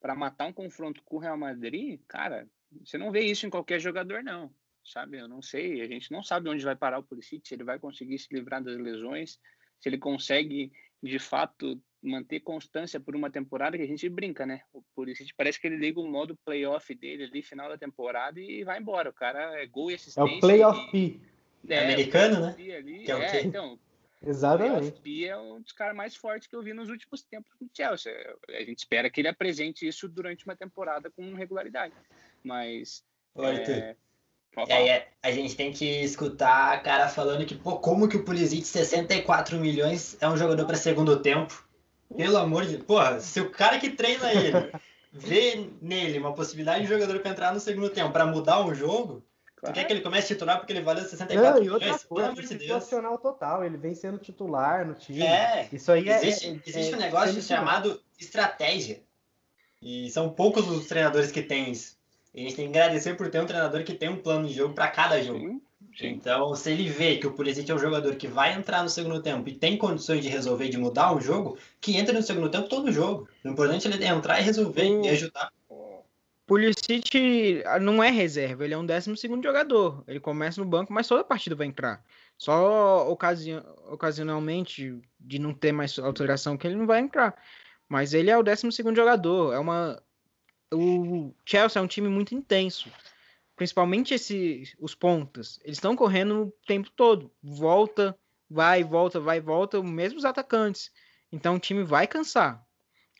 para 0.00 0.14
matar 0.14 0.46
um 0.46 0.52
confronto 0.52 1.02
com 1.02 1.16
o 1.16 1.18
Real 1.18 1.36
Madrid, 1.36 2.00
cara, 2.06 2.48
você 2.84 2.96
não 2.96 3.10
vê 3.10 3.22
isso 3.22 3.46
em 3.46 3.50
qualquer 3.50 3.80
jogador 3.80 4.22
não, 4.22 4.54
sabe? 4.84 5.18
Eu 5.18 5.26
não 5.26 5.42
sei, 5.42 5.80
a 5.80 5.88
gente 5.88 6.12
não 6.12 6.22
sabe 6.22 6.48
onde 6.48 6.64
vai 6.64 6.76
parar 6.76 7.00
o 7.00 7.02
Pulisic, 7.02 7.48
se 7.48 7.54
ele 7.54 7.64
vai 7.64 7.80
conseguir 7.80 8.16
se 8.16 8.32
livrar 8.32 8.62
das 8.62 8.76
lesões, 8.76 9.40
se 9.80 9.88
ele 9.88 9.98
consegue 9.98 10.70
de 11.02 11.18
fato 11.18 11.80
manter 12.02 12.40
constância 12.40 13.00
por 13.00 13.16
uma 13.16 13.30
temporada 13.30 13.76
que 13.76 13.82
a 13.82 13.86
gente 13.86 14.08
brinca, 14.08 14.46
né? 14.46 14.62
Por 14.94 15.08
isso 15.08 15.24
parece 15.36 15.60
que 15.60 15.66
ele 15.66 15.76
liga 15.76 16.00
o 16.00 16.06
modo 16.06 16.38
playoff 16.44 16.94
dele 16.94 17.24
ali, 17.24 17.42
final 17.42 17.68
da 17.68 17.76
temporada, 17.76 18.40
e 18.40 18.64
vai 18.64 18.78
embora. 18.78 19.10
O 19.10 19.14
cara 19.14 19.60
é 19.60 19.66
gol 19.66 19.90
e 19.90 19.94
assistência. 19.94 20.20
É 20.20 20.36
o 20.36 20.40
playoff 20.40 20.90
P. 20.90 21.20
É, 21.68 21.84
americano, 21.84 22.40
né? 22.40 22.56
Ali, 22.76 23.04
que 23.04 23.12
é, 23.12 23.36
é 23.36 23.44
então. 23.44 23.78
Exatamente. 24.24 25.00
P 25.00 25.26
é 25.26 25.36
um 25.36 25.60
dos 25.60 25.72
caras 25.72 25.96
mais 25.96 26.16
fortes 26.16 26.48
que 26.48 26.54
eu 26.54 26.62
vi 26.62 26.72
nos 26.72 26.88
últimos 26.88 27.22
tempos 27.22 27.52
no 27.60 27.68
Chelsea. 27.72 28.12
A 28.48 28.64
gente 28.64 28.78
espera 28.78 29.10
que 29.10 29.20
ele 29.20 29.28
apresente 29.28 29.86
isso 29.86 30.08
durante 30.08 30.44
uma 30.44 30.56
temporada 30.56 31.10
com 31.10 31.34
regularidade. 31.34 31.94
Mas. 32.42 33.04
Oi, 33.34 33.56
é... 33.56 33.96
E 34.66 34.72
aí 34.72 35.02
a 35.22 35.30
gente 35.30 35.54
tem 35.54 35.72
que 35.72 36.02
escutar 36.02 36.72
a 36.72 36.80
cara 36.80 37.08
falando 37.08 37.44
que, 37.44 37.54
pô, 37.54 37.76
como 37.76 38.08
que 38.08 38.16
o 38.16 38.24
Pulisic 38.24 38.64
64 38.66 39.56
milhões 39.58 40.16
é 40.20 40.28
um 40.28 40.36
jogador 40.36 40.66
para 40.66 40.76
segundo 40.76 41.20
tempo? 41.20 41.64
Pelo 42.16 42.38
amor 42.38 42.64
de 42.64 42.78
Porra, 42.78 43.20
se 43.20 43.40
o 43.40 43.50
cara 43.50 43.78
que 43.78 43.90
treina 43.90 44.32
ele 44.32 44.52
vê 45.12 45.68
nele 45.80 46.18
uma 46.18 46.34
possibilidade 46.34 46.82
de 46.82 46.88
jogador 46.88 47.20
para 47.20 47.30
entrar 47.30 47.52
no 47.52 47.60
segundo 47.60 47.90
tempo 47.90 48.10
para 48.10 48.26
mudar 48.26 48.64
um 48.64 48.74
jogo, 48.74 49.22
claro. 49.56 49.74
tu 49.74 49.78
quer 49.78 49.84
que 49.84 49.92
ele 49.92 50.00
comece 50.00 50.32
a 50.32 50.36
titular 50.36 50.58
porque 50.58 50.72
ele 50.72 50.80
valeu 50.80 51.04
64 51.04 51.60
Não, 51.60 51.66
e 51.66 51.70
outra 51.70 51.86
milhões? 51.86 52.04
Coisa, 52.04 52.28
Pelo 52.28 52.40
amor 52.40 52.48
de 52.48 52.66
Deus. 52.66 53.20
total, 53.22 53.64
ele 53.64 53.76
vem 53.76 53.94
sendo 53.94 54.18
titular 54.18 54.86
no 54.86 54.94
time. 54.94 55.22
É, 55.22 55.68
isso 55.72 55.92
aí 55.92 56.08
é- 56.08 56.16
existe, 56.16 56.48
é, 56.48 56.60
existe 56.66 56.94
é, 56.94 56.96
um 56.96 57.00
negócio 57.00 57.42
chamado 57.42 58.00
estratégia. 58.18 59.02
E 59.80 60.10
são 60.10 60.30
poucos 60.30 60.68
os 60.68 60.86
treinadores 60.86 61.30
que 61.30 61.42
têm 61.42 61.70
isso. 61.70 61.97
E 62.38 62.40
a 62.40 62.44
gente 62.44 62.54
tem 62.54 62.70
que 62.70 62.78
agradecer 62.78 63.16
por 63.16 63.28
ter 63.28 63.40
um 63.40 63.46
treinador 63.46 63.82
que 63.82 63.94
tem 63.94 64.08
um 64.08 64.16
plano 64.16 64.46
de 64.46 64.54
jogo 64.54 64.72
para 64.72 64.86
cada 64.86 65.20
jogo. 65.20 65.40
Sim. 65.40 65.60
Sim. 65.96 66.08
Então, 66.10 66.54
se 66.54 66.70
ele 66.70 66.88
vê 66.88 67.16
que 67.16 67.26
o 67.26 67.32
Pulisic 67.32 67.68
é 67.68 67.74
um 67.74 67.78
jogador 67.78 68.14
que 68.14 68.28
vai 68.28 68.54
entrar 68.54 68.84
no 68.84 68.88
segundo 68.88 69.20
tempo 69.20 69.48
e 69.48 69.54
tem 69.54 69.76
condições 69.76 70.22
de 70.22 70.28
resolver, 70.28 70.68
de 70.68 70.78
mudar 70.78 71.12
o 71.12 71.20
jogo, 71.20 71.58
que 71.80 71.96
entre 71.96 72.14
no 72.14 72.22
segundo 72.22 72.48
tempo 72.48 72.68
todo 72.68 72.86
o 72.86 72.92
jogo. 72.92 73.28
O 73.44 73.48
importante 73.48 73.88
é 73.88 73.90
ele 73.90 74.04
entrar 74.04 74.38
e 74.38 74.44
resolver 74.44 74.84
o... 74.84 75.04
e 75.04 75.08
ajudar. 75.08 75.52
Pulisic 76.46 77.62
ah, 77.66 77.80
não 77.80 78.02
é 78.02 78.10
reserva, 78.10 78.64
ele 78.64 78.74
é 78.74 78.78
um 78.78 78.86
décimo 78.86 79.16
segundo 79.16 79.42
jogador. 79.42 80.04
Ele 80.06 80.20
começa 80.20 80.60
no 80.62 80.66
banco, 80.68 80.92
mas 80.92 81.08
toda 81.08 81.22
a 81.22 81.24
partida 81.24 81.56
vai 81.56 81.66
entrar. 81.66 82.04
Só 82.36 83.10
ocasion... 83.10 83.60
ocasionalmente, 83.90 84.96
de 85.18 85.40
não 85.40 85.52
ter 85.52 85.72
mais 85.72 85.98
alteração, 85.98 86.56
que 86.56 86.68
ele 86.68 86.76
não 86.76 86.86
vai 86.86 87.00
entrar. 87.00 87.34
Mas 87.88 88.14
ele 88.14 88.30
é 88.30 88.38
o 88.38 88.44
décimo 88.44 88.70
segundo 88.70 88.94
jogador. 88.94 89.52
É 89.52 89.58
uma... 89.58 90.00
O 90.72 91.34
Chelsea 91.46 91.80
é 91.80 91.82
um 91.82 91.88
time 91.88 92.08
muito 92.08 92.34
intenso 92.34 92.90
principalmente 93.58 94.14
esse, 94.14 94.72
os 94.78 94.94
pontas, 94.94 95.58
eles 95.64 95.78
estão 95.78 95.96
correndo 95.96 96.44
o 96.44 96.52
tempo 96.64 96.88
todo. 96.92 97.30
Volta, 97.42 98.16
vai 98.48 98.84
volta, 98.84 99.18
vai 99.18 99.40
volta, 99.40 99.82
mesmo 99.82 100.16
os 100.16 100.24
atacantes. 100.24 100.92
Então 101.30 101.56
o 101.56 101.58
time 101.58 101.82
vai 101.82 102.06
cansar. 102.06 102.64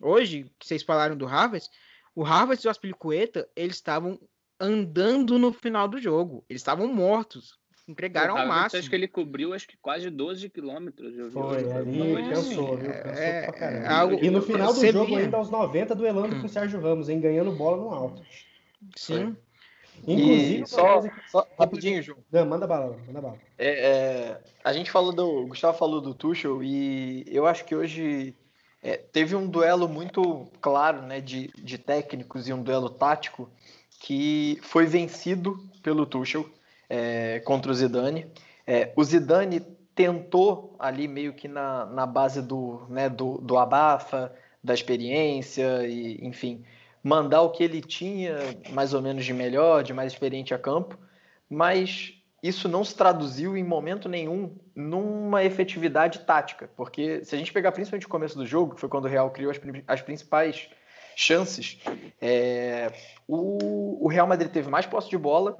Hoje, 0.01 0.51
que 0.57 0.67
vocês 0.67 0.85
falaram 0.85 1.17
do 1.17 1.27
Harvard, 1.27 1.69
o 2.15 2.23
Harvard 2.23 2.65
e 2.65 2.69
o 2.69 2.71
Aspilicueta, 2.71 3.49
eles 3.57 3.75
estavam 3.75 4.19
andando 4.61 5.41
no 5.41 5.53
final 5.53 5.89
do 5.89 6.01
jogo. 6.01 6.45
Eles 6.49 6.63
estavam 6.63 6.87
mortos. 6.87 7.59
Entregaram 7.89 8.37
ao 8.37 8.47
máximo. 8.47 8.81
Acho 8.81 8.91
que 8.91 8.95
ele 8.95 9.09
cobriu 9.09 9.55
acho 9.55 9.67
que 9.67 9.77
quase 9.79 10.11
12 10.11 10.49
quilômetros. 10.51 11.33
Foi, 11.33 11.73
ali 11.73 12.29
cansou, 12.29 12.77
viu? 12.77 12.93
Cansou 12.93 13.23
É, 13.23 13.43
pra 13.45 13.53
caramba. 13.55 13.87
é 13.87 13.89
algo- 13.93 14.19
e 14.23 14.31
no 14.31 14.43
final 14.43 14.73
do 14.75 14.87
jogo, 14.87 15.07
via. 15.07 15.19
ainda 15.21 15.37
aos 15.39 15.51
90, 15.51 15.95
duelando 15.95 16.37
Hum. 16.37 16.41
com 16.41 16.47
o 16.47 16.51
Sérgio 16.51 16.81
Ramos, 16.81 17.09
hein? 17.09 17.19
Ganhando 17.21 17.51
bola 17.53 17.77
no 17.79 17.89
alto. 17.91 18.23
Sim. 18.95 19.35
Inclusive, 20.07 20.63
e 20.63 20.67
só, 20.67 21.01
que- 21.03 21.11
só 21.31 21.47
rapidinho, 21.59 22.01
João. 22.03 22.19
Não, 22.31 22.47
manda 22.47 22.67
bala, 22.67 22.97
manda 23.07 23.21
bala. 23.21 23.39
É, 23.59 23.69
é, 23.69 24.41
a 24.63 24.73
gente 24.73 24.91
falou 24.91 25.13
do. 25.13 25.27
O 25.27 25.47
Gustavo 25.49 25.77
falou 25.77 26.01
do 26.01 26.15
Tuchel 26.15 26.63
e 26.63 27.25
eu 27.27 27.47
acho 27.47 27.65
que 27.65 27.75
hoje 27.75 28.33
é, 28.83 28.97
teve 28.97 29.35
um 29.35 29.49
duelo 29.49 29.89
muito 29.89 30.47
claro 30.61 31.03
né, 31.03 31.21
de, 31.21 31.49
de 31.59 31.79
técnicos 31.79 32.47
e 32.49 32.53
um 32.53 32.63
duelo 32.63 32.89
tático 32.89 33.51
que 34.01 34.59
foi 34.63 34.87
vencido 34.87 35.59
pelo 35.83 36.07
Tuchel 36.07 36.49
é, 36.89 37.41
contra 37.41 37.71
o 37.71 37.75
Zidane. 37.75 38.27
É, 38.67 38.93
o 38.97 39.05
Zidane 39.05 39.61
tentou 39.95 40.77
ali 40.79 41.09
meio 41.09 41.33
que 41.33 41.49
na, 41.49 41.87
na 41.87 42.07
base 42.07 42.41
do, 42.43 42.87
né, 42.89 43.09
do, 43.09 43.39
do 43.39 43.59
abafa, 43.59 44.33
da 44.63 44.75
experiência 44.75 45.87
e 45.87 46.19
enfim 46.25 46.65
mandar 47.03 47.43
o 47.43 47.51
que 47.51 47.63
ele 47.63 47.81
tinha 47.81 48.37
mais 48.71 48.93
ou 48.93 49.01
menos 49.01 49.25
de 49.25 49.33
melhor, 49.33 49.83
de 49.83 49.93
mais 49.93 50.13
experiente 50.13 50.53
a 50.53 50.59
campo, 50.59 50.99
mas 51.49 52.15
isso 52.43 52.69
não 52.69 52.85
se 52.85 52.95
traduziu 52.95 53.57
em 53.57 53.65
momento 53.65 54.09
nenhum 54.09 54.57
numa 54.75 55.45
efetividade 55.45 56.21
tática, 56.21 56.71
porque 56.77 57.25
se 57.25 57.35
a 57.35 57.39
gente 57.39 57.53
pegar 57.53 57.73
principalmente 57.73 58.07
o 58.07 58.11
começo 58.11 58.37
do 58.37 58.47
jogo, 58.47 58.75
que 58.75 58.81
foi 58.81 58.89
quando 58.89 59.07
o 59.07 59.09
Real 59.09 59.31
criou 59.31 59.51
as, 59.51 59.59
as 59.87 60.03
principais 60.03 60.69
chances, 61.17 61.81
é, 62.21 62.93
o, 63.27 64.05
o 64.05 64.09
Real 64.09 64.27
Madrid 64.27 64.53
teve 64.53 64.71
mais 64.71 64.87
posse 64.87 65.11
de 65.11 65.19
bola, 65.19 65.57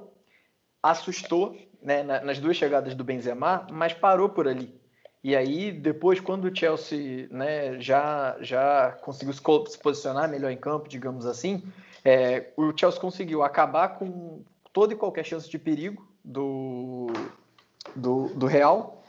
assustou 0.81 1.55
né, 1.81 2.03
na- 2.03 2.21
nas 2.21 2.39
duas 2.39 2.57
chegadas 2.57 2.93
do 2.95 3.03
Benzema, 3.03 3.65
mas 3.71 3.93
parou 3.93 4.29
por 4.29 4.47
ali. 4.47 4.77
E 5.23 5.35
aí, 5.35 5.71
depois, 5.71 6.19
quando 6.19 6.45
o 6.45 6.55
Chelsea 6.55 7.27
né, 7.29 7.79
já, 7.79 8.37
já 8.41 8.91
conseguiu 9.01 9.33
se 9.33 9.41
co- 9.41 9.65
se 9.65 9.77
posicionar 9.77 10.29
melhor 10.29 10.49
em 10.49 10.57
campo, 10.57 10.87
digamos 10.87 11.25
assim, 11.25 11.63
é, 12.05 12.51
o 12.55 12.71
Chelsea 12.77 12.99
conseguiu 13.01 13.43
acabar 13.43 13.97
com 13.99 14.41
toda 14.71 14.93
e 14.93 14.97
qualquer 14.97 15.25
chance 15.25 15.49
de 15.49 15.59
perigo 15.59 16.07
do, 16.23 17.07
do, 17.95 18.29
do 18.29 18.45
Real 18.45 19.03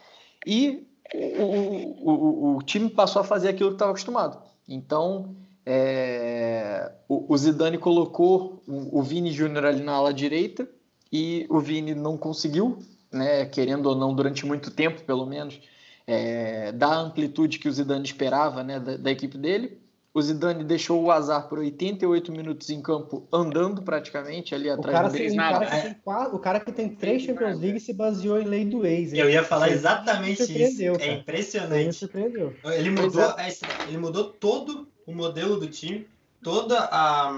e 0.44 0.88
o, 1.14 1.44
o, 1.44 2.10
o, 2.10 2.56
o 2.56 2.62
time 2.62 2.88
passou 2.90 3.20
a 3.20 3.24
fazer 3.24 3.48
aquilo 3.50 3.70
que 3.70 3.74
estava 3.76 3.92
acostumado. 3.92 4.42
Então, 4.68 5.36
é, 5.64 6.90
o, 7.08 7.32
o 7.32 7.36
Zidane 7.38 7.78
colocou 7.78 8.62
o, 8.66 8.98
o 8.98 9.02
Vini 9.02 9.30
Júnior 9.32 9.64
ali 9.66 9.82
na 9.82 9.92
ala 9.92 10.12
direita 10.12 10.68
e 11.12 11.46
o 11.50 11.58
Vini 11.60 11.94
não 11.94 12.16
conseguiu, 12.16 12.78
né, 13.12 13.44
querendo 13.46 13.86
ou 13.86 13.96
não, 13.96 14.14
durante 14.14 14.46
muito 14.46 14.70
tempo, 14.70 15.02
pelo 15.02 15.26
menos, 15.26 15.60
é, 16.06 16.72
dar 16.72 16.88
a 16.92 16.98
amplitude 17.00 17.58
que 17.58 17.68
o 17.68 17.72
Zidane 17.72 18.04
esperava 18.04 18.62
né, 18.62 18.78
da, 18.80 18.96
da 18.96 19.10
equipe 19.10 19.36
dele. 19.38 19.78
O 20.12 20.20
Zidane 20.20 20.64
deixou 20.64 21.00
o 21.04 21.10
azar 21.12 21.48
por 21.48 21.60
88 21.60 22.32
minutos 22.32 22.68
em 22.68 22.82
campo, 22.82 23.28
andando 23.32 23.80
praticamente 23.80 24.52
ali 24.56 24.68
O 24.68 24.72
atrás 24.72 24.92
cara, 24.96 25.08
do 25.08 25.14
o, 25.14 25.36
cara 25.36 25.66
que 25.66 25.76
é. 25.76 25.80
tem 25.82 25.94
quatro- 26.02 26.34
o 26.34 26.38
cara 26.40 26.58
que 26.60 26.72
tem 26.72 26.88
três 26.88 27.22
Champions 27.22 27.50
nada. 27.50 27.60
League 27.60 27.78
se 27.78 27.92
baseou 27.92 28.40
em 28.40 28.44
lei 28.44 28.64
do 28.64 28.84
ex. 28.84 29.12
hein? 29.12 29.20
Eu 29.20 29.30
ia 29.30 29.44
falar 29.44 29.68
exatamente 29.70 30.42
me 30.52 30.64
isso. 30.64 30.82
É 30.82 30.98
cara. 30.98 31.12
Impressionante. 31.12 31.92
surpreendeu. 31.92 32.52
Ele 32.64 32.90
mudou, 32.90 33.22
essa- 33.38 33.66
ele 33.86 33.98
mudou 33.98 34.24
todo 34.24 34.88
o 35.06 35.12
modelo 35.14 35.60
do 35.60 35.68
time, 35.68 36.08
toda 36.42 36.88
a, 36.90 37.30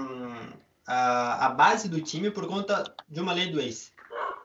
a, 0.85 1.47
a 1.47 1.49
base 1.49 1.87
do 1.87 2.01
time 2.01 2.29
por 2.31 2.47
conta 2.47 2.93
de 3.09 3.19
uma 3.19 3.33
lei 3.33 3.47
do 3.51 3.59
ex. 3.59 3.91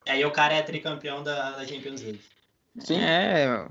E 0.07 0.11
aí 0.11 0.25
o 0.25 0.31
cara 0.31 0.55
é 0.55 0.63
tricampeão 0.63 1.23
da, 1.23 1.53
da 1.53 1.67
Champions 1.67 2.01
League. 2.01 2.21
Sim, 2.79 3.01
É, 3.01 3.67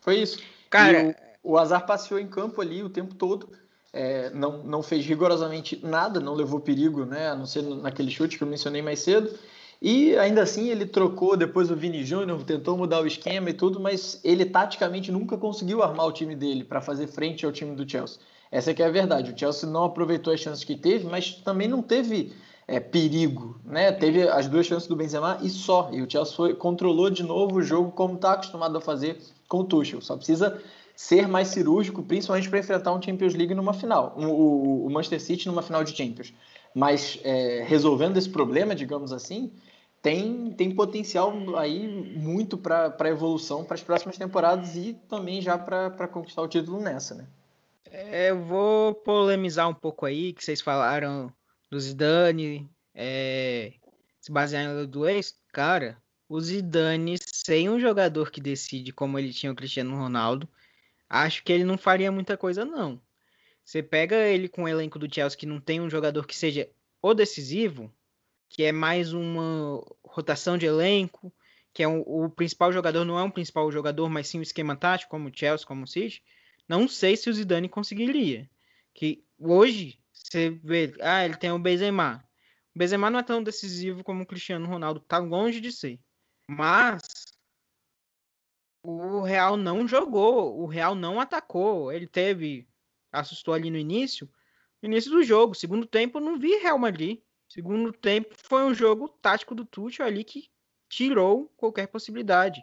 foi 0.00 0.16
isso. 0.16 0.40
cara, 0.70 1.14
o, 1.42 1.52
o 1.52 1.58
Azar 1.58 1.84
passeou 1.86 2.20
em 2.20 2.28
campo 2.28 2.60
ali 2.60 2.82
o 2.82 2.88
tempo 2.88 3.14
todo. 3.14 3.50
é, 3.92 4.30
não, 4.30 4.62
não 4.64 4.82
fez 4.82 5.04
rigorosamente 5.04 5.84
nada, 5.84 6.20
não 6.20 6.34
levou 6.34 6.60
perigo, 6.60 7.04
né? 7.04 7.28
A 7.30 7.34
não 7.34 7.46
ser 7.46 7.62
naquele 7.62 8.10
chute 8.10 8.38
que 8.38 8.44
eu 8.44 8.48
mencionei 8.48 8.80
mais 8.82 9.00
cedo. 9.00 9.36
E 9.80 10.16
ainda 10.16 10.42
assim 10.42 10.68
ele 10.68 10.84
trocou 10.86 11.36
depois 11.36 11.70
o 11.70 11.76
Vini 11.76 12.04
Júnior, 12.04 12.42
tentou 12.42 12.76
mudar 12.76 13.00
o 13.00 13.06
esquema 13.06 13.50
e 13.50 13.52
tudo, 13.52 13.78
mas 13.78 14.20
ele 14.24 14.44
taticamente 14.44 15.12
nunca 15.12 15.36
conseguiu 15.36 15.82
armar 15.82 16.06
o 16.06 16.12
time 16.12 16.34
dele 16.34 16.64
para 16.64 16.80
fazer 16.80 17.06
frente 17.06 17.46
ao 17.46 17.52
time 17.52 17.76
do 17.76 17.88
Chelsea. 17.88 18.18
Essa 18.50 18.74
que 18.74 18.82
é 18.82 18.86
a 18.86 18.90
verdade. 18.90 19.32
O 19.32 19.38
Chelsea 19.38 19.68
não 19.68 19.84
aproveitou 19.84 20.32
as 20.32 20.40
chances 20.40 20.64
que 20.64 20.74
teve, 20.74 21.06
mas 21.06 21.34
também 21.34 21.68
não 21.68 21.80
teve 21.80 22.32
é, 22.66 22.80
perigo, 22.80 23.60
né? 23.64 23.92
Teve 23.92 24.26
as 24.28 24.48
duas 24.48 24.66
chances 24.66 24.88
do 24.88 24.96
Benzema 24.96 25.38
e 25.42 25.48
só. 25.48 25.90
E 25.92 26.02
o 26.02 26.10
Chelsea 26.10 26.34
foi, 26.34 26.54
controlou 26.54 27.08
de 27.08 27.22
novo 27.22 27.56
o 27.58 27.62
jogo 27.62 27.92
como 27.92 28.14
está 28.14 28.32
acostumado 28.32 28.76
a 28.76 28.80
fazer 28.80 29.18
com 29.48 29.58
o 29.58 29.64
Tuchel. 29.64 30.00
Só 30.00 30.16
precisa 30.16 30.60
ser 30.96 31.28
mais 31.28 31.48
cirúrgico, 31.48 32.02
principalmente 32.02 32.48
para 32.50 32.58
enfrentar 32.58 32.92
um 32.92 33.00
Champions 33.00 33.34
League 33.34 33.54
numa 33.54 33.72
final, 33.72 34.14
o, 34.16 34.24
o- 34.24 34.86
o 34.86 34.90
Manchester 34.90 35.20
City 35.20 35.46
numa 35.46 35.62
final 35.62 35.84
de 35.84 35.96
Champions. 35.96 36.32
Mas 36.74 37.18
é, 37.22 37.64
resolvendo 37.66 38.16
esse 38.16 38.28
problema, 38.28 38.74
digamos 38.74 39.12
assim, 39.12 39.52
tem, 40.02 40.52
tem 40.52 40.74
potencial 40.74 41.32
aí 41.56 41.88
muito 41.88 42.56
para 42.56 43.08
evolução 43.08 43.64
para 43.64 43.74
as 43.74 43.82
próximas 43.82 44.16
temporadas 44.16 44.76
e 44.76 44.94
também 45.08 45.40
já 45.40 45.58
para 45.58 46.08
conquistar 46.08 46.42
o 46.42 46.48
título 46.48 46.80
nessa, 46.80 47.14
né? 47.14 47.26
É, 47.90 48.30
eu 48.30 48.44
vou 48.44 48.94
polemizar 48.94 49.68
um 49.68 49.74
pouco 49.74 50.04
aí, 50.04 50.32
que 50.32 50.44
vocês 50.44 50.60
falaram 50.60 51.32
do 51.70 51.80
Zidane, 51.80 52.70
é, 52.94 53.72
se 54.20 54.30
basear 54.30 54.64
em 54.64 54.86
do 54.86 55.08
ex. 55.08 55.34
Cara, 55.52 56.00
o 56.28 56.40
Zidane, 56.40 57.16
sem 57.20 57.68
um 57.68 57.80
jogador 57.80 58.30
que 58.30 58.40
decide 58.40 58.92
como 58.92 59.18
ele 59.18 59.32
tinha 59.32 59.50
o 59.50 59.56
Cristiano 59.56 59.96
Ronaldo, 59.96 60.48
acho 61.08 61.42
que 61.42 61.52
ele 61.52 61.64
não 61.64 61.78
faria 61.78 62.12
muita 62.12 62.36
coisa, 62.36 62.64
não. 62.64 63.00
Você 63.64 63.82
pega 63.82 64.16
ele 64.16 64.48
com 64.48 64.64
o 64.64 64.68
elenco 64.68 64.98
do 64.98 65.12
Chelsea 65.12 65.38
que 65.38 65.46
não 65.46 65.60
tem 65.60 65.80
um 65.80 65.90
jogador 65.90 66.26
que 66.26 66.36
seja 66.36 66.68
o 67.02 67.14
decisivo, 67.14 67.92
que 68.48 68.62
é 68.64 68.72
mais 68.72 69.12
uma 69.12 69.84
rotação 70.04 70.56
de 70.56 70.66
elenco, 70.66 71.32
que 71.72 71.82
é 71.82 71.88
um- 71.88 72.00
o 72.00 72.30
principal 72.30 72.72
jogador 72.72 73.04
não 73.04 73.18
é 73.18 73.22
um 73.22 73.30
principal 73.30 73.70
jogador, 73.70 74.08
mas 74.08 74.28
sim 74.28 74.38
um 74.38 74.42
esquema 74.42 74.74
tático, 74.76 75.10
como 75.10 75.28
o 75.28 75.32
Chelsea, 75.34 75.66
como 75.66 75.84
o 75.84 75.86
City. 75.86 76.22
Não 76.68 76.88
sei 76.88 77.16
se 77.16 77.30
o 77.30 77.32
Zidane 77.32 77.68
conseguiria. 77.68 78.48
Que 78.94 79.24
hoje 79.38 79.98
você 80.12 80.50
vê, 80.50 80.94
ah, 81.00 81.24
ele 81.24 81.36
tem 81.36 81.52
o 81.52 81.58
Benzema. 81.58 82.24
O 82.74 82.78
Benzema 82.78 83.10
não 83.10 83.18
é 83.20 83.22
tão 83.22 83.42
decisivo 83.42 84.02
como 84.02 84.22
o 84.22 84.26
Cristiano 84.26 84.66
Ronaldo, 84.66 85.00
tá 85.00 85.18
longe 85.18 85.60
de 85.60 85.72
ser. 85.72 86.00
Mas 86.48 87.02
o 88.82 89.20
Real 89.22 89.56
não 89.56 89.86
jogou, 89.86 90.60
o 90.60 90.66
Real 90.66 90.94
não 90.94 91.20
atacou. 91.20 91.92
Ele 91.92 92.06
teve 92.06 92.68
assustou 93.12 93.54
ali 93.54 93.70
no 93.70 93.76
início, 93.76 94.28
no 94.82 94.88
início 94.88 95.10
do 95.10 95.22
jogo. 95.22 95.54
Segundo 95.54 95.86
tempo 95.86 96.18
eu 96.18 96.22
não 96.22 96.38
vi 96.38 96.56
Real 96.56 96.78
Madrid. 96.78 97.20
Segundo 97.48 97.92
tempo 97.92 98.34
foi 98.36 98.62
um 98.62 98.74
jogo 98.74 99.08
tático 99.08 99.54
do 99.54 99.64
Tuchel 99.64 100.06
ali 100.06 100.22
que 100.22 100.48
tirou 100.88 101.52
qualquer 101.56 101.86
possibilidade. 101.88 102.62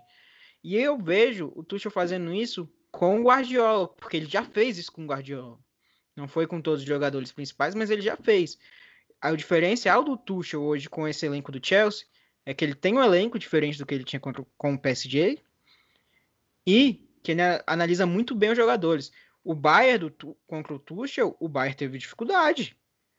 E 0.64 0.76
eu 0.76 0.98
vejo 0.98 1.52
o 1.56 1.64
Tuchel 1.64 1.92
fazendo 1.92 2.34
isso 2.34 2.70
com 2.92 3.20
o 3.20 3.24
Guardiola, 3.24 3.88
porque 3.88 4.18
ele 4.18 4.26
já 4.26 4.44
fez 4.44 4.78
isso 4.78 4.92
com 4.92 5.04
o 5.04 5.08
Guardiola. 5.08 5.60
Não 6.16 6.28
foi 6.28 6.48
com 6.48 6.62
todos 6.62 6.82
os 6.82 6.88
jogadores 6.88 7.32
principais, 7.32 7.76
mas 7.76 7.90
ele 7.90 8.02
já 8.02 8.16
fez. 8.16 8.58
A- 9.20 9.36
diferencial 9.36 10.04
do 10.04 10.16
Tuchel 10.18 10.62
hoje 10.62 10.90
com 10.90 11.08
esse 11.08 11.26
elenco 11.26 11.52
do 11.52 11.66
Chelsea 11.66 12.06
é 12.46 12.54
que 12.54 12.64
ele 12.64 12.76
tem 12.76 12.94
um 12.96 13.04
elenco 13.04 13.38
diferente 13.40 13.78
do 13.78 13.86
que 13.86 13.94
ele 13.96 14.04
tinha 14.04 14.20
contra, 14.20 14.46
com 14.58 14.74
o 14.76 14.80
PSG 14.80 15.40
e 16.66 17.08
que 17.24 17.32
ele 17.32 17.42
analisa 17.66 18.06
muito 18.06 18.36
bem 18.36 18.52
os 18.52 18.58
jogadores. 18.58 19.12
O 19.44 19.54
Bayern 19.54 20.10
do, 20.18 20.36
contra 20.48 20.74
o 20.74 20.80
Tuchel, 20.80 21.36
o 21.40 21.50
Bayern 21.50 21.76
teve 21.76 21.98
dificuldade. 21.98 22.78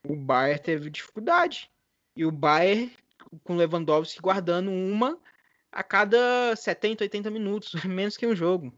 O 0.09 0.17
Bayern 0.17 0.63
teve 0.63 0.91
dificuldade. 0.91 1.71
E 2.17 2.25
o 2.25 2.33
Bayern 2.33 2.93
com 3.45 3.57
Lewandowski 3.57 4.21
guardando 4.21 4.71
uma 4.71 5.19
a 5.71 5.83
cada 5.83 6.55
70, 6.57 7.05
80 7.05 7.31
minutos, 7.31 7.73
menos 7.85 8.17
que 8.17 8.27
um 8.27 8.35
jogo. 8.35 8.73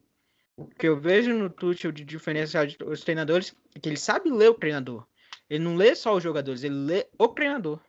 O 0.57 0.67
que 0.67 0.89
eu 0.89 0.99
vejo 0.99 1.33
no 1.35 1.49
Tuchel 1.49 1.93
de 1.93 2.05
diferencial 2.05 2.67
de 2.67 2.77
os 2.85 3.03
treinadores 3.03 3.55
é 3.75 3.79
que 3.79 3.89
ele 3.89 3.97
sabe 3.97 4.31
ler 4.31 4.51
o 4.51 4.55
treinador. 4.55 5.07
Ele 5.49 5.63
não 5.63 5.77
lê 5.77 5.95
só 5.95 6.17
os 6.17 6.23
jogadores, 6.23 6.65
ele 6.65 6.75
lê 6.75 7.07
o 7.17 7.29
treinador. 7.29 7.81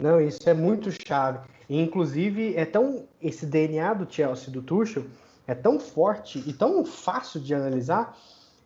Não, 0.00 0.20
isso 0.20 0.48
é 0.48 0.54
muito 0.54 0.90
chave. 0.92 1.48
E, 1.68 1.80
inclusive, 1.80 2.54
é 2.54 2.64
tão 2.64 3.08
esse 3.20 3.46
DNA 3.46 3.94
do 3.94 4.12
Chelsea, 4.12 4.52
do 4.52 4.62
Tuchel, 4.62 5.06
é 5.46 5.54
tão 5.54 5.80
forte 5.80 6.38
e 6.46 6.52
tão 6.52 6.84
fácil 6.84 7.40
de 7.40 7.54
analisar 7.54 8.16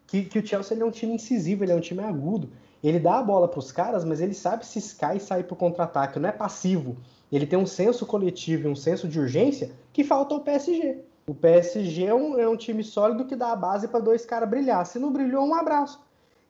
que, 0.06 0.24
que 0.24 0.40
o 0.40 0.46
Chelsea 0.46 0.76
é 0.76 0.84
um 0.84 0.90
time 0.90 1.14
incisivo, 1.14 1.64
ele 1.64 1.72
é 1.72 1.76
um 1.76 1.80
time 1.80 2.02
agudo. 2.02 2.52
Ele 2.82 2.98
dá 2.98 3.18
a 3.18 3.22
bola 3.22 3.46
para 3.46 3.58
os 3.58 3.70
caras, 3.70 4.04
mas 4.04 4.20
ele 4.20 4.34
sabe 4.34 4.66
ciscar 4.66 5.16
e 5.16 5.20
sair 5.20 5.44
para 5.44 5.54
o 5.54 5.56
contra-ataque, 5.56 6.18
não 6.18 6.28
é 6.28 6.32
passivo. 6.32 6.96
Ele 7.30 7.46
tem 7.46 7.58
um 7.58 7.66
senso 7.66 8.04
coletivo 8.04 8.66
e 8.66 8.70
um 8.70 8.76
senso 8.76 9.08
de 9.08 9.18
urgência 9.18 9.70
que 9.92 10.02
falta 10.02 10.34
ao 10.34 10.40
PSG. 10.40 10.98
O 11.26 11.34
PSG 11.34 12.06
é 12.06 12.14
um, 12.14 12.38
é 12.38 12.48
um 12.48 12.56
time 12.56 12.82
sólido 12.82 13.24
que 13.24 13.36
dá 13.36 13.52
a 13.52 13.56
base 13.56 13.86
para 13.86 14.00
dois 14.00 14.26
caras 14.26 14.48
brilhar. 14.48 14.84
Se 14.84 14.98
não 14.98 15.12
brilhou, 15.12 15.46
um 15.46 15.54
abraço. 15.54 16.00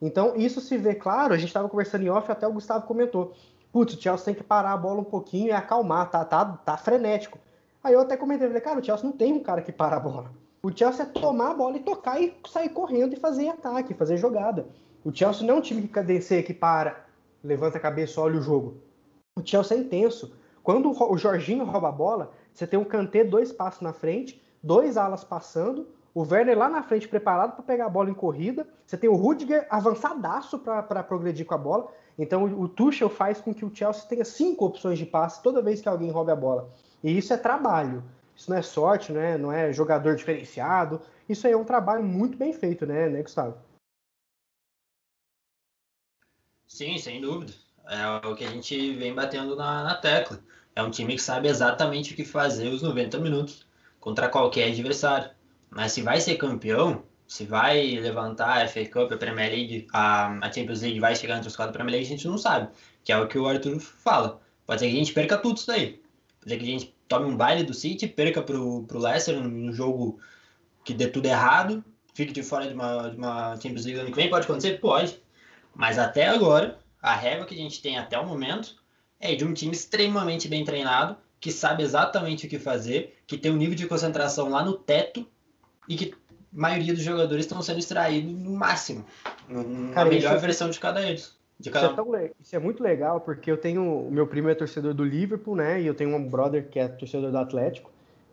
Então, 0.01 0.35
isso 0.35 0.61
se 0.61 0.77
vê 0.77 0.95
claro. 0.95 1.35
A 1.35 1.37
gente 1.37 1.49
estava 1.49 1.69
conversando 1.69 2.05
em 2.05 2.09
off, 2.09 2.33
até 2.33 2.49
o 2.49 2.53
Gustavo 2.53 2.87
comentou. 2.87 3.35
Putz, 3.71 3.95
o 3.95 4.01
Chelsea 4.01 4.25
tem 4.25 4.35
que 4.35 4.43
parar 4.43 4.73
a 4.73 4.77
bola 4.77 5.01
um 5.01 5.05
pouquinho 5.05 5.49
e 5.49 5.53
acalmar, 5.53 6.11
tá, 6.11 6.25
tá, 6.25 6.45
tá 6.45 6.77
frenético. 6.77 7.39
Aí 7.85 7.95
eu 7.95 8.01
até 8.01 8.17
comentei, 8.17 8.47
falei, 8.47 8.63
cara, 8.63 8.81
o 8.81 8.85
Chelsea 8.85 9.05
não 9.05 9.13
tem 9.13 9.33
um 9.33 9.41
cara 9.41 9.63
que 9.63 9.73
para 9.73 9.97
a 9.97 10.01
bola. 10.01 10.31
O 10.63 10.71
Chelsea 10.71 11.05
é 11.05 11.09
tomar 11.09 11.51
a 11.51 11.55
bola 11.55 11.77
e 11.77 11.81
tocar 11.81 12.21
e 12.21 12.35
sair 12.49 12.69
correndo 12.69 13.15
e 13.15 13.17
fazer 13.17 13.49
ataque, 13.49 13.95
fazer 13.95 14.17
jogada. 14.17 14.67
O 15.05 15.13
Chelsea 15.13 15.47
não 15.47 15.55
é 15.55 15.59
um 15.59 15.63
time 15.63 15.83
que 15.83 15.89
cadencia, 15.89 16.43
que 16.43 16.55
para, 16.55 17.05
levanta 17.43 17.77
a 17.77 17.81
cabeça, 17.81 18.21
olha 18.21 18.39
o 18.39 18.43
jogo. 18.43 18.77
O 19.37 19.45
Chelsea 19.45 19.77
é 19.77 19.81
intenso. 19.81 20.37
Quando 20.63 20.91
o 20.91 21.19
Jorginho 21.19 21.65
rouba 21.65 21.89
a 21.89 21.93
bola, 21.93 22.33
você 22.53 22.67
tem 22.67 22.79
um 22.79 22.85
Kanté 22.85 23.25
dois 23.25 23.53
passos 23.53 23.81
na 23.81 23.93
frente, 23.93 24.41
dois 24.63 24.97
alas 24.97 25.25
passando, 25.25 25.89
o 26.15 26.23
Werner 26.23 26.57
lá 26.57 26.69
na 26.69 26.83
frente 26.83 27.09
preparado 27.09 27.55
para 27.55 27.65
pegar 27.65 27.87
a 27.87 27.91
bola 27.91 28.11
em 28.11 28.15
corrida, 28.15 28.67
você 28.87 28.97
tem 28.97 29.09
o 29.09 29.17
Rudiger 29.17 29.67
avançadaço 29.71 30.59
para 30.59 31.03
progredir 31.03 31.47
com 31.47 31.55
a 31.55 31.59
bola. 31.59 31.89
Então 32.19 32.45
o 32.45 32.69
Tuchel 32.69 33.09
faz 33.09 33.41
com 33.41 33.55
que 33.55 33.65
o 33.65 33.75
Chelsea 33.75 34.05
tenha 34.09 34.25
cinco 34.25 34.67
opções 34.67 34.99
de 34.99 35.07
passe 35.07 35.43
toda 35.43 35.63
vez 35.63 35.81
que 35.81 35.89
alguém 35.89 36.11
roube 36.11 36.31
a 36.31 36.37
bola. 36.37 36.69
E 37.03 37.17
isso 37.17 37.33
é 37.33 37.37
trabalho. 37.37 38.05
Isso 38.37 38.51
não 38.51 38.59
é 38.59 38.63
sorte, 38.63 39.13
né? 39.13 39.37
não 39.39 39.51
é 39.51 39.73
jogador 39.73 40.15
diferenciado. 40.15 41.01
Isso 41.29 41.47
aí 41.47 41.55
é 41.55 41.57
um 41.57 41.65
trabalho 41.65 42.05
muito 42.05 42.37
bem 42.37 42.53
feito, 42.53 42.85
né, 42.85 43.09
né 43.09 43.23
Gustavo? 43.23 43.57
Sim, 46.73 46.97
sem 46.97 47.21
dúvida. 47.21 47.53
É 47.87 48.27
o 48.27 48.35
que 48.35 48.45
a 48.45 48.51
gente 48.51 48.95
vem 48.95 49.15
batendo 49.15 49.55
na, 49.55 49.85
na 49.85 49.95
tecla. 49.95 50.41
É 50.75 50.83
um 50.83 50.91
time 50.91 51.15
que 51.15 51.23
sabe 51.23 51.47
exatamente 51.47 52.15
o 52.15 52.17
que 52.17 52.25
fazer 52.25 52.69
os 52.69 52.81
90 52.81 53.19
minutos 53.19 53.67
contra 54.01 54.27
qualquer 54.27 54.71
adversário. 54.71 55.31
Mas 55.69 55.93
se 55.93 56.01
vai 56.01 56.19
ser 56.19 56.37
campeão, 56.37 57.03
se 57.29 57.45
vai 57.45 57.97
levantar 57.97 58.65
a 58.65 58.67
FA 58.67 58.87
Cup, 58.87 59.13
a 59.13 59.19
Premier 59.19 59.51
League, 59.51 59.87
a, 59.93 60.39
a 60.39 60.51
Champions 60.51 60.81
League 60.81 60.99
vai 60.99 61.15
chegar 61.15 61.37
entre 61.37 61.49
os 61.49 61.57
quatro 61.57 61.75
Premier 61.75 61.93
League, 61.93 62.07
a 62.07 62.17
gente 62.17 62.27
não 62.27 62.39
sabe. 62.39 62.71
Que 63.05 63.13
é 63.13 63.19
o 63.19 63.29
que 63.29 63.39
o 63.39 63.47
Arthur 63.47 63.79
fala. 63.79 64.41
Pode 64.67 64.81
ser 64.81 64.89
que 64.89 64.95
a 64.95 64.99
gente 64.99 65.13
perca 65.13 65.37
tudo 65.37 65.59
isso 65.59 65.67
daí. 65.67 66.01
Pode 66.41 66.53
ser 66.53 66.57
que 66.57 66.65
a 66.65 66.79
gente 66.79 66.95
tome 67.07 67.27
um 67.27 67.37
baile 67.37 67.65
do 67.65 67.75
City, 67.75 68.09
perca 68.09 68.41
pro, 68.41 68.85
pro 68.85 68.99
Leicester 68.99 69.39
no 69.39 69.75
jogo 69.75 70.19
que 70.87 70.95
dê 70.95 71.07
tudo 71.07 71.27
errado, 71.27 71.85
fique 72.15 72.33
de 72.33 72.43
fora 72.43 72.67
de 72.67 72.73
uma, 72.73 73.11
de 73.11 73.17
uma 73.19 73.61
Champions 73.61 73.85
League 73.85 74.01
ano 74.01 74.11
que 74.11 74.17
vem. 74.17 74.31
Pode 74.31 74.47
acontecer? 74.47 74.81
Pode. 74.81 75.21
Mas 75.75 75.99
até 75.99 76.29
agora, 76.29 76.79
a 77.01 77.15
régua 77.15 77.47
que 77.47 77.55
a 77.55 77.59
gente 77.59 77.81
tem 77.83 77.99
até 77.99 78.19
o 78.19 78.27
momento 78.27 78.77
é 79.19 79.35
de 79.35 79.45
um 79.45 79.53
time 79.53 79.73
extremamente 79.73 80.49
bem 80.49 80.65
treinado, 80.65 81.17
que 81.41 81.51
sabe 81.51 81.83
exatamente 81.83 82.47
o 82.47 82.49
que 82.49 82.59
fazer, 82.59 83.19
que 83.27 83.37
tem 83.37 83.51
um 83.51 83.57
nível 83.57 83.75
de 83.75 83.87
concentração 83.87 84.49
lá 84.49 84.65
no 84.65 84.75
teto 84.75 85.27
e 85.89 85.97
que 85.97 86.15
a 86.15 86.17
maioria 86.53 86.95
dos 86.95 87.03
jogadores 87.03 87.45
estão 87.45 87.61
sendo 87.63 87.79
extraídos 87.79 88.33
no 88.33 88.53
máximo, 88.53 89.05
Cara, 89.95 90.09
melhor 90.09 90.37
é... 90.37 90.39
versão 90.39 90.71
de 90.71 90.79
cada 90.79 91.03
eles. 91.03 91.37
De 91.59 91.71
cada... 91.71 91.87
Isso, 91.87 91.93
é 91.93 91.97
tão, 91.97 92.31
isso 92.41 92.57
é 92.57 92.59
muito 92.59 92.83
legal, 92.83 93.21
porque 93.21 93.51
eu 93.51 93.57
tenho. 93.57 94.07
O 94.07 94.11
meu 94.11 94.27
primo 94.27 94.49
é 94.49 94.55
torcedor 94.55 94.95
do 94.95 95.05
Liverpool, 95.05 95.55
né? 95.55 95.81
E 95.81 95.87
eu 95.87 95.95
tenho 95.95 96.15
um 96.15 96.29
brother 96.29 96.69
que 96.69 96.79
é 96.79 96.89
torcedor 96.89 97.31
do 97.31 97.39
Atlético. 97.39 97.91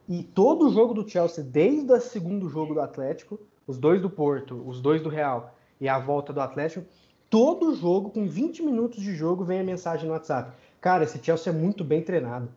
E 0.08 0.24
todo 0.24 0.68
o 0.68 0.74
jogo 0.74 0.96
do 0.96 1.08
Chelsea, 1.08 1.44
desde 1.44 1.92
o 1.92 2.02
segundo 2.02 2.50
jogo 2.50 2.74
do 2.74 2.82
Atlético, 2.82 3.40
os 3.68 3.78
dois 3.78 4.02
do 4.02 4.10
Porto, 4.10 4.64
os 4.68 4.82
dois 4.82 5.02
do 5.02 5.10
Real 5.10 5.56
e 5.80 5.88
a 5.88 6.00
volta 6.00 6.34
do 6.34 6.42
Atlético, 6.42 6.86
todo 7.30 7.76
jogo, 7.76 8.10
com 8.10 8.28
20 8.28 8.64
minutos 8.64 9.02
de 9.02 9.14
jogo, 9.14 9.44
vem 9.44 9.60
a 9.60 9.64
mensagem 9.64 10.08
no 10.08 10.14
WhatsApp. 10.14 10.52
Cara, 10.82 11.04
esse 11.04 11.24
Chelsea 11.24 11.52
é 11.52 11.56
muito 11.56 11.84
bem 11.84 12.02
treinado. 12.02 12.50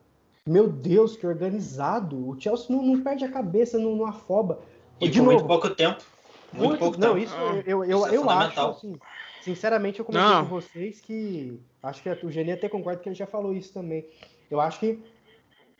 Meu 0.46 0.68
Deus, 0.68 1.16
que 1.16 1.26
organizado. 1.26 2.28
O 2.28 2.40
Chelsea 2.40 2.74
não, 2.74 2.82
não 2.82 3.02
perde 3.02 3.24
a 3.24 3.30
cabeça, 3.30 3.78
não, 3.78 3.94
não 3.94 4.06
afoba. 4.06 4.60
E 5.00 5.08
de 5.08 5.18
por 5.18 5.24
novo, 5.24 5.36
muito 5.36 5.46
pouco 5.46 5.70
tempo. 5.70 6.02
Muito, 6.52 6.68
muito 6.68 6.78
pouco 6.78 6.98
não, 6.98 7.14
tempo. 7.14 7.18
Isso, 7.18 7.34
eu, 7.66 7.84
eu, 7.84 7.84
eu, 7.84 8.06
é 8.06 8.16
eu 8.16 8.30
acho, 8.30 8.60
assim, 8.60 8.96
sinceramente, 9.42 9.98
eu 9.98 10.04
comentei 10.04 10.28
não. 10.28 10.44
com 10.44 10.50
vocês 10.50 11.00
que. 11.00 11.60
Acho 11.82 12.02
que 12.02 12.26
o 12.26 12.30
Geni 12.30 12.52
até 12.52 12.68
concorda 12.68 13.00
que 13.00 13.08
ele 13.08 13.16
já 13.16 13.26
falou 13.26 13.52
isso 13.54 13.72
também. 13.72 14.06
Eu 14.50 14.60
acho 14.60 14.78
que 14.78 15.02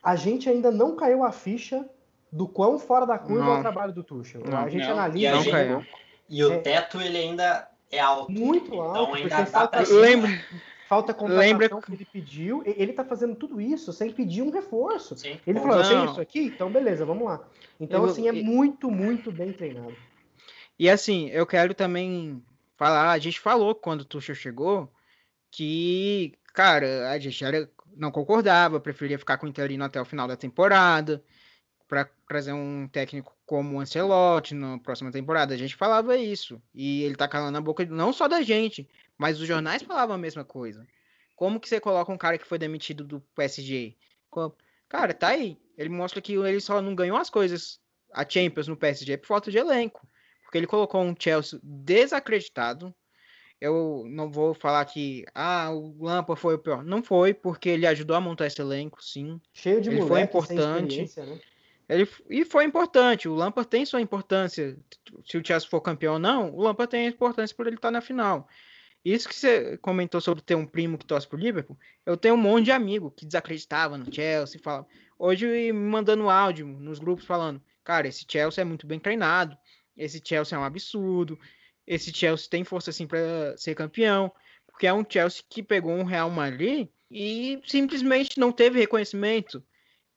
a 0.03 0.17
gente 0.17 0.49
ainda 0.49 0.71
não 0.71 0.97
caiu 0.97 1.25
a 1.25 1.31
ficha 1.31 1.89
do 2.31 2.49
quão 2.49 2.79
fora 2.79 3.07
da 3.07 3.19
curva 3.19 3.45
não. 3.45 3.57
é 3.57 3.59
o 3.59 3.61
trabalho 3.61 3.93
do 3.93 4.03
Tuchel. 4.03 4.43
Não, 4.45 4.59
a 4.59 4.69
gente 4.69 4.87
não. 4.87 4.93
analisa. 4.93 5.19
E, 5.19 5.27
a 5.27 5.37
gente, 5.37 5.89
e 6.29 6.45
o 6.45 6.53
é, 6.53 6.59
teto, 6.59 7.01
ele 7.01 7.19
ainda 7.19 7.69
é 7.93 8.01
alto. 8.01 8.33
Muito 8.33 8.67
então 8.67 8.81
alto. 8.81 9.17
Então 9.19 9.39
ainda 9.39 9.51
dá 9.51 9.69
pra 9.69 9.83
Lembra, 9.83 10.45
falta 10.89 11.15
contratação 11.15 11.59
Lembra... 11.59 11.69
que 11.69 11.93
ele 11.93 12.09
pediu. 12.11 12.63
Ele 12.65 12.93
tá 12.93 13.05
fazendo 13.05 13.37
tudo 13.37 13.61
isso 13.61 13.93
sem 13.93 14.11
pedir 14.11 14.43
um 14.43 14.51
reforço. 14.51 15.17
Sim. 15.17 15.39
Ele 15.47 15.61
falou, 15.61 15.77
eu 15.77 15.89
tenho 15.89 16.05
isso 16.07 16.21
aqui, 16.21 16.41
então 16.41 16.73
beleza, 16.73 17.05
vamos 17.05 17.25
lá. 17.25 17.47
Então, 17.79 18.05
eu, 18.05 18.11
assim, 18.11 18.27
é 18.27 18.33
muito, 18.33 18.91
muito 18.91 19.31
bem 19.31 19.53
treinado. 19.53 19.95
E 20.79 20.89
assim, 20.89 21.29
eu 21.29 21.47
quero 21.47 21.75
também 21.75 22.43
falar, 22.77 23.13
a 23.13 23.19
gente 23.19 23.39
falou 23.39 23.75
quando 23.75 24.01
o 24.01 24.05
Tuchel 24.05 24.35
chegou 24.35 24.91
que, 25.51 26.33
cara, 26.55 27.11
a 27.11 27.19
gente 27.19 27.45
era, 27.45 27.71
não 27.95 28.11
concordava, 28.11 28.81
preferia 28.81 29.19
ficar 29.19 29.37
com 29.37 29.47
o 29.47 29.49
Interino 29.49 29.85
até 29.85 30.01
o 30.01 30.05
final 30.05 30.27
da 30.27 30.37
temporada, 30.37 31.23
para 31.93 32.09
trazer 32.27 32.55
um 32.55 32.89
técnico 32.89 33.37
como 33.45 33.77
o 33.77 33.81
Ancelotti 33.81 34.55
na 34.55 34.79
próxima 34.79 35.13
temporada. 35.13 35.53
A 35.53 35.59
gente 35.59 35.77
falava 35.77 36.17
isso. 36.17 36.59
E 36.75 37.03
ele 37.03 37.15
tá 37.15 37.29
calando 37.29 37.59
a 37.59 37.61
boca 37.61 37.85
não 37.85 38.15
só 38.15 38.27
da 38.27 38.41
gente, 38.41 38.89
mas 39.19 39.39
os 39.39 39.47
jornais 39.47 39.83
falavam 39.83 40.15
a 40.15 40.19
mesma 40.19 40.43
coisa. 40.43 40.89
Como 41.37 41.61
que 41.61 41.69
você 41.69 41.79
coloca 41.79 42.11
um 42.11 42.17
cara 42.17 42.39
que 42.39 42.47
foi 42.47 42.57
demitido 42.57 43.05
do 43.05 43.21
PSG? 43.37 43.95
Cara, 44.89 45.13
tá 45.13 45.29
aí. 45.29 45.59
Ele 45.77 45.91
mostra 45.91 46.23
que 46.23 46.33
ele 46.33 46.63
só 46.63 46.81
não 46.81 46.95
ganhou 46.95 47.19
as 47.19 47.29
coisas, 47.29 47.79
a 48.11 48.27
Champions 48.27 48.69
no 48.69 48.77
PSG, 48.77 49.19
por 49.19 49.27
falta 49.27 49.51
de 49.51 49.59
elenco. 49.59 50.09
Porque 50.45 50.57
ele 50.57 50.67
colocou 50.67 51.03
um 51.03 51.15
Chelsea 51.19 51.61
desacreditado. 51.63 52.95
Eu 53.61 54.07
não 54.09 54.31
vou 54.31 54.55
falar 54.55 54.83
que 54.87 55.27
ah, 55.35 55.71
o 55.71 56.03
Lampa 56.03 56.37
foi 56.37 56.55
o 56.55 56.59
pior. 56.59 56.83
Não 56.83 57.03
foi, 57.03 57.35
porque 57.35 57.69
ele 57.69 57.87
ajudou 57.87 58.17
a 58.17 58.21
montar 58.21 58.47
esse 58.47 58.63
elenco, 58.63 59.05
sim. 59.05 59.39
Cheio 59.53 59.83
de 59.83 59.91
ele 59.91 60.07
foi 60.07 60.23
importante. 60.23 61.03
Né? 61.19 61.39
Ele, 61.89 62.09
e 62.31 62.45
foi 62.45 62.65
importante. 62.65 63.29
O 63.29 63.35
Lampard 63.35 63.69
tem 63.69 63.85
sua 63.85 64.01
importância. 64.01 64.77
Se 65.27 65.37
o 65.37 65.45
Chelsea 65.45 65.69
for 65.69 65.81
campeão 65.81 66.15
ou 66.15 66.19
não, 66.19 66.55
o 66.55 66.63
Lampard 66.63 66.91
tem 66.91 67.07
a 67.07 67.11
importância 67.11 67.55
por 67.55 67.67
ele 67.67 67.77
estar 67.77 67.91
na 67.91 68.01
final. 68.01 68.49
Isso 69.05 69.29
que 69.29 69.35
você 69.35 69.77
comentou 69.79 70.21
sobre 70.21 70.43
ter 70.43 70.55
um 70.55 70.67
primo 70.67 70.97
que 70.97 71.05
torce 71.05 71.27
pro 71.27 71.39
Liverpool, 71.39 71.77
eu 72.07 72.17
tenho 72.17 72.35
um 72.35 72.39
monte 72.39 72.67
de 72.67 72.71
amigo 72.71 73.11
que 73.11 73.27
desacreditava 73.27 73.99
no 73.99 74.13
Chelsea, 74.15 74.61
fala, 74.63 74.87
hoje 75.19 75.45
me 75.45 75.73
mandando 75.73 76.31
áudio 76.31 76.67
nos 76.67 77.01
grupos 77.01 77.25
falando, 77.25 77.61
cara, 77.83 78.07
esse 78.07 78.25
Chelsea 78.29 78.63
é 78.63 78.65
muito 78.65 78.87
bem 78.87 79.01
treinado, 79.01 79.59
esse 79.97 80.23
Chelsea 80.25 80.57
é 80.57 80.61
um 80.61 80.65
absurdo, 80.65 81.37
esse 81.85 82.15
Chelsea 82.15 82.49
tem 82.49 82.63
força 82.63 82.91
assim 82.91 83.05
para 83.05 83.57
ser 83.57 83.75
campeão, 83.75 84.33
porque 84.69 84.87
é 84.87 84.95
um 84.95 85.05
Chelsea 85.09 85.43
que 85.51 85.65
pegou 85.65 85.93
um 85.93 86.05
Real 86.05 86.31
Madrid 86.31 86.89
e 87.11 87.61
simplesmente 87.67 88.39
não 88.39 88.53
teve 88.53 88.79
reconhecimento. 88.79 89.65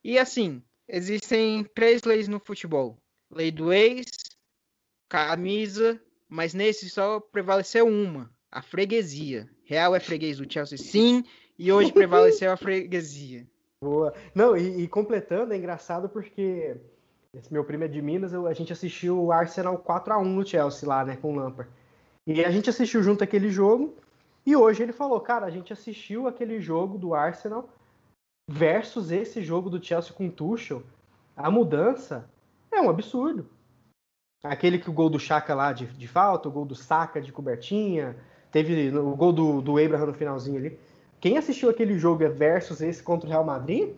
E 0.02 0.16
assim, 0.16 0.62
existem 0.88 1.64
três 1.74 2.02
leis 2.02 2.28
no 2.28 2.38
futebol: 2.38 2.98
lei 3.30 3.50
do 3.50 3.72
ex, 3.72 4.06
camisa, 5.08 6.00
mas 6.28 6.54
nesse 6.54 6.88
só 6.90 7.20
prevaleceu 7.20 7.86
uma 7.86 8.34
a 8.56 8.62
freguesia. 8.62 9.48
Real 9.64 9.94
é 9.94 10.00
freguês 10.00 10.38
do 10.38 10.50
Chelsea, 10.50 10.78
sim, 10.78 11.24
e 11.58 11.70
hoje 11.70 11.92
prevaleceu 11.92 12.50
a 12.50 12.56
freguesia. 12.56 13.46
Boa. 13.82 14.14
Não, 14.34 14.56
e, 14.56 14.82
e, 14.82 14.88
completando, 14.88 15.52
é 15.52 15.56
engraçado 15.58 16.08
porque 16.08 16.74
esse 17.34 17.52
meu 17.52 17.64
primo 17.64 17.84
é 17.84 17.88
de 17.88 18.00
Minas, 18.00 18.32
eu, 18.32 18.46
a 18.46 18.54
gente 18.54 18.72
assistiu 18.72 19.22
o 19.22 19.30
Arsenal 19.30 19.76
4 19.76 20.14
a 20.14 20.18
1 20.18 20.24
no 20.24 20.46
Chelsea 20.46 20.88
lá, 20.88 21.04
né, 21.04 21.16
com 21.20 21.32
o 21.32 21.36
Lampard. 21.36 21.70
E 22.26 22.42
a 22.42 22.50
gente 22.50 22.70
assistiu 22.70 23.02
junto 23.02 23.22
aquele 23.22 23.50
jogo, 23.50 23.94
e 24.46 24.56
hoje 24.56 24.82
ele 24.82 24.92
falou, 24.92 25.20
cara, 25.20 25.44
a 25.44 25.50
gente 25.50 25.72
assistiu 25.72 26.26
aquele 26.26 26.58
jogo 26.58 26.96
do 26.96 27.14
Arsenal 27.14 27.68
versus 28.48 29.10
esse 29.10 29.42
jogo 29.42 29.68
do 29.68 29.82
Chelsea 29.82 30.12
com 30.12 30.26
o 30.26 30.32
Tuchel. 30.32 30.82
A 31.36 31.50
mudança 31.50 32.30
é 32.70 32.80
um 32.80 32.88
absurdo. 32.88 33.48
Aquele 34.42 34.78
que 34.78 34.88
o 34.88 34.92
gol 34.92 35.10
do 35.10 35.18
Chaka 35.18 35.54
lá 35.54 35.72
de, 35.72 35.86
de 35.86 36.06
falta, 36.06 36.48
o 36.48 36.52
gol 36.52 36.64
do 36.64 36.74
Saka 36.74 37.20
de 37.20 37.32
cobertinha, 37.32 38.16
Teve 38.56 38.88
o 38.96 39.14
gol 39.14 39.34
do, 39.34 39.60
do 39.60 39.76
Abraham 39.76 40.06
no 40.06 40.14
finalzinho 40.14 40.56
ali. 40.56 40.78
Quem 41.20 41.36
assistiu 41.36 41.68
aquele 41.68 41.98
jogo 41.98 42.26
versus 42.30 42.80
esse 42.80 43.02
contra 43.02 43.28
o 43.28 43.30
Real 43.30 43.44
Madrid, 43.44 43.94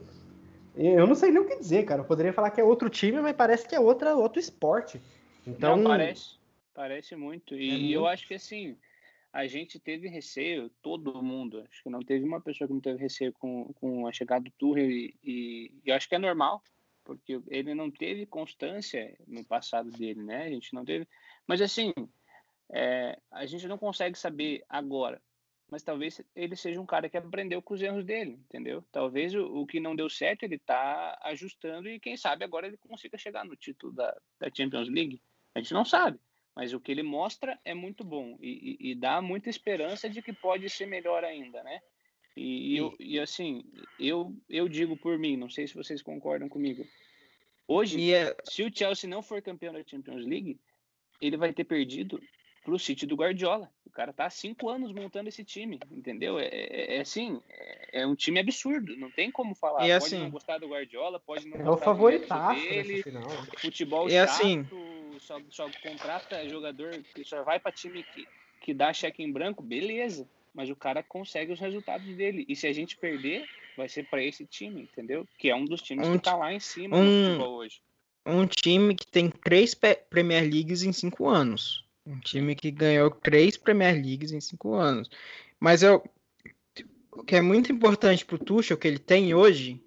eu 0.74 1.07
não 1.07 1.14
sei 1.14 1.30
nem 1.30 1.40
o 1.40 1.46
que 1.46 1.57
dizer, 1.57 1.84
cara. 1.84 2.01
Eu 2.01 2.05
poderia 2.05 2.32
falar 2.32 2.51
que 2.51 2.61
é 2.61 2.64
outro 2.64 2.90
time, 2.90 3.20
mas 3.20 3.36
parece 3.36 3.68
que 3.68 3.74
é 3.76 3.78
outra, 3.78 4.16
outro 4.16 4.40
esporte. 4.40 5.01
Então, 5.46 5.76
não, 5.76 5.90
parece, 5.90 6.38
parece 6.74 7.14
muito. 7.14 7.55
E 7.55 7.68
é 7.68 7.72
muito... 7.72 7.92
eu 7.92 8.07
acho 8.09 8.26
que 8.26 8.34
assim, 8.34 8.76
a 9.33 9.47
gente 9.47 9.79
teve 9.79 10.09
receio, 10.09 10.70
todo 10.83 11.22
mundo. 11.22 11.64
Acho 11.70 11.83
que 11.83 11.91
não 11.91 12.01
teve 12.01 12.24
uma 12.24 12.41
pessoa 12.41 12.66
que 12.66 12.74
não 12.74 12.81
teve 12.81 12.99
receio 12.99 13.33
com, 13.33 13.72
com 13.74 14.07
a 14.07 14.12
chegada 14.12 14.45
do 14.45 14.51
Tuchel 14.53 14.91
e, 14.91 15.14
e, 15.22 15.72
e 15.85 15.93
acho 15.93 16.09
que 16.09 16.14
é 16.14 16.18
normal, 16.18 16.62
porque 17.05 17.41
ele 17.49 17.74
não 17.74 17.91
teve 17.91 18.26
constância 18.26 19.16
no 19.26 19.45
passado 19.45 19.91
dele, 19.91 20.22
né? 20.22 20.47
A 20.47 20.51
gente 20.51 20.72
não 20.74 20.85
teve. 20.85 21.07
Mas 21.47 21.61
assim, 21.61 21.93
é, 22.70 23.18
a 23.31 23.47
gente 23.47 23.66
não 23.68 23.79
consegue 23.79 24.18
saber 24.18 24.64
agora 24.68 25.20
mas 25.70 25.83
talvez 25.83 26.20
ele 26.35 26.57
seja 26.57 26.81
um 26.81 26.87
cara 26.87 27.09
que 27.09 27.16
aprendeu 27.16 27.61
com 27.61 27.74
os 27.74 27.83
erros 27.83 28.05
dele, 28.05 28.33
entendeu? 28.33 28.83
Talvez 28.91 29.35
o, 29.35 29.45
o 29.45 29.66
que 29.66 29.81
não 29.81 29.95
deu 29.95 30.09
certo 30.09 30.43
ele 30.43 30.55
está 30.57 31.18
ajustando 31.22 31.89
e 31.89 32.01
quem 32.01 32.16
sabe 32.16 32.45
agora 32.45 32.66
ele 32.66 32.76
consiga 32.79 33.18
chegar 33.18 33.45
no 33.45 33.55
título 33.55 33.93
da, 33.93 34.16
da 34.39 34.51
Champions 34.55 34.89
League. 34.89 35.20
A 35.55 35.61
gente 35.61 35.74
não 35.74 35.85
sabe, 35.85 36.18
mas 36.59 36.72
o 36.72 36.80
que 36.80 36.90
ele 36.90 37.04
mostra 37.04 37.56
é 37.64 37.72
muito 37.72 38.02
bom 38.02 38.36
e, 38.42 38.76
e, 38.80 38.90
e 38.90 38.94
dá 38.96 39.22
muita 39.22 39.48
esperança 39.48 40.11
de 40.11 40.20
que 40.20 40.32
pode 40.32 40.68
ser 40.68 40.86
melhor 40.86 41.22
ainda, 41.22 41.62
né? 41.62 41.80
E, 42.36 42.76
eu, 42.76 42.92
e 42.98 43.20
assim, 43.20 43.62
eu, 43.96 44.34
eu 44.50 44.68
digo 44.68 44.96
por 44.96 45.16
mim, 45.16 45.36
não 45.36 45.48
sei 45.48 45.68
se 45.68 45.74
vocês 45.76 46.02
concordam 46.02 46.48
comigo. 46.48 46.84
Hoje, 47.68 48.12
é 48.12 48.34
se 48.42 48.64
o 48.64 48.76
Chelsea 48.76 49.09
não 49.09 49.22
for 49.22 49.40
campeão 49.40 49.72
da 49.72 49.84
Champions 49.86 50.26
League, 50.26 50.59
ele 51.20 51.36
vai 51.36 51.52
ter 51.52 51.62
perdido 51.62 52.20
pro 52.64 52.76
City 52.76 53.06
do 53.06 53.14
Guardiola. 53.14 53.70
O 53.86 53.90
cara 53.90 54.12
tá 54.12 54.26
há 54.26 54.30
cinco 54.30 54.68
anos 54.68 54.90
montando 54.92 55.28
esse 55.28 55.44
time, 55.44 55.78
entendeu? 55.92 56.40
É, 56.40 56.48
é, 56.48 56.96
é 56.96 57.00
assim, 57.00 57.40
é, 57.48 58.00
é, 58.00 58.06
um 58.06 58.16
time 58.16 58.40
absurdo. 58.40 58.96
Não 58.96 59.12
tem 59.12 59.30
como 59.30 59.54
falar. 59.54 59.86
E 59.86 59.92
pode 59.96 60.12
assim, 60.12 60.18
não 60.18 60.30
gostar 60.30 60.59
do 60.59 60.66
Guardiola, 60.68 61.20
pode 61.20 61.48
não 61.48 61.56
É 61.56 61.61
o 61.62 61.64
gostar 61.66 61.84
do 61.84 61.84
favoritaço 61.84 62.61
método 62.61 62.74
dele, 62.74 63.02
final. 63.04 63.30
futebol 63.59 64.09
E 64.09 64.11
chato, 64.11 64.30
assim- 64.30 64.66
só, 65.20 65.40
só 65.50 65.70
contrata 65.82 66.48
jogador 66.48 66.90
que 67.14 67.24
só 67.24 67.42
vai 67.42 67.58
para 67.58 67.72
time 67.72 68.02
que, 68.02 68.26
que 68.60 68.74
dá 68.74 68.92
cheque 68.92 69.22
em 69.22 69.30
branco, 69.32 69.62
beleza. 69.62 70.28
Mas 70.54 70.70
o 70.70 70.76
cara 70.76 71.02
consegue 71.02 71.52
os 71.52 71.60
resultados 71.60 72.06
dele. 72.16 72.44
E 72.48 72.56
se 72.56 72.66
a 72.66 72.72
gente 72.72 72.96
perder, 72.96 73.44
vai 73.76 73.88
ser 73.88 74.08
para 74.08 74.22
esse 74.24 74.44
time, 74.44 74.82
entendeu? 74.82 75.26
Que 75.38 75.50
é 75.50 75.54
um 75.54 75.64
dos 75.64 75.80
times 75.82 76.08
Um 76.08 76.12
que 76.14 76.24
tá 76.24 76.34
lá 76.34 76.52
em 76.52 76.58
cima 76.58 76.96
um- 76.96 77.40
hoje. 77.40 77.80
um 78.26 78.46
time 78.46 78.94
que 78.94 79.06
tem 79.06 79.30
três 79.30 79.74
Premier 79.74 80.42
Leagues 80.42 80.82
em 80.82 80.92
cinco 80.92 81.28
anos. 81.28 81.84
Um 82.04 82.18
time 82.18 82.54
que 82.56 82.70
ganhou 82.70 83.10
três 83.10 83.56
Premier 83.56 83.94
Leagues 83.94 84.32
em 84.32 84.40
cinco 84.40 84.74
anos. 84.74 85.08
Mas 85.60 85.82
eu, 85.82 86.02
o 87.12 87.22
que 87.22 87.36
é 87.36 87.40
muito 87.42 87.70
importante 87.70 88.24
pro 88.24 88.38
Tuchel, 88.38 88.78
que 88.78 88.88
ele 88.88 88.98
tem 88.98 89.34
hoje, 89.34 89.80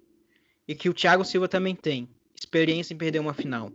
e 0.66 0.74
que 0.74 0.88
o 0.88 0.94
Thiago 0.94 1.24
Silva 1.24 1.48
também 1.48 1.74
tem, 1.74 2.08
experiência 2.34 2.94
em 2.94 2.96
perder 2.96 3.18
uma 3.18 3.34
final. 3.34 3.70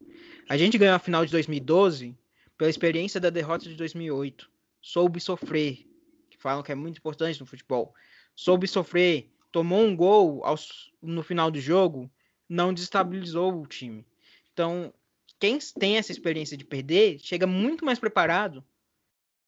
A 0.50 0.58
gente 0.58 0.78
ganhou 0.78 0.96
a 0.96 1.00
final 1.00 1.26
de 1.26 1.32
2012 1.32 2.18
pela 2.58 2.70
experiência 2.70 3.20
da 3.20 3.30
derrota 3.30 3.68
de 3.68 3.76
2008. 3.76 4.50
Soube 4.82 5.20
sofrer, 5.20 5.86
que 6.30 6.38
falam 6.38 6.64
que 6.64 6.72
é 6.72 6.76
muito 6.76 6.98
importante 6.98 7.40
no 7.40 7.46
futebol. 7.46 7.94
Soube 8.36 8.68
sofrer, 8.68 9.30
tomou 9.52 9.82
um 9.82 9.96
gol 9.96 10.44
aos- 10.46 10.92
no 11.02 11.22
final 11.22 11.52
do 11.52 11.60
jogo, 11.60 12.10
não 12.48 12.74
desestabilizou 12.74 13.62
o 13.62 13.68
time. 13.68 14.06
Então, 14.54 14.94
quem 15.40 15.60
tem 15.60 15.98
essa 15.98 16.12
experiência 16.12 16.56
de 16.56 16.64
perder 16.64 17.20
chega 17.20 17.46
muito 17.46 17.84
mais 17.84 18.00
preparado 18.00 18.64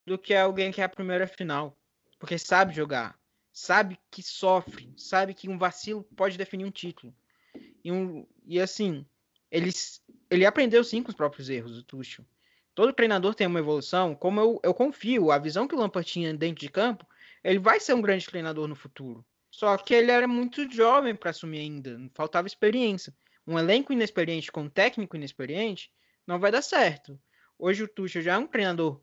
do 0.06 0.18
que 0.18 0.34
alguém 0.34 0.72
que 0.72 0.82
é 0.82 0.84
a 0.84 0.90
primeira 0.90 1.28
final, 1.28 1.78
porque 2.20 2.38
sabe 2.38 2.76
jogar, 2.76 3.18
sabe 3.54 3.98
que 4.12 4.22
sofre, 4.22 4.92
sabe 4.98 5.34
que 5.34 5.48
um 5.50 5.58
vacilo 5.58 6.04
pode 6.16 6.38
definir 6.38 6.66
um 6.66 6.72
título. 6.72 7.16
E, 7.84 7.92
um, 7.92 8.28
e 8.46 8.60
assim, 8.60 9.06
eles, 9.52 10.02
ele 10.30 10.46
aprendeu 10.46 10.84
sim 10.84 11.02
com 11.02 11.10
os 11.10 11.16
próprios 11.16 11.50
erros, 11.50 11.78
o 11.78 11.84
Tuchel. 11.84 12.26
Todo 12.76 12.94
treinador 12.94 13.36
tem 13.36 13.48
uma 13.48 13.60
evolução, 13.60 14.16
como 14.16 14.40
eu, 14.40 14.60
eu 14.64 14.74
confio, 14.74 15.32
a 15.32 15.38
visão 15.38 15.68
que 15.68 15.76
o 15.76 15.78
Lampard 15.78 16.10
tinha 16.10 16.34
dentro 16.34 16.62
de 16.62 16.70
campo, 16.70 17.06
ele 17.44 17.60
vai 17.60 17.80
ser 17.80 17.94
um 17.94 18.02
grande 18.02 18.26
treinador 18.26 18.68
no 18.68 18.76
futuro. 18.76 19.26
Só 19.52 19.76
que 19.78 19.94
ele 19.94 20.12
era 20.12 20.28
muito 20.28 20.72
jovem 20.72 21.16
para 21.16 21.32
assumir 21.32 21.60
ainda, 21.60 22.00
faltava 22.14 22.48
experiência 22.48 23.14
um 23.50 23.58
elenco 23.58 23.92
inexperiente 23.92 24.52
com 24.52 24.62
um 24.62 24.70
técnico 24.70 25.16
inexperiente, 25.16 25.92
não 26.26 26.40
vai 26.40 26.52
dar 26.52 26.62
certo. 26.62 27.20
Hoje 27.58 27.84
o 27.84 27.88
Tuchel 27.88 28.22
já 28.22 28.36
é 28.36 28.38
um 28.38 28.46
treinador, 28.46 29.02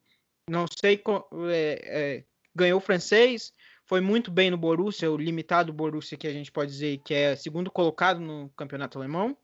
não 0.49 0.66
sei, 0.81 1.03
é, 1.51 1.81
é, 1.83 2.24
ganhou 2.55 2.79
o 2.79 2.81
francês, 2.83 3.53
foi 3.85 4.01
muito 4.01 4.31
bem 4.31 4.51
no 4.51 4.57
Borussia, 4.57 5.11
o 5.11 5.16
limitado 5.16 5.72
Borussia 5.72 6.16
que 6.16 6.29
a 6.29 6.33
gente 6.33 6.53
pode 6.53 6.70
dizer 6.70 6.99
que 6.99 7.12
é 7.12 7.35
segundo 7.35 7.72
colocado 7.72 8.20
no 8.20 8.49
campeonato 8.51 8.99
alemão, 8.99 9.37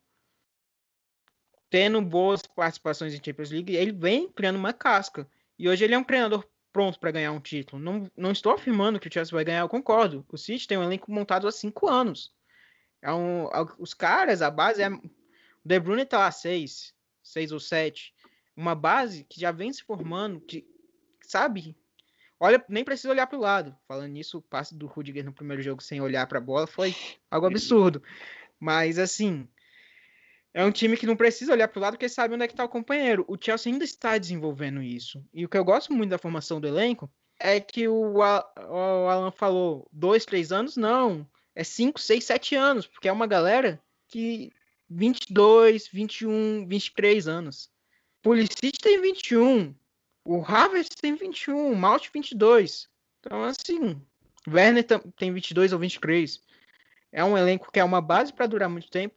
tendo 1.73 2.03
boas 2.03 2.43
participações 2.43 3.15
em 3.15 3.25
Champions 3.25 3.51
League, 3.51 3.75
ele 3.75 3.93
vem 3.93 4.29
criando 4.29 4.57
uma 4.57 4.75
casca. 4.75 5.27
E 5.59 5.67
hoje 5.67 5.83
ele 5.83 5.95
é 5.95 5.99
um 5.99 6.05
treinador 6.05 6.47
pronto 6.71 7.01
para 7.01 7.11
ganhar 7.11 7.33
um 7.33 7.41
título. 7.41 7.83
Não, 7.83 8.11
não 8.15 8.31
estou 8.31 8.53
afirmando 8.53 9.01
que 9.01 9.09
o 9.09 9.13
Chelsea 9.13 9.35
vai 9.35 9.43
ganhar, 9.43 9.61
eu 9.61 9.69
concordo. 9.71 10.23
O 10.29 10.37
City 10.37 10.69
tem 10.69 10.77
um 10.77 10.83
elenco 10.83 11.11
montado 11.11 11.49
há 11.49 11.51
cinco 11.51 11.89
anos. 11.89 12.31
É 13.01 13.11
um, 13.11 13.49
os 13.79 13.95
caras, 13.95 14.43
a 14.43 14.51
base 14.51 14.83
é. 14.83 14.91
O 14.91 15.01
De 15.65 15.81
Bruyne 15.81 16.05
tá 16.05 16.19
lá 16.19 16.31
seis, 16.31 16.95
seis 17.23 17.53
ou 17.53 17.59
sete. 17.59 18.13
Uma 18.55 18.75
base 18.75 19.25
que 19.25 19.41
já 19.41 19.51
vem 19.51 19.73
se 19.73 19.83
formando, 19.83 20.43
que, 20.43 20.67
sabe? 21.23 21.75
Olha, 22.39 22.63
nem 22.69 22.85
precisa 22.85 23.11
olhar 23.11 23.27
para 23.27 23.39
o 23.39 23.41
lado. 23.41 23.75
Falando 23.89 24.13
nisso, 24.13 24.39
o 24.39 24.43
passe 24.43 24.75
do 24.75 24.87
Rudiger 24.87 25.25
no 25.25 25.33
primeiro 25.33 25.63
jogo 25.63 25.83
sem 25.83 26.03
olhar 26.03 26.27
para 26.27 26.37
a 26.37 26.43
bola 26.43 26.67
foi 26.67 26.95
algo 27.31 27.47
absurdo. 27.47 28.03
Mas 28.61 28.99
assim, 28.99 29.49
é 30.55 30.65
um 30.65 30.71
time 30.71 30.97
que 30.97 31.07
não 31.07 31.17
precisa 31.17 31.53
olhar 31.53 31.69
para 31.69 31.79
o 31.79 31.83
lado 31.83 31.95
porque 31.95 32.09
sabe 32.09 32.35
onde 32.35 32.45
é 32.45 32.47
que 32.47 32.53
está 32.53 32.65
o 32.65 32.69
companheiro. 32.69 33.25
O 33.27 33.37
Chelsea 33.41 33.73
ainda 33.73 33.85
está 33.85 34.19
desenvolvendo 34.19 34.83
isso. 34.83 35.25
E 35.33 35.45
o 35.45 35.49
que 35.49 35.57
eu 35.57 35.65
gosto 35.65 35.93
muito 35.93 36.11
da 36.11 36.19
formação 36.19 36.61
do 36.61 36.69
elenco 36.69 37.11
é 37.41 37.59
que 37.59 37.89
o, 37.89 38.23
Alan 38.23 39.31
falou 39.31 39.89
dois, 39.93 40.25
três 40.25 40.53
anos, 40.53 40.77
não 40.77 41.27
é 41.55 41.65
5, 41.65 42.01
6, 42.01 42.25
7 42.25 42.55
anos, 42.55 42.87
porque 42.87 43.09
é 43.09 43.13
uma 43.13 43.27
galera 43.27 43.81
que 44.09 44.53
22, 44.89 45.89
21, 45.89 46.67
23 46.67 47.29
anos. 47.29 47.71
Pulisic 48.23 48.79
tem 48.81 49.01
21, 49.01 49.75
o 50.25 50.43
Havertz 50.45 50.95
tem 51.01 51.15
21, 51.15 51.73
o 51.73 51.77
Malt 51.77 52.09
22. 52.13 52.89
Então, 53.21 53.45
assim, 53.45 54.01
Werner 54.49 54.85
tem 55.17 55.33
22 55.33 55.73
ou 55.73 55.79
23. 55.79 56.41
É 57.11 57.25
um 57.25 57.37
elenco 57.37 57.71
que 57.71 57.81
é 57.81 57.85
uma 57.85 58.01
base 58.01 58.33
para 58.33 58.47
durar 58.47 58.69
muito 58.69 58.91
tempo 58.91 59.15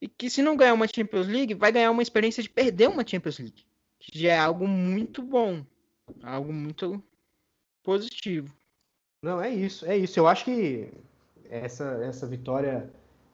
e 0.00 0.08
que 0.08 0.30
se 0.30 0.42
não 0.42 0.56
ganhar 0.56 0.74
uma 0.74 0.86
Champions 0.86 1.26
League, 1.26 1.54
vai 1.54 1.72
ganhar 1.72 1.90
uma 1.90 2.02
experiência 2.02 2.42
de 2.42 2.48
perder 2.48 2.88
uma 2.88 3.06
Champions 3.06 3.38
League. 3.38 3.64
Que 3.98 4.18
já 4.18 4.32
é 4.32 4.38
algo 4.38 4.66
muito 4.66 5.22
bom, 5.22 5.64
algo 6.22 6.52
muito 6.52 7.02
positivo. 7.82 8.54
Não, 9.22 9.40
é 9.40 9.50
isso, 9.50 9.84
é 9.84 9.96
isso. 9.96 10.18
Eu 10.18 10.28
acho 10.28 10.44
que 10.44 10.88
essa, 11.50 11.84
essa 12.04 12.26
vitória 12.26 12.88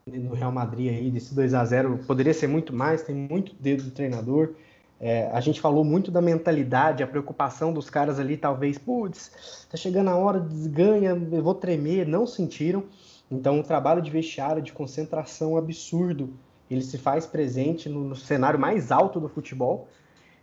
no 0.07 0.35
Real 0.35 0.53
Madrid 0.53 0.91
aí, 0.91 1.11
desse 1.11 1.35
2 1.35 1.55
a 1.55 1.65
0 1.65 1.99
poderia 2.07 2.33
ser 2.35 2.47
muito 2.47 2.73
mais, 2.73 3.03
tem 3.03 3.15
muito 3.15 3.55
dedo 3.55 3.85
do 3.85 3.91
treinador. 3.91 4.55
É, 5.01 5.29
a 5.33 5.41
gente 5.41 5.61
falou 5.61 5.85
muito 5.85 6.11
da 6.11 6.23
mentalidade, 6.23 7.03
a 7.03 7.07
preocupação 7.07 7.73
dos 7.73 7.91
caras 7.91 8.19
ali, 8.19 8.37
talvez, 8.37 8.79
putz, 8.79 9.67
tá 9.71 9.77
chegando 9.77 10.09
a 10.09 10.17
hora, 10.17 10.41
desganha, 10.41 11.11
eu 11.11 11.43
vou 11.43 11.55
tremer, 11.55 12.07
não 12.07 12.27
sentiram. 12.27 12.85
Então, 13.31 13.61
o 13.61 13.63
trabalho 13.63 14.01
de 14.01 14.11
vestiário, 14.11 14.63
de 14.63 14.73
concentração 14.73 15.57
absurdo, 15.57 16.33
ele 16.71 16.83
se 16.83 16.99
faz 16.99 17.27
presente 17.27 17.89
no, 17.89 18.05
no 18.05 18.17
cenário 18.17 18.59
mais 18.59 18.91
alto 18.91 19.21
do 19.21 19.29
futebol, 19.29 19.89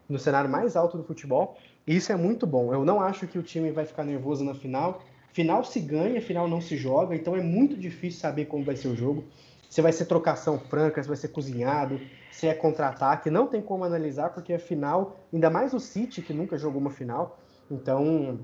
no 0.07 0.19
cenário 0.19 0.49
mais 0.49 0.75
alto 0.75 0.97
do 0.97 1.03
futebol, 1.03 1.57
e 1.85 1.95
isso 1.95 2.11
é 2.11 2.15
muito 2.15 2.45
bom. 2.45 2.73
Eu 2.73 2.85
não 2.85 3.01
acho 3.01 3.27
que 3.27 3.39
o 3.39 3.43
time 3.43 3.71
vai 3.71 3.85
ficar 3.85 4.03
nervoso 4.03 4.43
na 4.43 4.53
final. 4.53 5.01
Final 5.33 5.63
se 5.63 5.79
ganha, 5.79 6.21
final 6.21 6.47
não 6.47 6.61
se 6.61 6.75
joga, 6.75 7.15
então 7.15 7.35
é 7.35 7.41
muito 7.41 7.75
difícil 7.75 8.19
saber 8.19 8.45
como 8.45 8.63
vai 8.63 8.75
ser 8.75 8.89
o 8.89 8.95
jogo. 8.95 9.23
Se 9.69 9.81
vai 9.81 9.93
ser 9.93 10.05
trocação 10.05 10.59
franca, 10.59 11.01
se 11.01 11.07
vai 11.07 11.15
ser 11.15 11.29
cozinhado, 11.29 11.99
se 12.29 12.45
é 12.45 12.53
contra-ataque, 12.53 13.29
não 13.29 13.47
tem 13.47 13.61
como 13.61 13.85
analisar, 13.85 14.31
porque 14.31 14.53
a 14.53 14.59
final, 14.59 15.17
ainda 15.33 15.49
mais 15.49 15.73
o 15.73 15.79
City, 15.79 16.21
que 16.21 16.33
nunca 16.33 16.57
jogou 16.57 16.81
uma 16.81 16.89
final, 16.89 17.39
então 17.69 18.39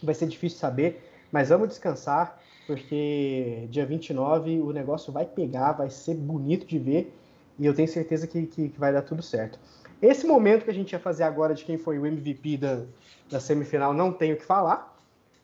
vai 0.00 0.14
ser 0.14 0.28
difícil 0.28 0.58
saber, 0.58 1.04
mas 1.32 1.48
vamos 1.48 1.68
descansar, 1.68 2.40
porque 2.68 3.66
dia 3.70 3.86
29 3.86 4.60
o 4.60 4.72
negócio 4.72 5.10
vai 5.10 5.24
pegar, 5.24 5.72
vai 5.72 5.88
ser 5.88 6.14
bonito 6.14 6.66
de 6.66 6.78
ver, 6.78 7.10
e 7.58 7.64
eu 7.64 7.72
tenho 7.72 7.88
certeza 7.88 8.26
que, 8.26 8.46
que, 8.46 8.68
que 8.68 8.78
vai 8.78 8.92
dar 8.92 9.00
tudo 9.00 9.22
certo. 9.22 9.58
Esse 10.02 10.26
momento 10.26 10.64
que 10.64 10.70
a 10.70 10.74
gente 10.74 10.92
ia 10.92 10.98
fazer 10.98 11.22
agora 11.22 11.54
de 11.54 11.64
quem 11.64 11.78
foi 11.78 11.98
o 11.98 12.04
MVP 12.04 12.58
da, 12.58 12.82
da 13.30 13.40
semifinal, 13.40 13.94
não 13.94 14.12
tenho 14.12 14.34
o 14.34 14.38
que 14.38 14.44
falar, 14.44 14.94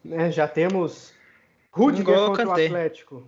né? 0.04 0.30
Já 0.30 0.46
temos 0.46 1.14
Rudiger 1.72 2.14
N'Golo 2.14 2.26
contra 2.28 2.48
o. 2.48 2.52
Atlético, 2.52 3.22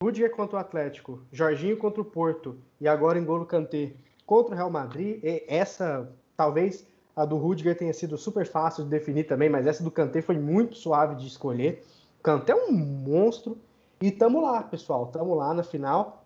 Rudiger 0.00 0.30
contra 0.30 0.56
o 0.56 0.60
Atlético, 0.60 1.20
Jorginho 1.32 1.76
contra 1.76 2.00
o 2.00 2.04
Porto 2.04 2.56
e 2.80 2.86
agora 2.86 3.20
N'Golo 3.20 3.44
Kanté 3.44 3.90
contra 4.24 4.54
o 4.54 4.56
Real 4.56 4.70
Madrid. 4.70 5.18
E 5.24 5.44
essa, 5.48 6.08
talvez 6.36 6.86
a 7.16 7.24
do 7.24 7.36
Rudiger 7.36 7.76
tenha 7.76 7.92
sido 7.92 8.16
super 8.16 8.46
fácil 8.46 8.84
de 8.84 8.90
definir 8.90 9.24
também, 9.24 9.50
mas 9.50 9.66
essa 9.66 9.82
do 9.82 9.90
Kanté 9.90 10.22
foi 10.22 10.38
muito 10.38 10.76
suave 10.76 11.16
de 11.16 11.26
escolher. 11.26 11.82
O 12.22 12.24
Kanté 12.24 12.52
é 12.52 12.54
um 12.54 12.70
monstro 12.70 13.58
e 14.00 14.08
tamo 14.08 14.40
lá, 14.40 14.62
pessoal, 14.62 15.06
tamo 15.06 15.34
lá 15.34 15.52
na 15.52 15.64
final. 15.64 16.24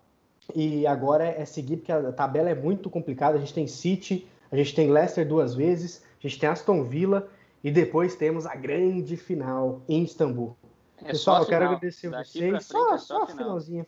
E 0.53 0.85
agora 0.85 1.25
é 1.25 1.43
seguir, 1.43 1.77
porque 1.77 1.91
a 1.91 2.11
tabela 2.11 2.51
é 2.51 2.53
muito 2.53 2.87
complicada. 2.87 3.35
A 3.35 3.39
gente 3.39 3.51
tem 3.51 3.65
City, 3.65 4.27
a 4.51 4.55
gente 4.55 4.75
tem 4.75 4.91
Leicester 4.91 5.27
duas 5.27 5.55
vezes, 5.55 6.03
a 6.19 6.27
gente 6.27 6.39
tem 6.39 6.47
Aston 6.47 6.83
Villa 6.83 7.27
e 7.63 7.71
depois 7.71 8.15
temos 8.15 8.45
a 8.45 8.53
grande 8.53 9.17
final 9.17 9.81
em 9.89 10.03
Istambul. 10.03 10.55
É 11.03 11.05
Pessoal, 11.05 11.41
eu 11.41 11.47
quero 11.47 11.65
agradecer 11.65 12.11
Daqui 12.11 12.41
vocês. 12.41 12.65
Só, 12.65 12.93
é 12.93 12.97
só 12.99 13.23
a 13.23 13.25
final. 13.25 13.45
finalzinha. 13.45 13.87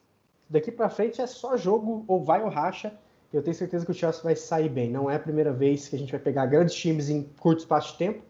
Daqui 0.50 0.72
pra 0.72 0.90
frente 0.90 1.22
é 1.22 1.28
só 1.28 1.56
jogo, 1.56 2.06
ou 2.08 2.24
vai 2.24 2.42
ou 2.42 2.50
racha. 2.50 2.92
Eu 3.32 3.44
tenho 3.44 3.56
certeza 3.56 3.86
que 3.86 3.92
o 3.92 3.94
Chelsea 3.94 4.24
vai 4.24 4.36
sair 4.36 4.68
bem. 4.68 4.90
Não 4.90 5.12
é 5.12 5.18
a 5.18 5.20
primeira 5.20 5.54
vez 5.54 5.88
que 5.88 5.96
a 5.96 6.00
gente 6.00 6.12
vai 6.12 6.20
pegar 6.20 6.48
grandes 6.48 6.74
times 6.74 7.08
em 7.08 7.30
curto 7.40 7.60
espaço 7.60 7.92
de 7.92 8.00
tempo. 8.00 8.24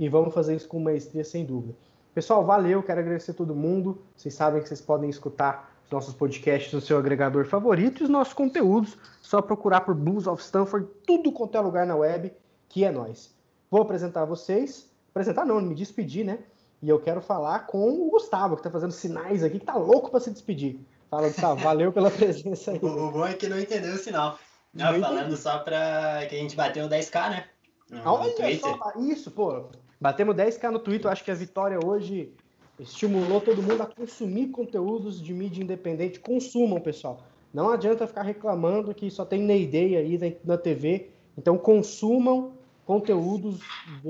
E 0.00 0.08
vamos 0.08 0.34
fazer 0.34 0.56
isso 0.56 0.66
com 0.66 0.80
maestria, 0.80 1.22
sem 1.22 1.44
dúvida. 1.44 1.76
Pessoal, 2.14 2.44
valeu, 2.44 2.82
quero 2.82 3.00
agradecer 3.00 3.30
a 3.30 3.34
todo 3.34 3.54
mundo. 3.54 4.02
Vocês 4.16 4.34
sabem 4.34 4.60
que 4.60 4.68
vocês 4.68 4.80
podem 4.80 5.08
escutar 5.08 5.72
os 5.84 5.90
nossos 5.90 6.14
podcasts 6.14 6.72
no 6.72 6.80
seu 6.80 6.98
agregador 6.98 7.46
favorito 7.46 8.00
e 8.00 8.04
os 8.04 8.10
nossos 8.10 8.34
conteúdos. 8.34 8.98
Só 9.22 9.40
procurar 9.40 9.82
por 9.82 9.94
Blues 9.94 10.26
of 10.26 10.42
Stanford, 10.42 10.88
tudo 11.06 11.30
quanto 11.30 11.56
é 11.56 11.60
lugar 11.60 11.86
na 11.86 11.94
web, 11.94 12.32
que 12.68 12.84
é 12.84 12.90
nós. 12.90 13.32
Vou 13.70 13.82
apresentar 13.82 14.24
vocês. 14.24 14.90
Apresentar 15.10 15.44
não, 15.44 15.60
me 15.60 15.74
despedir, 15.74 16.24
né? 16.24 16.40
E 16.82 16.88
eu 16.88 16.98
quero 16.98 17.20
falar 17.20 17.66
com 17.66 18.06
o 18.06 18.10
Gustavo, 18.10 18.56
que 18.56 18.62
tá 18.62 18.70
fazendo 18.70 18.92
sinais 18.92 19.44
aqui, 19.44 19.58
que 19.60 19.66
tá 19.66 19.76
louco 19.76 20.10
para 20.10 20.20
se 20.20 20.30
despedir. 20.30 20.80
Fala, 21.08 21.28
Gustavo, 21.28 21.60
valeu 21.62 21.92
pela 21.92 22.10
presença 22.10 22.72
aí. 22.72 22.78
O 22.82 23.10
bom 23.12 23.26
é 23.26 23.34
que 23.34 23.48
não 23.48 23.58
entendeu 23.58 23.94
o 23.94 23.98
sinal. 23.98 24.38
Não 24.72 24.92
Não, 24.92 25.00
falando 25.00 25.36
só 25.36 25.58
pra 25.58 26.26
que 26.28 26.34
a 26.34 26.38
gente 26.38 26.56
bateu 26.56 26.88
10k, 26.88 27.30
né? 27.30 27.44
No, 27.90 27.98
no 27.98 28.10
Olha 28.10 28.34
Twitter. 28.34 28.60
só, 28.60 28.92
isso, 28.98 29.30
pô. 29.30 29.68
Batemos 30.00 30.34
10k 30.34 30.70
no 30.70 30.78
Twitter, 30.78 31.10
acho 31.10 31.22
que 31.22 31.30
a 31.30 31.34
vitória 31.34 31.78
hoje 31.84 32.32
estimulou 32.78 33.40
todo 33.40 33.62
mundo 33.62 33.82
a 33.82 33.86
consumir 33.86 34.48
conteúdos 34.48 35.20
de 35.20 35.34
mídia 35.34 35.62
independente. 35.62 36.18
Consumam, 36.18 36.80
pessoal. 36.80 37.22
Não 37.52 37.70
adianta 37.70 38.06
ficar 38.06 38.22
reclamando 38.22 38.94
que 38.94 39.10
só 39.10 39.26
tem 39.26 39.42
Neyday 39.42 39.96
aí 39.96 40.38
na, 40.44 40.56
TV. 40.56 41.10
Então 41.36 41.58
consumam 41.58 42.54
conteúdos 42.86 43.60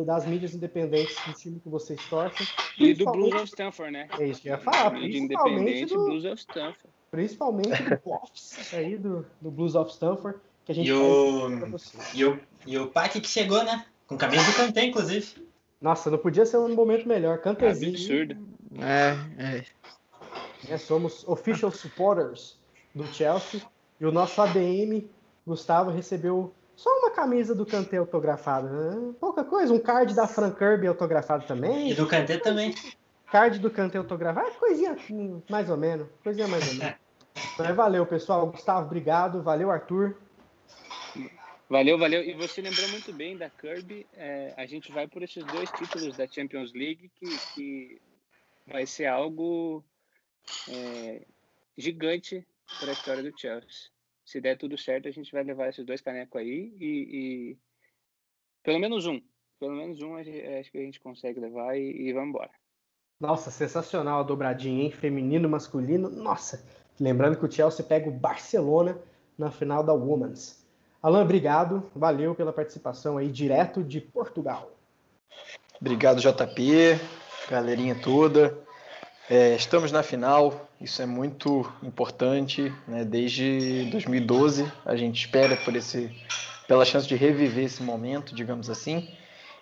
das 0.07 0.25
mídias 0.27 0.55
independentes 0.55 1.17
do 1.27 1.33
time 1.33 1.59
que 1.59 1.69
vocês 1.69 2.01
torcem. 2.09 2.47
E 2.79 2.95
do 2.95 3.05
Blues 3.07 3.35
of 3.35 3.45
Stanford, 3.47 3.93
né? 3.93 4.09
É 4.19 4.27
isso 4.29 4.41
que 4.41 4.49
eu 4.49 4.53
ia 4.53 4.59
falar. 4.59 4.93
Mídia 4.93 5.09
Principalmente 5.09 5.61
independente, 5.65 5.95
do, 5.95 6.05
Blues 6.05 6.25
of 6.25 6.37
Stanford. 6.37 6.89
principalmente 7.11 7.83
do 7.83 7.99
Buffs 8.05 8.75
aí, 8.75 8.97
do, 8.97 9.27
do 9.41 9.51
Blues 9.51 9.75
of 9.75 9.91
Stanford, 9.91 10.39
que 10.65 10.73
a 10.73 10.75
gente 10.75 10.89
E 10.89 10.93
o, 10.93 11.49
e, 12.15 12.25
o, 12.25 12.41
e 12.67 12.79
o 12.79 12.87
Pac 12.87 13.21
que 13.21 13.29
chegou, 13.29 13.65
né? 13.65 13.85
Com 14.07 14.17
camisa 14.17 14.45
do 14.45 14.57
Kanté, 14.57 14.85
inclusive. 14.85 15.50
Nossa, 15.81 16.11
não 16.11 16.19
podia 16.19 16.45
ser 16.45 16.59
um 16.59 16.75
momento 16.75 17.09
melhor. 17.09 17.39
Cantezinho. 17.39 17.95
Absurdo. 17.95 18.37
É, 18.79 19.17
é. 19.39 19.65
né? 20.69 20.79
Somos 20.79 21.27
official 21.27 21.71
supporters 21.71 22.59
do 22.95 23.07
Chelsea. 23.07 23.63
E 23.99 24.07
o 24.07 24.13
nosso 24.13 24.41
ADM, 24.41 25.09
Gustavo, 25.47 25.91
recebeu 25.91 26.53
só 26.77 26.91
uma 26.99 27.11
camisa 27.11 27.55
do 27.55 27.67
Kanté 27.67 27.99
autografada. 27.99 28.69
né? 28.69 29.13
Pouca 29.21 29.45
coisa, 29.45 29.73
um 29.73 29.79
card 29.79 30.15
da 30.15 30.27
Frank 30.27 30.57
Kirby 30.57 30.87
autografado 30.87 31.45
E 31.45 31.47
também. 31.47 31.95
do 31.95 32.07
Kanté 32.07 32.39
também. 32.39 32.75
Card 33.31 33.59
do 33.59 33.71
Kanté 33.71 33.99
autografado. 33.99 34.49
É 34.49 34.51
coisinha 34.53 34.97
hum, 35.11 35.41
mais 35.51 35.69
ou 35.69 35.77
menos. 35.77 36.07
Coisinha 36.23 36.49
mais 36.49 36.67
ou 36.69 36.75
menos. 36.79 36.95
Mas 37.59 37.77
valeu, 37.77 38.05
pessoal. 38.07 38.47
Gustavo, 38.47 38.87
obrigado. 38.87 39.43
Valeu, 39.43 39.71
Arthur. 39.71 40.17
Valeu, 41.71 41.97
valeu. 41.97 42.21
E 42.25 42.35
você 42.35 42.61
lembrou 42.61 42.89
muito 42.89 43.13
bem 43.13 43.37
da 43.37 43.49
Kirby. 43.49 44.05
é, 44.15 44.53
a 44.57 44.67
gente 44.67 44.91
vai 44.91 45.07
por 45.07 45.23
esses 45.23 45.45
dois 45.45 45.71
títulos 45.71 46.17
da 46.17 46.27
Champions 46.27 46.73
League 46.73 47.09
que, 47.15 47.27
que 47.55 48.03
vai 48.67 48.85
ser 48.85 49.07
algo 49.07 49.85
é, 50.69 51.25
gigante 51.79 52.45
para 52.81 52.91
a 52.91 52.93
história 52.93 53.23
do 53.23 53.39
Chelsea. 53.39 53.89
Se 54.25 54.41
der 54.41 54.59
tudo 54.59 54.77
certo, 54.77 55.07
a 55.07 55.13
gente 55.13 55.31
vai 55.31 55.45
levar 55.45 55.69
esses 55.69 55.87
dois 55.87 56.01
canecos 56.01 56.41
aí 56.41 56.75
e, 56.81 56.87
e 57.13 57.59
pelo 58.65 58.81
menos 58.81 59.07
um. 59.07 59.23
Pelo 59.61 59.77
menos 59.77 60.03
um 60.03 60.17
acho 60.17 60.73
que 60.73 60.79
a 60.79 60.83
gente 60.83 60.99
consegue 60.99 61.39
levar 61.39 61.79
e, 61.79 62.09
e 62.09 62.13
vamos 62.13 62.31
embora. 62.31 62.51
Nossa, 63.21 63.49
sensacional 63.49 64.21
a 64.21 64.25
dobradinha, 64.25 64.83
hein? 64.83 64.91
Feminino, 64.91 65.49
masculino. 65.49 66.11
Nossa. 66.11 66.67
Lembrando 66.99 67.39
que 67.39 67.45
o 67.45 67.53
Chelsea 67.53 67.87
pega 67.87 68.09
o 68.09 68.13
Barcelona 68.13 69.01
na 69.39 69.53
final 69.53 69.85
da 69.85 69.93
Women's. 69.93 70.60
Alan, 71.03 71.23
obrigado. 71.23 71.91
Valeu 71.97 72.35
pela 72.35 72.53
participação 72.53 73.17
aí, 73.17 73.29
direto 73.29 73.83
de 73.83 74.01
Portugal. 74.01 74.71
Obrigado, 75.81 76.21
JP, 76.21 77.01
galerinha 77.49 77.95
toda. 77.95 78.59
É, 79.29 79.55
estamos 79.55 79.91
na 79.91 80.03
final, 80.03 80.69
isso 80.79 81.01
é 81.01 81.07
muito 81.07 81.65
importante. 81.83 82.71
Né? 82.87 83.05
Desde 83.05 83.89
2012 83.91 84.71
a 84.85 84.95
gente 84.95 85.25
espera 85.25 85.57
por 85.57 85.75
esse, 85.75 86.11
pela 86.69 86.85
chance 86.85 87.09
de 87.09 87.17
reviver 87.17 87.65
esse 87.65 87.83
momento, 87.83 88.35
digamos 88.35 88.69
assim. 88.69 89.09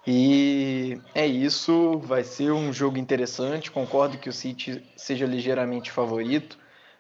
E 0.05 1.01
é 1.15 1.27
isso, 1.27 1.99
vai 2.01 2.25
ser 2.25 2.51
um 2.51 2.73
jogo 2.73 2.99
interessante. 2.99 3.71
Concordo 3.71 4.19
que 4.19 4.29
o 4.29 4.33
City 4.33 4.83
seja 4.97 5.27
ligeiramente 5.27 5.93
favorito, 5.93 6.59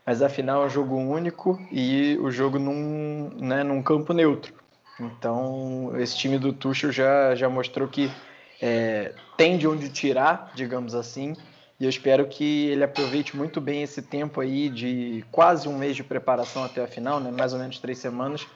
mas 0.08 0.22
afinal 0.22 0.62
é 0.62 0.66
um 0.66 0.70
jogo 0.70 0.96
único 0.96 1.60
e 1.70 2.16
o 2.22 2.30
jogo 2.30 2.58
num, 2.58 3.30
né, 3.36 3.62
num 3.62 3.82
campo 3.82 4.14
neutro. 4.14 4.54
Então, 4.98 5.92
esse 5.98 6.16
time 6.16 6.38
do 6.38 6.50
Tuchel 6.50 6.90
já, 6.90 7.34
já 7.34 7.46
mostrou 7.46 7.86
que 7.86 8.10
é, 8.58 9.12
tem 9.36 9.58
de 9.58 9.68
onde 9.68 9.90
tirar, 9.90 10.50
digamos 10.54 10.94
assim, 10.94 11.36
e 11.78 11.84
eu 11.84 11.90
espero 11.90 12.26
que 12.26 12.68
ele 12.68 12.82
aproveite 12.82 13.36
muito 13.36 13.60
bem 13.60 13.82
esse 13.82 14.00
tempo 14.00 14.40
aí 14.40 14.70
de 14.70 15.26
quase 15.30 15.68
um 15.68 15.76
mês 15.76 15.94
de 15.94 16.02
preparação 16.02 16.64
até 16.64 16.82
a 16.82 16.86
final, 16.86 17.20
né, 17.20 17.30
mais 17.30 17.52
ou 17.52 17.58
menos 17.58 17.78
três 17.78 17.98
semanas, 17.98 18.46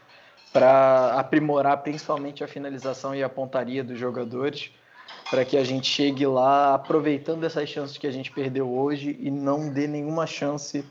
para 0.55 1.12
aprimorar 1.18 1.82
principalmente 1.82 2.42
a 2.42 2.48
finalização 2.48 3.14
e 3.14 3.22
a 3.22 3.28
pontaria 3.28 3.84
dos 3.84 3.98
jogadores, 3.98 4.70
para 5.28 5.44
que 5.44 5.59
a 5.59 5.64
gente 5.64 5.86
chegue 5.86 6.24
lá 6.24 6.72
aproveitando 6.72 7.44
essas 7.44 7.68
chances 7.68 7.98
que 7.98 8.07
a 8.07 8.11
gente 8.11 8.30
perdeu 8.30 8.72
hoje 8.72 9.18
e 9.20 9.30
não 9.30 9.70
dê 9.70 9.86
nenhuma 9.86 10.26
chance 10.26 10.82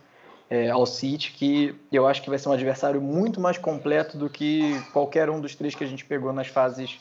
é, 0.51 0.69
ao 0.69 0.85
City, 0.85 1.31
que 1.31 1.73
eu 1.89 2.05
acho 2.05 2.21
que 2.21 2.29
vai 2.29 2.37
ser 2.37 2.49
um 2.49 2.51
adversário 2.51 3.01
muito 3.01 3.39
mais 3.39 3.57
completo 3.57 4.17
do 4.17 4.29
que 4.29 4.77
qualquer 4.91 5.29
um 5.29 5.39
dos 5.39 5.55
três 5.55 5.73
que 5.73 5.83
a 5.85 5.87
gente 5.87 6.03
pegou 6.03 6.33
nas 6.33 6.47
fases 6.47 6.99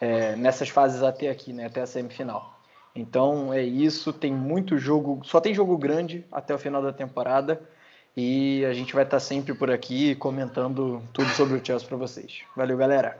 é, 0.00 0.36
nessas 0.36 0.68
fases 0.68 1.02
até 1.02 1.28
aqui, 1.28 1.52
né, 1.52 1.66
até 1.66 1.80
a 1.80 1.86
semifinal. 1.86 2.60
Então 2.94 3.52
é 3.52 3.60
isso, 3.62 4.12
tem 4.12 4.32
muito 4.32 4.78
jogo, 4.78 5.20
só 5.24 5.40
tem 5.40 5.52
jogo 5.52 5.76
grande 5.76 6.24
até 6.30 6.54
o 6.54 6.58
final 6.58 6.80
da 6.80 6.92
temporada 6.92 7.60
e 8.16 8.64
a 8.66 8.72
gente 8.72 8.94
vai 8.94 9.02
estar 9.02 9.18
sempre 9.18 9.52
por 9.52 9.68
aqui 9.68 10.14
comentando 10.14 11.02
tudo 11.12 11.28
sobre 11.30 11.56
o 11.56 11.64
Chelsea 11.64 11.88
para 11.88 11.96
vocês. 11.96 12.42
Valeu, 12.56 12.76
galera. 12.76 13.18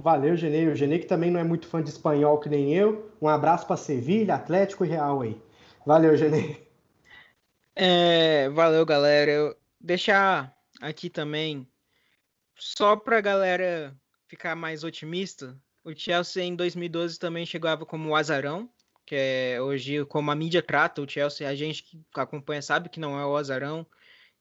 Valeu, 0.00 0.36
Genei. 0.36 0.68
O 0.68 0.76
Genei 0.76 1.00
que 1.00 1.06
também 1.06 1.30
não 1.30 1.40
é 1.40 1.44
muito 1.44 1.66
fã 1.66 1.82
de 1.82 1.90
espanhol 1.90 2.38
que 2.38 2.48
nem 2.48 2.72
eu. 2.72 3.10
Um 3.20 3.28
abraço 3.28 3.66
para 3.66 3.76
Sevilha, 3.76 4.36
Atlético 4.36 4.84
e 4.84 4.88
Real 4.88 5.22
aí. 5.22 5.40
Valeu, 5.84 6.16
Genei. 6.16 6.65
É, 7.78 8.48
valeu, 8.48 8.86
galera. 8.86 9.30
Eu 9.30 9.56
deixar 9.78 10.56
aqui 10.80 11.10
também, 11.10 11.68
só 12.56 12.96
pra 12.96 13.20
galera 13.20 13.94
ficar 14.26 14.56
mais 14.56 14.82
otimista, 14.82 15.60
o 15.84 15.94
Chelsea 15.94 16.42
em 16.42 16.56
2012 16.56 17.18
também 17.18 17.44
chegava 17.44 17.84
como 17.84 18.08
o 18.08 18.16
azarão, 18.16 18.68
que 19.04 19.14
é 19.14 19.60
hoje 19.60 20.04
como 20.06 20.30
a 20.30 20.34
mídia 20.34 20.62
trata 20.62 21.02
o 21.02 21.08
Chelsea, 21.08 21.46
a 21.46 21.54
gente 21.54 21.82
que 21.82 22.00
acompanha 22.14 22.62
sabe 22.62 22.88
que 22.88 22.98
não 22.98 23.20
é 23.20 23.26
o 23.26 23.36
azarão, 23.36 23.86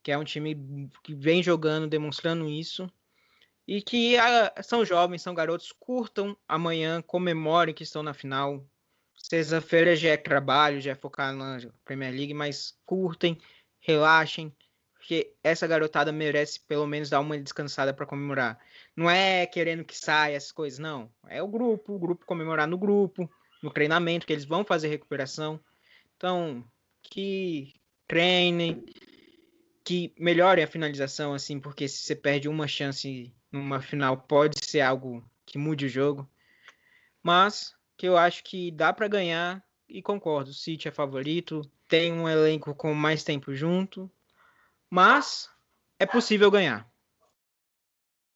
que 0.01 0.13
é 0.13 0.17
um 0.17 0.23
time 0.23 0.89
que 1.03 1.13
vem 1.13 1.43
jogando, 1.43 1.87
demonstrando 1.89 2.49
isso, 2.49 2.89
e 3.67 3.81
que 3.81 4.17
ah, 4.17 4.53
são 4.63 4.85
jovens, 4.85 5.21
são 5.21 5.35
garotos, 5.35 5.73
curtam 5.77 6.37
amanhã, 6.47 7.01
comemorem 7.01 7.75
que 7.75 7.83
estão 7.83 8.01
na 8.01 8.13
final. 8.13 8.65
Sexta-feira 9.15 9.95
já 9.95 10.09
é 10.09 10.17
trabalho, 10.17 10.81
já 10.81 10.91
é 10.91 10.95
focar 10.95 11.33
na 11.33 11.59
Premier 11.83 12.13
League, 12.13 12.33
mas 12.33 12.77
curtem, 12.85 13.37
relaxem, 13.79 14.53
porque 14.93 15.33
essa 15.43 15.67
garotada 15.67 16.11
merece 16.11 16.59
pelo 16.59 16.87
menos 16.87 17.09
dar 17.09 17.19
uma 17.19 17.37
descansada 17.37 17.93
para 17.93 18.05
comemorar. 18.05 18.59
Não 18.95 19.09
é 19.09 19.45
querendo 19.45 19.83
que 19.83 19.97
saia 19.97 20.35
essas 20.35 20.51
coisas, 20.51 20.79
não. 20.79 21.11
É 21.27 21.43
o 21.43 21.47
grupo, 21.47 21.93
o 21.93 21.99
grupo 21.99 22.25
comemorar 22.25 22.67
no 22.67 22.77
grupo, 22.77 23.29
no 23.61 23.69
treinamento, 23.69 24.25
que 24.25 24.33
eles 24.33 24.45
vão 24.45 24.65
fazer 24.65 24.87
recuperação. 24.87 25.59
Então, 26.17 26.63
que 27.03 27.73
treinem, 28.07 28.83
que 29.83 30.11
melhorem 30.17 30.63
a 30.63 30.67
finalização, 30.67 31.35
assim, 31.35 31.59
porque 31.59 31.87
se 31.87 31.99
você 31.99 32.15
perde 32.15 32.49
uma 32.49 32.67
chance 32.67 33.31
numa 33.51 33.81
final, 33.81 34.17
pode 34.17 34.65
ser 34.65 34.81
algo 34.81 35.23
que 35.45 35.59
mude 35.59 35.85
o 35.85 35.89
jogo. 35.89 36.27
Mas 37.21 37.75
que 37.97 38.07
eu 38.07 38.17
acho 38.17 38.43
que 38.43 38.71
dá 38.71 38.91
para 38.91 39.07
ganhar 39.07 39.63
e 39.87 40.01
concordo, 40.01 40.49
o 40.49 40.53
City 40.53 40.87
é 40.87 40.91
favorito, 40.91 41.61
tem 41.87 42.11
um 42.11 42.27
elenco 42.27 42.73
com 42.73 42.93
mais 42.93 43.23
tempo 43.23 43.53
junto, 43.53 44.11
mas 44.89 45.49
é 45.99 46.05
possível 46.05 46.49
ganhar. 46.49 46.89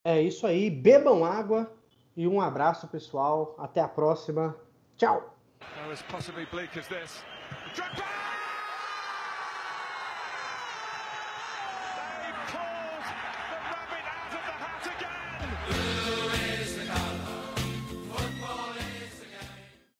É 0.03 0.21
isso 0.21 0.47
aí. 0.47 0.69
Bebam 0.69 1.25
água 1.25 1.71
e 2.15 2.27
um 2.27 2.39
abraço, 2.39 2.87
pessoal. 2.87 3.55
Até 3.57 3.81
a 3.81 3.87
próxima. 3.87 4.55
Tchau. 4.97 5.35